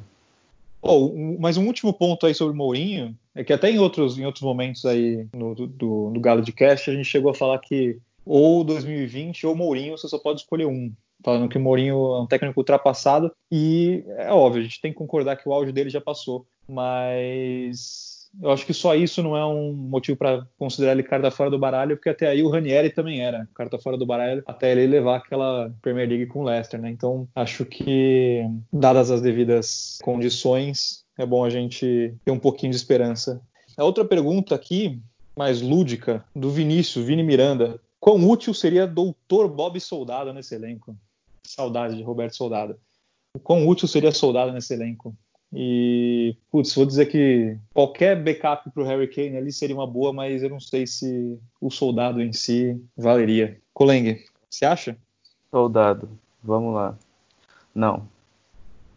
Oh, 0.81 1.13
mas 1.39 1.55
um 1.55 1.65
último 1.65 1.93
ponto 1.93 2.25
aí 2.25 2.33
sobre 2.33 2.53
o 2.53 2.57
Mourinho 2.57 3.15
é 3.33 3.43
que 3.43 3.53
até 3.53 3.71
em 3.71 3.79
outros, 3.79 4.17
em 4.17 4.25
outros 4.25 4.43
momentos 4.43 4.85
aí 4.85 5.25
no, 5.33 5.55
do, 5.55 6.11
do 6.11 6.19
Galo 6.19 6.41
de 6.41 6.51
Cast 6.51 6.89
a 6.89 6.93
gente 6.93 7.05
chegou 7.05 7.31
a 7.31 7.33
falar 7.33 7.57
que 7.59 7.97
ou 8.25 8.65
2020 8.65 9.47
ou 9.47 9.55
Mourinho 9.55 9.97
você 9.97 10.09
só 10.09 10.17
pode 10.17 10.41
escolher 10.41 10.65
um. 10.65 10.91
Falando 11.23 11.47
que 11.47 11.57
o 11.57 11.61
Mourinho 11.61 11.95
é 12.15 12.21
um 12.21 12.27
técnico 12.27 12.59
ultrapassado 12.59 13.31
e 13.49 14.03
é 14.17 14.33
óbvio, 14.33 14.59
a 14.59 14.63
gente 14.63 14.81
tem 14.81 14.91
que 14.91 14.97
concordar 14.97 15.37
que 15.37 15.47
o 15.47 15.53
auge 15.53 15.71
dele 15.71 15.89
já 15.89 16.01
passou, 16.01 16.45
mas 16.67 18.02
eu 18.41 18.51
acho 18.51 18.65
que 18.65 18.73
só 18.73 18.95
isso 18.95 19.21
não 19.21 19.37
é 19.37 19.45
um 19.45 19.73
motivo 19.73 20.17
para 20.17 20.45
considerar 20.57 20.93
ele 20.93 21.03
carta 21.03 21.29
fora 21.29 21.49
do 21.49 21.59
baralho, 21.59 21.95
porque 21.95 22.09
até 22.09 22.27
aí 22.27 22.41
o 22.41 22.49
Ranieri 22.49 22.89
também 22.89 23.21
era 23.21 23.47
carta 23.53 23.77
fora 23.77 23.97
do 23.97 24.05
baralho, 24.05 24.43
até 24.45 24.71
ele 24.71 24.87
levar 24.87 25.17
aquela 25.17 25.71
Premier 25.81 26.09
League 26.09 26.27
com 26.27 26.39
o 26.39 26.43
Leicester, 26.43 26.81
né? 26.81 26.89
Então, 26.89 27.27
acho 27.35 27.65
que, 27.65 28.43
dadas 28.71 29.11
as 29.11 29.21
devidas 29.21 29.99
condições, 30.03 31.03
é 31.17 31.25
bom 31.25 31.45
a 31.45 31.49
gente 31.49 32.15
ter 32.25 32.31
um 32.31 32.39
pouquinho 32.39 32.71
de 32.71 32.77
esperança. 32.77 33.41
A 33.77 33.83
outra 33.83 34.03
pergunta 34.03 34.55
aqui, 34.55 34.99
mais 35.35 35.61
lúdica, 35.61 36.23
do 36.35 36.49
Vinícius, 36.49 37.05
Vini 37.05 37.23
Miranda. 37.23 37.79
Quão 37.99 38.27
útil 38.29 38.53
seria 38.53 38.85
Doutor 38.85 39.47
Bob 39.47 39.79
Soldado 39.79 40.33
nesse 40.33 40.55
elenco? 40.55 40.95
Saudade 41.43 41.95
de 41.95 42.03
Roberto 42.03 42.35
Soldado. 42.35 42.77
Quão 43.43 43.67
útil 43.67 43.87
seria 43.87 44.11
Soldado 44.11 44.51
nesse 44.51 44.73
elenco? 44.73 45.15
E, 45.55 46.35
putz, 46.51 46.73
vou 46.73 46.85
dizer 46.85 47.05
que 47.05 47.57
qualquer 47.73 48.21
backup 48.21 48.69
para 48.71 48.81
o 48.81 48.85
Harry 48.85 49.07
Kane 49.07 49.37
ali 49.37 49.51
seria 49.51 49.75
uma 49.75 49.85
boa, 49.85 50.11
mas 50.11 50.41
eu 50.41 50.49
não 50.49 50.59
sei 50.59 50.87
se 50.87 51.39
o 51.61 51.69
soldado 51.69 52.21
em 52.21 52.33
si 52.33 52.81
valeria. 52.97 53.59
Coleng, 53.71 54.19
você 54.49 54.65
acha? 54.65 54.97
Soldado, 55.51 56.09
vamos 56.43 56.73
lá. 56.73 56.97
Não. 57.73 58.07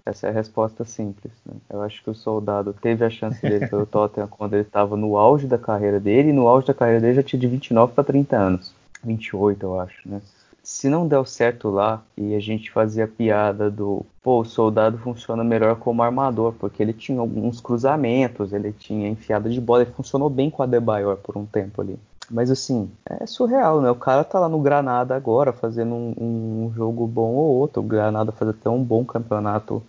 Essa 0.06 0.28
é 0.28 0.30
a 0.30 0.32
resposta 0.32 0.84
simples. 0.84 1.32
Né? 1.44 1.54
Eu 1.68 1.82
acho 1.82 2.02
que 2.02 2.08
o 2.08 2.14
soldado 2.14 2.72
teve 2.72 3.04
a 3.04 3.10
chance 3.10 3.42
dele 3.42 3.66
pelo 3.66 3.84
Tottenham 3.86 4.28
quando 4.28 4.54
ele 4.54 4.62
estava 4.62 4.96
no 4.96 5.18
auge 5.18 5.46
da 5.46 5.58
carreira 5.58 6.00
dele, 6.00 6.30
e 6.30 6.32
no 6.32 6.48
auge 6.48 6.66
da 6.66 6.74
carreira 6.74 7.00
dele 7.00 7.14
já 7.14 7.22
tinha 7.22 7.40
de 7.40 7.48
29 7.48 7.92
para 7.92 8.04
30 8.04 8.36
anos. 8.36 8.74
28, 9.04 9.62
eu 9.62 9.80
acho, 9.80 10.08
né? 10.08 10.22
Se 10.66 10.88
não 10.88 11.06
deu 11.06 11.24
certo 11.24 11.70
lá 11.70 12.02
e 12.16 12.34
a 12.34 12.40
gente 12.40 12.72
fazia 12.72 13.06
piada 13.06 13.70
do 13.70 14.04
pô, 14.20 14.40
o 14.40 14.44
soldado 14.44 14.98
funciona 14.98 15.44
melhor 15.44 15.76
como 15.76 16.02
armador, 16.02 16.54
porque 16.54 16.82
ele 16.82 16.92
tinha 16.92 17.20
alguns 17.20 17.60
cruzamentos, 17.60 18.52
ele 18.52 18.72
tinha 18.72 19.08
enfiada 19.08 19.48
de 19.48 19.60
bola, 19.60 19.82
ele 19.82 19.92
funcionou 19.92 20.28
bem 20.28 20.50
com 20.50 20.64
a 20.64 20.66
Debayor 20.66 21.18
por 21.18 21.38
um 21.38 21.46
tempo 21.46 21.80
ali. 21.80 21.96
Mas 22.28 22.50
assim, 22.50 22.90
é 23.08 23.24
surreal, 23.26 23.80
né? 23.80 23.88
O 23.92 23.94
cara 23.94 24.24
tá 24.24 24.40
lá 24.40 24.48
no 24.48 24.58
Granada 24.58 25.14
agora, 25.14 25.52
fazendo 25.52 25.94
um, 25.94 26.14
um 26.18 26.72
jogo 26.74 27.06
bom 27.06 27.34
ou 27.34 27.58
outro. 27.58 27.80
O 27.80 27.86
Granada 27.86 28.32
faz 28.32 28.50
até 28.50 28.68
um 28.68 28.82
bom 28.82 29.04
campeonato 29.04 29.80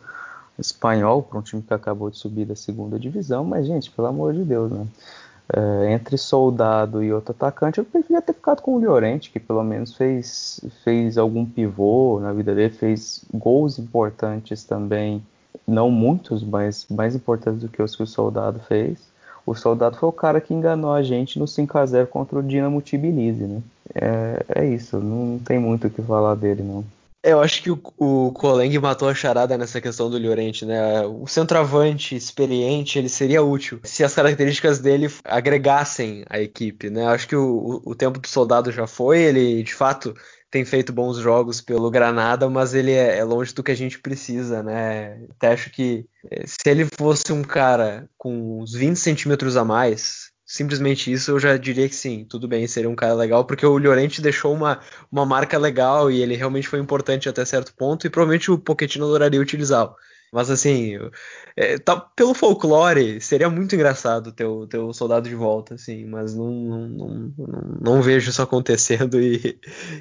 espanhol 0.59 1.23
para 1.23 1.39
um 1.39 1.41
time 1.41 1.63
que 1.63 1.73
acabou 1.73 2.11
de 2.11 2.19
subir 2.19 2.45
da 2.45 2.55
segunda 2.55 2.99
divisão, 2.99 3.43
mas 3.43 3.65
gente, 3.65 3.89
pelo 3.89 4.09
amor 4.09 4.31
de 4.31 4.43
Deus, 4.43 4.71
né? 4.71 4.85
É, 5.53 5.93
entre 5.93 6.17
soldado 6.17 7.01
e 7.01 7.13
outro 7.13 7.31
atacante, 7.31 7.77
eu 7.77 7.85
preferia 7.85 8.21
ter 8.21 8.33
ficado 8.33 8.61
com 8.61 8.75
o 8.75 8.79
Llorente, 8.79 9.31
que 9.31 9.39
pelo 9.39 9.63
menos 9.63 9.95
fez, 9.95 10.59
fez 10.83 11.17
algum 11.17 11.45
pivô 11.45 12.19
na 12.19 12.33
vida 12.33 12.53
dele, 12.53 12.73
fez 12.73 13.23
gols 13.33 13.79
importantes 13.79 14.65
também, 14.65 15.23
não 15.65 15.89
muitos, 15.89 16.43
mas 16.43 16.85
mais 16.89 17.15
importantes 17.15 17.61
do 17.61 17.69
que 17.69 17.81
os 17.81 17.95
que 17.95 18.03
o 18.03 18.07
soldado 18.07 18.59
fez. 18.59 18.99
O 19.45 19.55
soldado 19.55 19.95
foi 19.95 20.09
o 20.09 20.13
cara 20.13 20.41
que 20.41 20.53
enganou 20.53 20.91
a 20.91 21.01
gente 21.01 21.39
no 21.39 21.47
5 21.47 21.77
a 21.77 21.85
0 21.85 22.07
contra 22.07 22.37
o 22.37 22.43
Dinamo 22.43 22.81
Tbilisi, 22.81 23.43
né? 23.45 23.61
É, 23.95 24.45
é 24.63 24.65
isso, 24.65 24.97
não 24.97 25.39
tem 25.39 25.57
muito 25.57 25.87
o 25.87 25.89
que 25.89 26.01
falar 26.01 26.35
dele, 26.35 26.61
não. 26.61 26.83
Eu 27.27 27.41
acho 27.41 27.61
que 27.61 27.69
o, 27.69 27.77
o 27.97 28.31
Koleng 28.31 28.79
matou 28.79 29.09
a 29.09 29.13
charada 29.13 29.57
nessa 29.57 29.81
questão 29.81 30.09
do 30.09 30.17
Llorente, 30.17 30.65
né? 30.65 31.01
O 31.05 31.27
centroavante 31.27 32.15
experiente, 32.15 32.97
ele 32.97 33.09
seria 33.09 33.43
útil 33.43 33.81
se 33.83 34.01
as 34.01 34.15
características 34.15 34.79
dele 34.79 35.07
agregassem 35.25 36.23
a 36.29 36.39
equipe, 36.39 36.89
né? 36.89 37.03
Eu 37.03 37.09
acho 37.09 37.27
que 37.27 37.35
o, 37.35 37.81
o, 37.85 37.93
tempo 37.93 38.17
do 38.17 38.27
soldado 38.27 38.71
já 38.71 38.87
foi, 38.87 39.19
ele 39.23 39.61
de 39.61 39.75
fato 39.75 40.13
tem 40.49 40.63
feito 40.63 40.93
bons 40.93 41.17
jogos 41.17 41.59
pelo 41.59 41.91
Granada, 41.91 42.49
mas 42.49 42.73
ele 42.73 42.93
é, 42.93 43.17
é 43.17 43.23
longe 43.25 43.53
do 43.53 43.61
que 43.61 43.71
a 43.71 43.75
gente 43.75 43.99
precisa, 43.99 44.63
né? 44.63 45.19
Até 45.31 45.49
acho 45.49 45.69
que 45.69 46.05
eh, 46.31 46.45
se 46.47 46.69
ele 46.69 46.85
fosse 46.85 47.33
um 47.33 47.43
cara 47.43 48.09
com 48.17 48.61
uns 48.61 48.71
20 48.73 48.95
centímetros 48.95 49.57
a 49.57 49.65
mais, 49.65 50.26
simplesmente 50.47 51.11
isso, 51.11 51.31
eu 51.31 51.39
já 51.39 51.57
diria 51.57 51.89
que 51.89 51.95
sim, 51.95 52.25
tudo 52.25 52.47
bem, 52.47 52.65
seria 52.67 52.89
um 52.89 52.95
cara 52.95 53.13
legal, 53.13 53.45
porque 53.45 53.65
o 53.65 53.77
Llorente 53.77 54.21
deixou 54.21 54.53
uma, 54.53 54.79
uma 55.11 55.25
marca 55.25 55.57
legal 55.57 56.09
e 56.09 56.21
ele 56.21 56.35
realmente 56.35 56.69
foi 56.69 56.79
importante 56.79 57.27
até 57.27 57.43
certo 57.43 57.73
ponto, 57.75 58.07
e 58.07 58.09
provavelmente 58.09 58.49
o 58.49 58.57
Pochettino 58.57 59.05
adoraria 59.05 59.41
utilizá-lo. 59.41 59.95
Mas 60.31 60.49
assim, 60.49 60.97
é, 61.55 61.77
tá, 61.77 61.95
pelo 61.95 62.33
folclore, 62.33 63.21
seria 63.21 63.49
muito 63.49 63.73
engraçado 63.73 64.31
ter 64.31 64.45
o, 64.45 64.67
ter 64.67 64.77
o 64.77 64.93
soldado 64.93 65.27
de 65.27 65.35
volta, 65.35 65.75
assim, 65.75 66.05
mas 66.05 66.35
não, 66.35 66.51
não, 66.51 66.87
não, 66.87 67.33
não, 67.81 68.01
vejo 68.01 68.29
isso 68.29 68.41
acontecendo 68.41 69.19
e, 69.21 69.59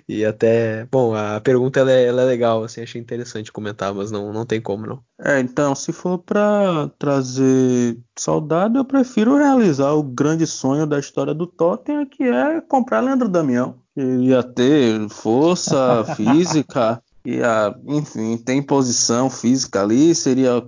e 0.08 0.24
até. 0.24 0.86
Bom, 0.90 1.14
a 1.14 1.40
pergunta 1.40 1.80
ela 1.80 1.92
é, 1.92 2.06
ela 2.06 2.22
é 2.22 2.24
legal, 2.24 2.64
assim, 2.64 2.82
achei 2.82 3.00
interessante 3.00 3.52
comentar, 3.52 3.94
mas 3.94 4.10
não, 4.10 4.32
não 4.32 4.44
tem 4.44 4.60
como 4.60 4.86
não. 4.86 5.02
É, 5.20 5.40
então, 5.40 5.74
se 5.74 5.92
for 5.92 6.18
para 6.18 6.90
trazer 6.98 7.98
soldado, 8.18 8.78
eu 8.78 8.84
prefiro 8.84 9.36
realizar 9.36 9.92
o 9.92 10.02
grande 10.02 10.46
sonho 10.46 10.86
da 10.86 10.98
história 10.98 11.32
do 11.32 11.46
Tottenham, 11.46 12.04
que 12.04 12.24
é 12.24 12.60
comprar 12.60 13.00
Leandro 13.00 13.28
Damião. 13.28 13.76
Ele 13.96 14.26
ia 14.26 14.42
ter 14.42 15.08
força 15.08 16.04
física 16.16 17.02
e 17.26 17.42
a, 17.42 17.74
enfim, 17.88 18.36
tem 18.36 18.62
posição 18.62 19.28
física 19.28 19.82
ali, 19.82 20.14
seria, 20.14 20.62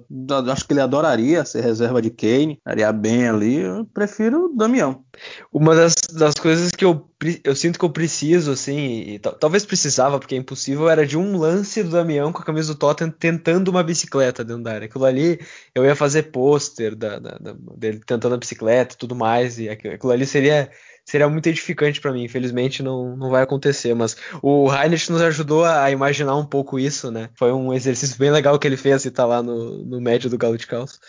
acho 0.51 0.67
que 0.67 0.73
ele 0.73 0.81
adoraria 0.81 1.45
ser 1.45 1.61
reserva 1.61 2.03
de 2.03 2.11
Kane, 2.11 2.55
estaria 2.55 2.93
bem 2.93 3.29
ali, 3.29 3.59
eu 3.59 3.87
prefiro 3.95 4.47
o 4.47 4.57
Damião. 4.57 5.05
Uma 5.53 5.73
das, 5.77 5.95
das 6.13 6.35
coisas 6.35 6.73
que 6.73 6.85
eu, 6.85 7.09
eu 7.45 7.55
sinto 7.55 7.79
que 7.79 7.85
eu 7.85 7.91
preciso, 7.91 8.51
assim, 8.51 9.21
talvez 9.39 9.65
precisava, 9.65 10.19
porque 10.19 10.35
é 10.35 10.39
impossível, 10.39 10.89
era 10.89 11.07
de 11.07 11.17
um 11.17 11.39
lance 11.39 11.81
do 11.85 11.91
Damião 11.91 12.33
com 12.33 12.43
a 12.43 12.45
camisa 12.45 12.75
do 12.75 12.79
Tottenham 12.79 13.13
tentando 13.13 13.69
uma 13.69 13.85
bicicleta 13.85 14.43
dentro 14.43 14.65
da 14.65 14.73
área. 14.73 14.87
Aquilo 14.87 15.05
ali, 15.05 15.41
eu 15.73 15.85
ia 15.85 15.95
fazer 15.95 16.25
pôster 16.25 16.97
da, 16.97 17.21
da, 17.21 17.39
da, 17.39 17.55
dele 17.77 18.01
tentando 18.05 18.35
a 18.35 18.39
bicicleta 18.39 18.97
e 18.97 18.99
tudo 18.99 19.15
mais, 19.15 19.61
e 19.61 19.69
aquilo, 19.69 19.95
aquilo 19.95 20.11
ali 20.11 20.27
seria 20.27 20.69
seria 21.09 21.29
muito 21.29 21.47
edificante 21.47 22.01
para 22.03 22.13
mim. 22.13 22.25
Infelizmente 22.25 22.83
não, 22.83 23.17
não 23.17 23.31
vai 23.31 23.43
acontecer, 23.43 23.95
mas 23.95 24.15
o 24.43 24.71
Heinrich 24.71 25.11
nos 25.11 25.23
ajudou 25.23 25.65
a 25.65 25.91
imaginar 25.91 26.37
um 26.37 26.45
pouco 26.45 26.79
isso, 26.79 27.11
né? 27.11 27.31
Foi 27.35 27.51
um 27.51 27.73
exercício 27.73 28.19
bem 28.19 28.31
legal 28.31 28.59
que 28.59 28.69
ele 28.69 28.77
fez 28.77 29.07
e 29.07 29.11
tá 29.11 29.25
lá 29.25 29.43
no, 29.43 29.85
no 29.85 30.01
médio 30.01 30.29
do 30.29 30.37
Galo 30.37 30.59
de 30.59 30.67
Calço. 30.67 31.01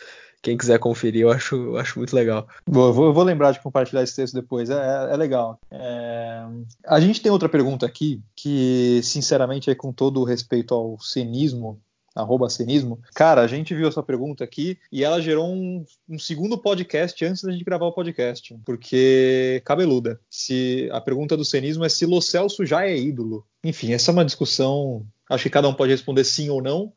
Quem 0.41 0.57
quiser 0.57 0.79
conferir, 0.79 1.23
eu 1.23 1.31
acho, 1.31 1.53
eu 1.53 1.77
acho 1.77 1.99
muito 1.99 2.15
legal. 2.15 2.47
Boa, 2.65 2.93
vou, 2.93 3.13
vou 3.13 3.23
lembrar 3.25 3.51
de 3.51 3.59
compartilhar 3.59 4.01
esse 4.01 4.15
texto 4.15 4.33
depois, 4.33 4.69
é, 4.69 4.75
é, 4.75 5.13
é 5.13 5.17
legal. 5.17 5.59
É... 5.69 6.45
A 6.87 6.97
gente 7.01 7.21
tem 7.21 7.29
outra 7.29 7.49
pergunta 7.49 7.85
aqui, 7.85 8.21
que, 8.33 9.01
sinceramente, 9.03 9.69
é 9.69 9.75
com 9.75 9.91
todo 9.91 10.21
o 10.21 10.23
respeito 10.23 10.73
ao 10.73 10.97
cinismo 10.97 11.77
arroba 12.15 12.49
cenismo. 12.49 12.99
Cara, 13.13 13.41
a 13.41 13.47
gente 13.47 13.73
viu 13.73 13.87
essa 13.87 14.03
pergunta 14.03 14.43
aqui 14.43 14.77
e 14.91 15.03
ela 15.03 15.21
gerou 15.21 15.47
um, 15.47 15.85
um, 16.07 16.19
segundo 16.19 16.57
podcast 16.57 17.23
antes 17.25 17.43
da 17.43 17.51
gente 17.51 17.63
gravar 17.63 17.85
o 17.85 17.93
podcast, 17.93 18.57
porque 18.65 19.61
cabeluda. 19.65 20.19
Se 20.29 20.89
a 20.91 21.01
pergunta 21.01 21.37
do 21.37 21.45
cenismo 21.45 21.85
é 21.85 21.89
se 21.89 22.05
Lo 22.05 22.21
Celso 22.21 22.65
já 22.65 22.85
é 22.85 22.97
ídolo. 22.97 23.45
Enfim, 23.63 23.93
essa 23.93 24.11
é 24.11 24.13
uma 24.13 24.25
discussão. 24.25 25.05
Acho 25.29 25.43
que 25.43 25.49
cada 25.49 25.67
um 25.67 25.73
pode 25.73 25.91
responder 25.91 26.23
sim 26.23 26.49
ou 26.49 26.61
não. 26.61 26.91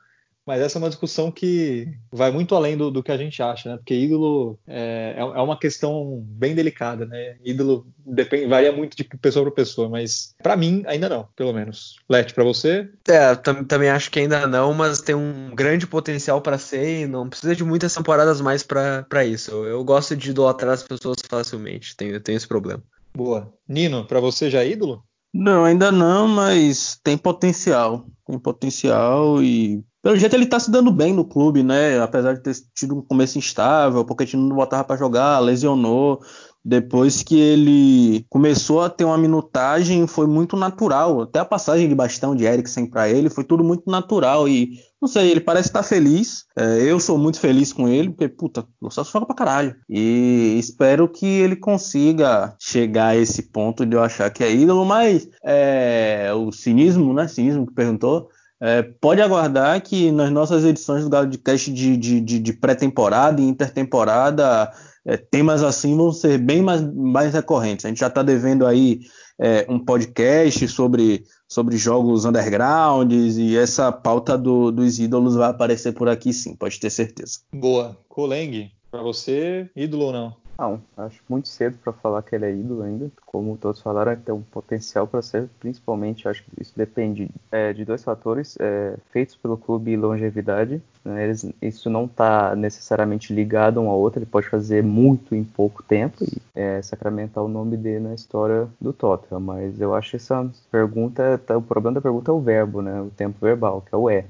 Mas 0.46 0.60
essa 0.60 0.78
é 0.78 0.80
uma 0.80 0.88
discussão 0.88 1.30
que 1.30 1.88
vai 2.10 2.30
muito 2.32 2.54
além 2.54 2.76
do, 2.76 2.90
do 2.90 3.02
que 3.02 3.12
a 3.12 3.16
gente 3.16 3.40
acha, 3.42 3.70
né? 3.70 3.76
Porque 3.76 3.94
ídolo 3.94 4.58
é, 4.66 5.14
é, 5.16 5.20
é 5.20 5.40
uma 5.40 5.58
questão 5.58 6.20
bem 6.26 6.54
delicada, 6.54 7.06
né? 7.06 7.36
Ídolo 7.44 7.86
depende, 8.04 8.46
varia 8.46 8.72
muito 8.72 8.96
de 8.96 9.04
pessoa 9.04 9.44
para 9.44 9.54
pessoa, 9.54 9.88
mas 9.88 10.34
para 10.42 10.56
mim 10.56 10.82
ainda 10.86 11.08
não, 11.08 11.28
pelo 11.36 11.52
menos. 11.52 11.96
Let, 12.08 12.34
para 12.34 12.42
você? 12.42 12.88
É, 13.08 13.34
também 13.36 13.88
acho 13.88 14.10
que 14.10 14.18
ainda 14.18 14.46
não, 14.46 14.74
mas 14.74 15.00
tem 15.00 15.14
um 15.14 15.54
grande 15.54 15.86
potencial 15.86 16.40
para 16.40 16.58
ser 16.58 17.02
e 17.02 17.06
não 17.06 17.28
precisa 17.28 17.54
de 17.54 17.64
muitas 17.64 17.94
temporadas 17.94 18.40
mais 18.40 18.64
para 18.64 19.24
isso. 19.24 19.52
Eu, 19.52 19.64
eu, 19.64 19.84
gosto 19.84 20.16
de 20.16 20.30
idolatrar 20.30 20.74
as 20.74 20.82
pessoas 20.82 21.18
facilmente, 21.28 21.96
tenho, 21.96 22.20
tenho 22.20 22.36
esse 22.36 22.48
problema. 22.48 22.82
Boa. 23.14 23.52
Nino, 23.68 24.04
para 24.06 24.20
você 24.20 24.50
já 24.50 24.64
é 24.64 24.70
ídolo? 24.70 25.04
Não, 25.32 25.64
ainda 25.64 25.90
não, 25.90 26.28
mas 26.28 26.98
tem 27.02 27.16
potencial. 27.16 28.06
Tem 28.26 28.38
potencial 28.38 29.42
e 29.42 29.82
pelo 30.02 30.16
jeito 30.16 30.34
ele 30.34 30.46
tá 30.46 30.58
se 30.58 30.70
dando 30.70 30.90
bem 30.90 31.12
no 31.12 31.24
clube, 31.24 31.62
né? 31.62 32.00
Apesar 32.00 32.34
de 32.34 32.42
ter 32.42 32.54
tido 32.74 32.96
um 32.96 33.02
começo 33.02 33.38
instável, 33.38 34.04
porque 34.04 34.26
time 34.26 34.48
não 34.48 34.56
botava 34.56 34.84
para 34.84 34.96
jogar, 34.96 35.38
lesionou. 35.38 36.20
depois 36.64 37.22
que 37.22 37.38
ele 37.38 38.24
começou 38.28 38.82
a 38.82 38.90
ter 38.90 39.04
uma 39.04 39.18
minutagem, 39.18 40.06
foi 40.06 40.26
muito 40.26 40.56
natural. 40.56 41.22
Até 41.22 41.40
a 41.40 41.44
passagem 41.44 41.88
de 41.88 41.94
bastão 41.94 42.36
de 42.36 42.44
Eriksen 42.44 42.86
para 42.86 43.08
ele 43.08 43.28
foi 43.28 43.44
tudo 43.44 43.64
muito 43.64 43.90
natural. 43.90 44.48
E 44.48 44.78
não 45.00 45.08
sei, 45.08 45.30
ele 45.30 45.40
parece 45.40 45.68
estar 45.68 45.82
feliz. 45.82 46.44
É, 46.56 46.82
eu 46.82 47.00
sou 47.00 47.18
muito 47.18 47.40
feliz 47.40 47.72
com 47.72 47.88
ele, 47.88 48.10
porque, 48.10 48.28
puta, 48.28 48.64
o 48.80 48.90
Celso 48.90 49.10
joga 49.12 49.26
pra 49.26 49.34
caralho. 49.34 49.74
E 49.88 50.56
espero 50.58 51.08
que 51.08 51.26
ele 51.26 51.56
consiga 51.56 52.54
chegar 52.60 53.08
a 53.08 53.16
esse 53.16 53.50
ponto 53.50 53.84
de 53.84 53.96
eu 53.96 54.02
achar 54.02 54.30
que 54.30 54.44
é 54.44 54.54
ídolo, 54.54 54.84
mas 54.84 55.28
é, 55.44 56.30
o 56.34 56.52
cinismo, 56.52 57.12
né? 57.12 57.26
Cinismo 57.26 57.66
que 57.66 57.74
perguntou. 57.74 58.28
É, 58.64 58.80
pode 58.80 59.20
aguardar 59.20 59.80
que 59.82 60.12
nas 60.12 60.30
nossas 60.30 60.64
edições 60.64 61.02
do 61.02 61.10
Galo 61.10 61.26
de 61.26 61.36
Cast 61.36 61.72
de, 61.72 61.96
de, 61.96 62.20
de, 62.20 62.38
de 62.38 62.52
pré-temporada 62.52 63.40
e 63.40 63.44
intertemporada 63.44 64.72
é, 65.04 65.16
temas 65.16 65.64
assim 65.64 65.96
vão 65.96 66.12
ser 66.12 66.38
bem 66.38 66.62
mais, 66.62 66.80
mais 66.94 67.34
recorrentes. 67.34 67.84
A 67.84 67.88
gente 67.88 67.98
já 67.98 68.06
está 68.06 68.22
devendo 68.22 68.64
aí 68.64 69.00
é, 69.36 69.66
um 69.68 69.80
podcast 69.80 70.68
sobre, 70.68 71.24
sobre 71.48 71.76
jogos 71.76 72.24
undergrounds 72.24 73.36
e 73.36 73.56
essa 73.56 73.90
pauta 73.90 74.38
do, 74.38 74.70
dos 74.70 75.00
ídolos 75.00 75.34
vai 75.34 75.50
aparecer 75.50 75.92
por 75.92 76.08
aqui 76.08 76.32
sim, 76.32 76.54
pode 76.54 76.78
ter 76.78 76.90
certeza. 76.90 77.40
Boa. 77.52 77.98
Coleng, 78.08 78.70
para 78.92 79.02
você, 79.02 79.68
ídolo 79.74 80.04
ou 80.04 80.12
não? 80.12 80.41
Não, 80.62 80.80
acho 80.96 81.20
muito 81.28 81.48
cedo 81.48 81.76
para 81.82 81.92
falar 81.92 82.22
que 82.22 82.36
ele 82.36 82.46
é 82.46 82.52
ídolo 82.52 82.82
ainda. 82.82 83.10
Como 83.26 83.56
todos 83.56 83.80
falaram, 83.80 84.14
tem 84.14 84.32
um 84.32 84.42
potencial 84.42 85.08
para 85.08 85.20
ser, 85.20 85.48
principalmente, 85.58 86.28
acho 86.28 86.44
que 86.44 86.62
isso 86.62 86.72
depende 86.76 87.28
é, 87.50 87.72
de 87.72 87.84
dois 87.84 88.04
fatores, 88.04 88.56
é, 88.60 88.96
feitos 89.10 89.34
pelo 89.34 89.56
clube 89.56 89.90
e 89.90 89.96
longevidade. 89.96 90.80
Né? 91.04 91.24
Eles, 91.24 91.52
isso 91.60 91.90
não 91.90 92.04
está 92.04 92.54
necessariamente 92.54 93.34
ligado 93.34 93.80
um 93.80 93.88
ao 93.88 93.98
outro, 93.98 94.20
ele 94.20 94.26
pode 94.26 94.48
fazer 94.48 94.84
muito 94.84 95.34
em 95.34 95.42
pouco 95.42 95.82
tempo 95.82 96.22
e 96.22 96.40
é, 96.54 96.80
sacramentar 96.80 97.42
o 97.42 97.48
nome 97.48 97.76
dele 97.76 97.98
na 97.98 98.14
história 98.14 98.68
do 98.80 98.92
Tottenham. 98.92 99.40
Mas 99.40 99.80
eu 99.80 99.92
acho 99.92 100.10
que 100.10 100.16
essa 100.16 100.48
pergunta, 100.70 101.38
tá, 101.38 101.58
o 101.58 101.62
problema 101.62 101.96
da 101.96 102.00
pergunta 102.00 102.30
é 102.30 102.34
o 102.34 102.40
verbo, 102.40 102.80
né? 102.80 103.00
o 103.00 103.10
tempo 103.10 103.36
verbal, 103.40 103.80
que 103.80 103.92
é 103.92 103.98
o 103.98 104.08
é. 104.08 104.26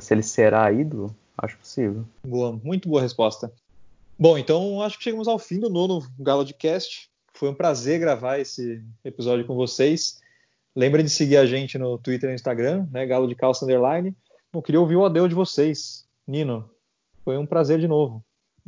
Se 0.00 0.12
ele 0.12 0.24
será 0.24 0.72
ídolo, 0.72 1.14
acho 1.36 1.56
possível. 1.56 2.04
Boa, 2.26 2.58
muito 2.64 2.88
boa 2.88 3.00
resposta. 3.00 3.52
Bom, 4.20 4.36
então 4.36 4.82
acho 4.82 4.98
que 4.98 5.04
chegamos 5.04 5.28
ao 5.28 5.38
fim 5.38 5.60
do 5.60 5.70
nono 5.70 6.04
Galo 6.18 6.44
de 6.44 6.52
Cast. 6.52 7.08
Foi 7.34 7.48
um 7.48 7.54
prazer 7.54 8.00
gravar 8.00 8.40
esse 8.40 8.84
episódio 9.04 9.46
com 9.46 9.54
vocês. 9.54 10.18
Lembrem 10.74 11.04
de 11.04 11.10
seguir 11.10 11.36
a 11.36 11.46
gente 11.46 11.78
no 11.78 11.96
Twitter 11.96 12.28
e 12.28 12.32
no 12.32 12.34
Instagram, 12.34 12.88
né? 12.90 13.06
Galo 13.06 13.28
de 13.28 13.36
Calça 13.36 13.64
Underline. 13.64 14.16
Eu 14.52 14.60
queria 14.60 14.80
ouvir 14.80 14.96
o 14.96 15.04
adeus 15.04 15.28
de 15.28 15.36
vocês. 15.36 16.04
Nino, 16.26 16.68
foi 17.24 17.38
um 17.38 17.46
prazer 17.46 17.78
de 17.78 17.86
novo. 17.86 18.24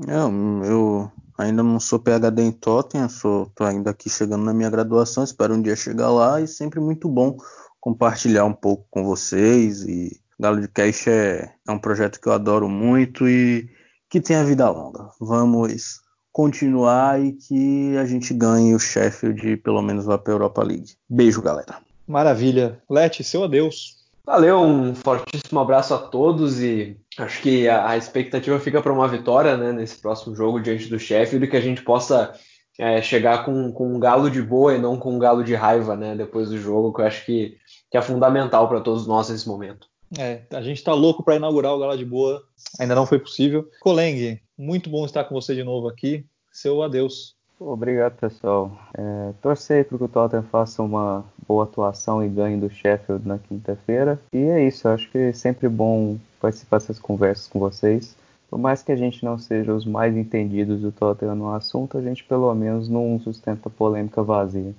Eu, 0.06 0.64
eu 0.64 1.12
ainda 1.36 1.64
não 1.64 1.80
sou 1.80 1.98
PhD 1.98 2.42
em 2.42 2.52
Tottenham, 2.52 3.08
sou, 3.08 3.50
ainda 3.58 3.90
aqui 3.90 4.08
chegando 4.08 4.44
na 4.44 4.54
minha 4.54 4.70
graduação, 4.70 5.24
espero 5.24 5.54
um 5.54 5.60
dia 5.60 5.74
chegar 5.74 6.10
lá 6.10 6.40
e 6.40 6.46
sempre 6.46 6.78
muito 6.78 7.08
bom 7.08 7.36
compartilhar 7.80 8.44
um 8.44 8.54
pouco 8.54 8.86
com 8.88 9.02
vocês. 9.02 9.82
E 9.82 10.16
Galo 10.38 10.60
de 10.60 10.68
Cast 10.68 11.10
é, 11.10 11.52
é 11.66 11.72
um 11.72 11.78
projeto 11.78 12.20
que 12.20 12.28
eu 12.28 12.32
adoro 12.32 12.68
muito 12.68 13.28
e 13.28 13.68
que 14.10 14.20
tenha 14.20 14.44
vida 14.44 14.68
longa. 14.68 15.08
Vamos 15.20 16.00
continuar 16.32 17.22
e 17.22 17.32
que 17.32 17.96
a 17.96 18.04
gente 18.04 18.34
ganhe 18.34 18.74
o 18.74 18.78
Sheffield 18.78 19.48
e 19.48 19.56
pelo 19.56 19.80
menos 19.80 20.04
vá 20.04 20.18
para 20.18 20.32
a 20.32 20.34
Europa 20.34 20.62
League. 20.62 20.96
Beijo, 21.08 21.40
galera. 21.40 21.78
Maravilha. 22.06 22.82
Lete, 22.90 23.22
seu 23.22 23.44
adeus. 23.44 24.00
Valeu, 24.26 24.60
um 24.60 24.94
fortíssimo 24.94 25.60
abraço 25.60 25.94
a 25.94 25.98
todos 25.98 26.60
e 26.60 26.96
acho 27.18 27.40
que 27.40 27.68
a, 27.68 27.90
a 27.90 27.96
expectativa 27.96 28.58
fica 28.60 28.82
para 28.82 28.92
uma 28.92 29.08
vitória 29.08 29.56
né, 29.56 29.72
nesse 29.72 29.98
próximo 29.98 30.34
jogo 30.34 30.60
diante 30.60 30.88
do 30.88 30.98
Sheffield 30.98 31.46
e 31.46 31.48
que 31.48 31.56
a 31.56 31.60
gente 31.60 31.82
possa 31.82 32.32
é, 32.78 33.00
chegar 33.02 33.44
com, 33.44 33.72
com 33.72 33.94
um 33.94 33.98
galo 33.98 34.30
de 34.30 34.42
boa 34.42 34.74
e 34.74 34.78
não 34.78 34.98
com 34.98 35.14
um 35.14 35.18
galo 35.18 35.42
de 35.42 35.54
raiva 35.54 35.96
né, 35.96 36.14
depois 36.14 36.48
do 36.48 36.58
jogo, 36.58 36.92
que 36.92 37.00
eu 37.00 37.06
acho 37.06 37.24
que, 37.24 37.56
que 37.90 37.98
é 37.98 38.02
fundamental 38.02 38.68
para 38.68 38.80
todos 38.80 39.06
nós 39.06 39.28
nesse 39.28 39.48
momento. 39.48 39.89
É, 40.18 40.42
a 40.50 40.60
gente 40.60 40.78
está 40.78 40.92
louco 40.92 41.22
para 41.22 41.36
inaugurar 41.36 41.72
o 41.72 41.78
Galo 41.78 41.96
de 41.96 42.04
Boa, 42.04 42.42
ainda 42.78 42.94
não 42.94 43.06
foi 43.06 43.18
possível. 43.18 43.68
Coleng, 43.80 44.40
muito 44.58 44.90
bom 44.90 45.04
estar 45.04 45.24
com 45.24 45.34
você 45.34 45.54
de 45.54 45.62
novo 45.62 45.88
aqui. 45.88 46.24
Seu 46.52 46.82
adeus. 46.82 47.36
Obrigado, 47.60 48.16
pessoal. 48.16 48.72
É, 48.94 49.32
torcer 49.42 49.84
para 49.84 49.98
que 49.98 50.04
o 50.04 50.08
Tottenham 50.08 50.42
faça 50.44 50.82
uma 50.82 51.24
boa 51.46 51.64
atuação 51.64 52.24
e 52.24 52.28
ganhe 52.28 52.58
do 52.58 52.70
Sheffield 52.70 53.28
na 53.28 53.38
quinta-feira. 53.38 54.18
E 54.32 54.38
é 54.38 54.66
isso, 54.66 54.88
acho 54.88 55.10
que 55.10 55.18
é 55.18 55.32
sempre 55.32 55.68
bom 55.68 56.16
participar 56.40 56.78
dessas 56.78 56.98
conversas 56.98 57.46
com 57.46 57.58
vocês. 57.58 58.16
Por 58.48 58.58
mais 58.58 58.82
que 58.82 58.90
a 58.90 58.96
gente 58.96 59.24
não 59.24 59.38
seja 59.38 59.74
os 59.74 59.84
mais 59.84 60.16
entendidos 60.16 60.80
do 60.80 60.90
Tottenham 60.90 61.36
no 61.36 61.54
assunto, 61.54 61.98
a 61.98 62.02
gente 62.02 62.24
pelo 62.24 62.52
menos 62.54 62.88
não 62.88 63.20
sustenta 63.20 63.68
polêmica 63.68 64.22
vazia. 64.22 64.74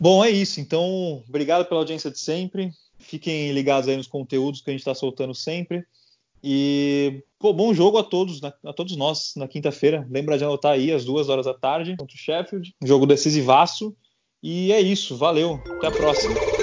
Bom, 0.00 0.24
é 0.24 0.30
isso. 0.30 0.58
Então, 0.58 1.22
obrigado 1.28 1.66
pela 1.66 1.80
audiência 1.80 2.10
de 2.10 2.18
sempre. 2.18 2.72
Fiquem 3.02 3.52
ligados 3.52 3.88
aí 3.88 3.96
nos 3.96 4.06
conteúdos 4.06 4.60
que 4.60 4.70
a 4.70 4.72
gente 4.72 4.80
está 4.80 4.94
soltando 4.94 5.34
sempre. 5.34 5.84
E 6.42 7.22
pô, 7.38 7.52
bom 7.52 7.72
jogo 7.72 7.98
a 7.98 8.02
todos, 8.02 8.40
a 8.42 8.72
todos 8.72 8.96
nós 8.96 9.34
na 9.36 9.46
quinta-feira. 9.46 10.06
Lembra 10.10 10.36
de 10.36 10.44
anotar 10.44 10.72
aí 10.72 10.90
às 10.90 11.04
duas 11.04 11.28
horas 11.28 11.46
da 11.46 11.54
tarde 11.54 11.96
contra 11.96 12.14
o 12.14 12.18
Sheffield. 12.18 12.74
Jogo 12.82 13.06
decisivaço. 13.06 13.94
E 14.42 14.72
é 14.72 14.80
isso, 14.80 15.16
valeu. 15.16 15.60
Até 15.78 15.86
a 15.86 15.92
próxima. 15.92 16.61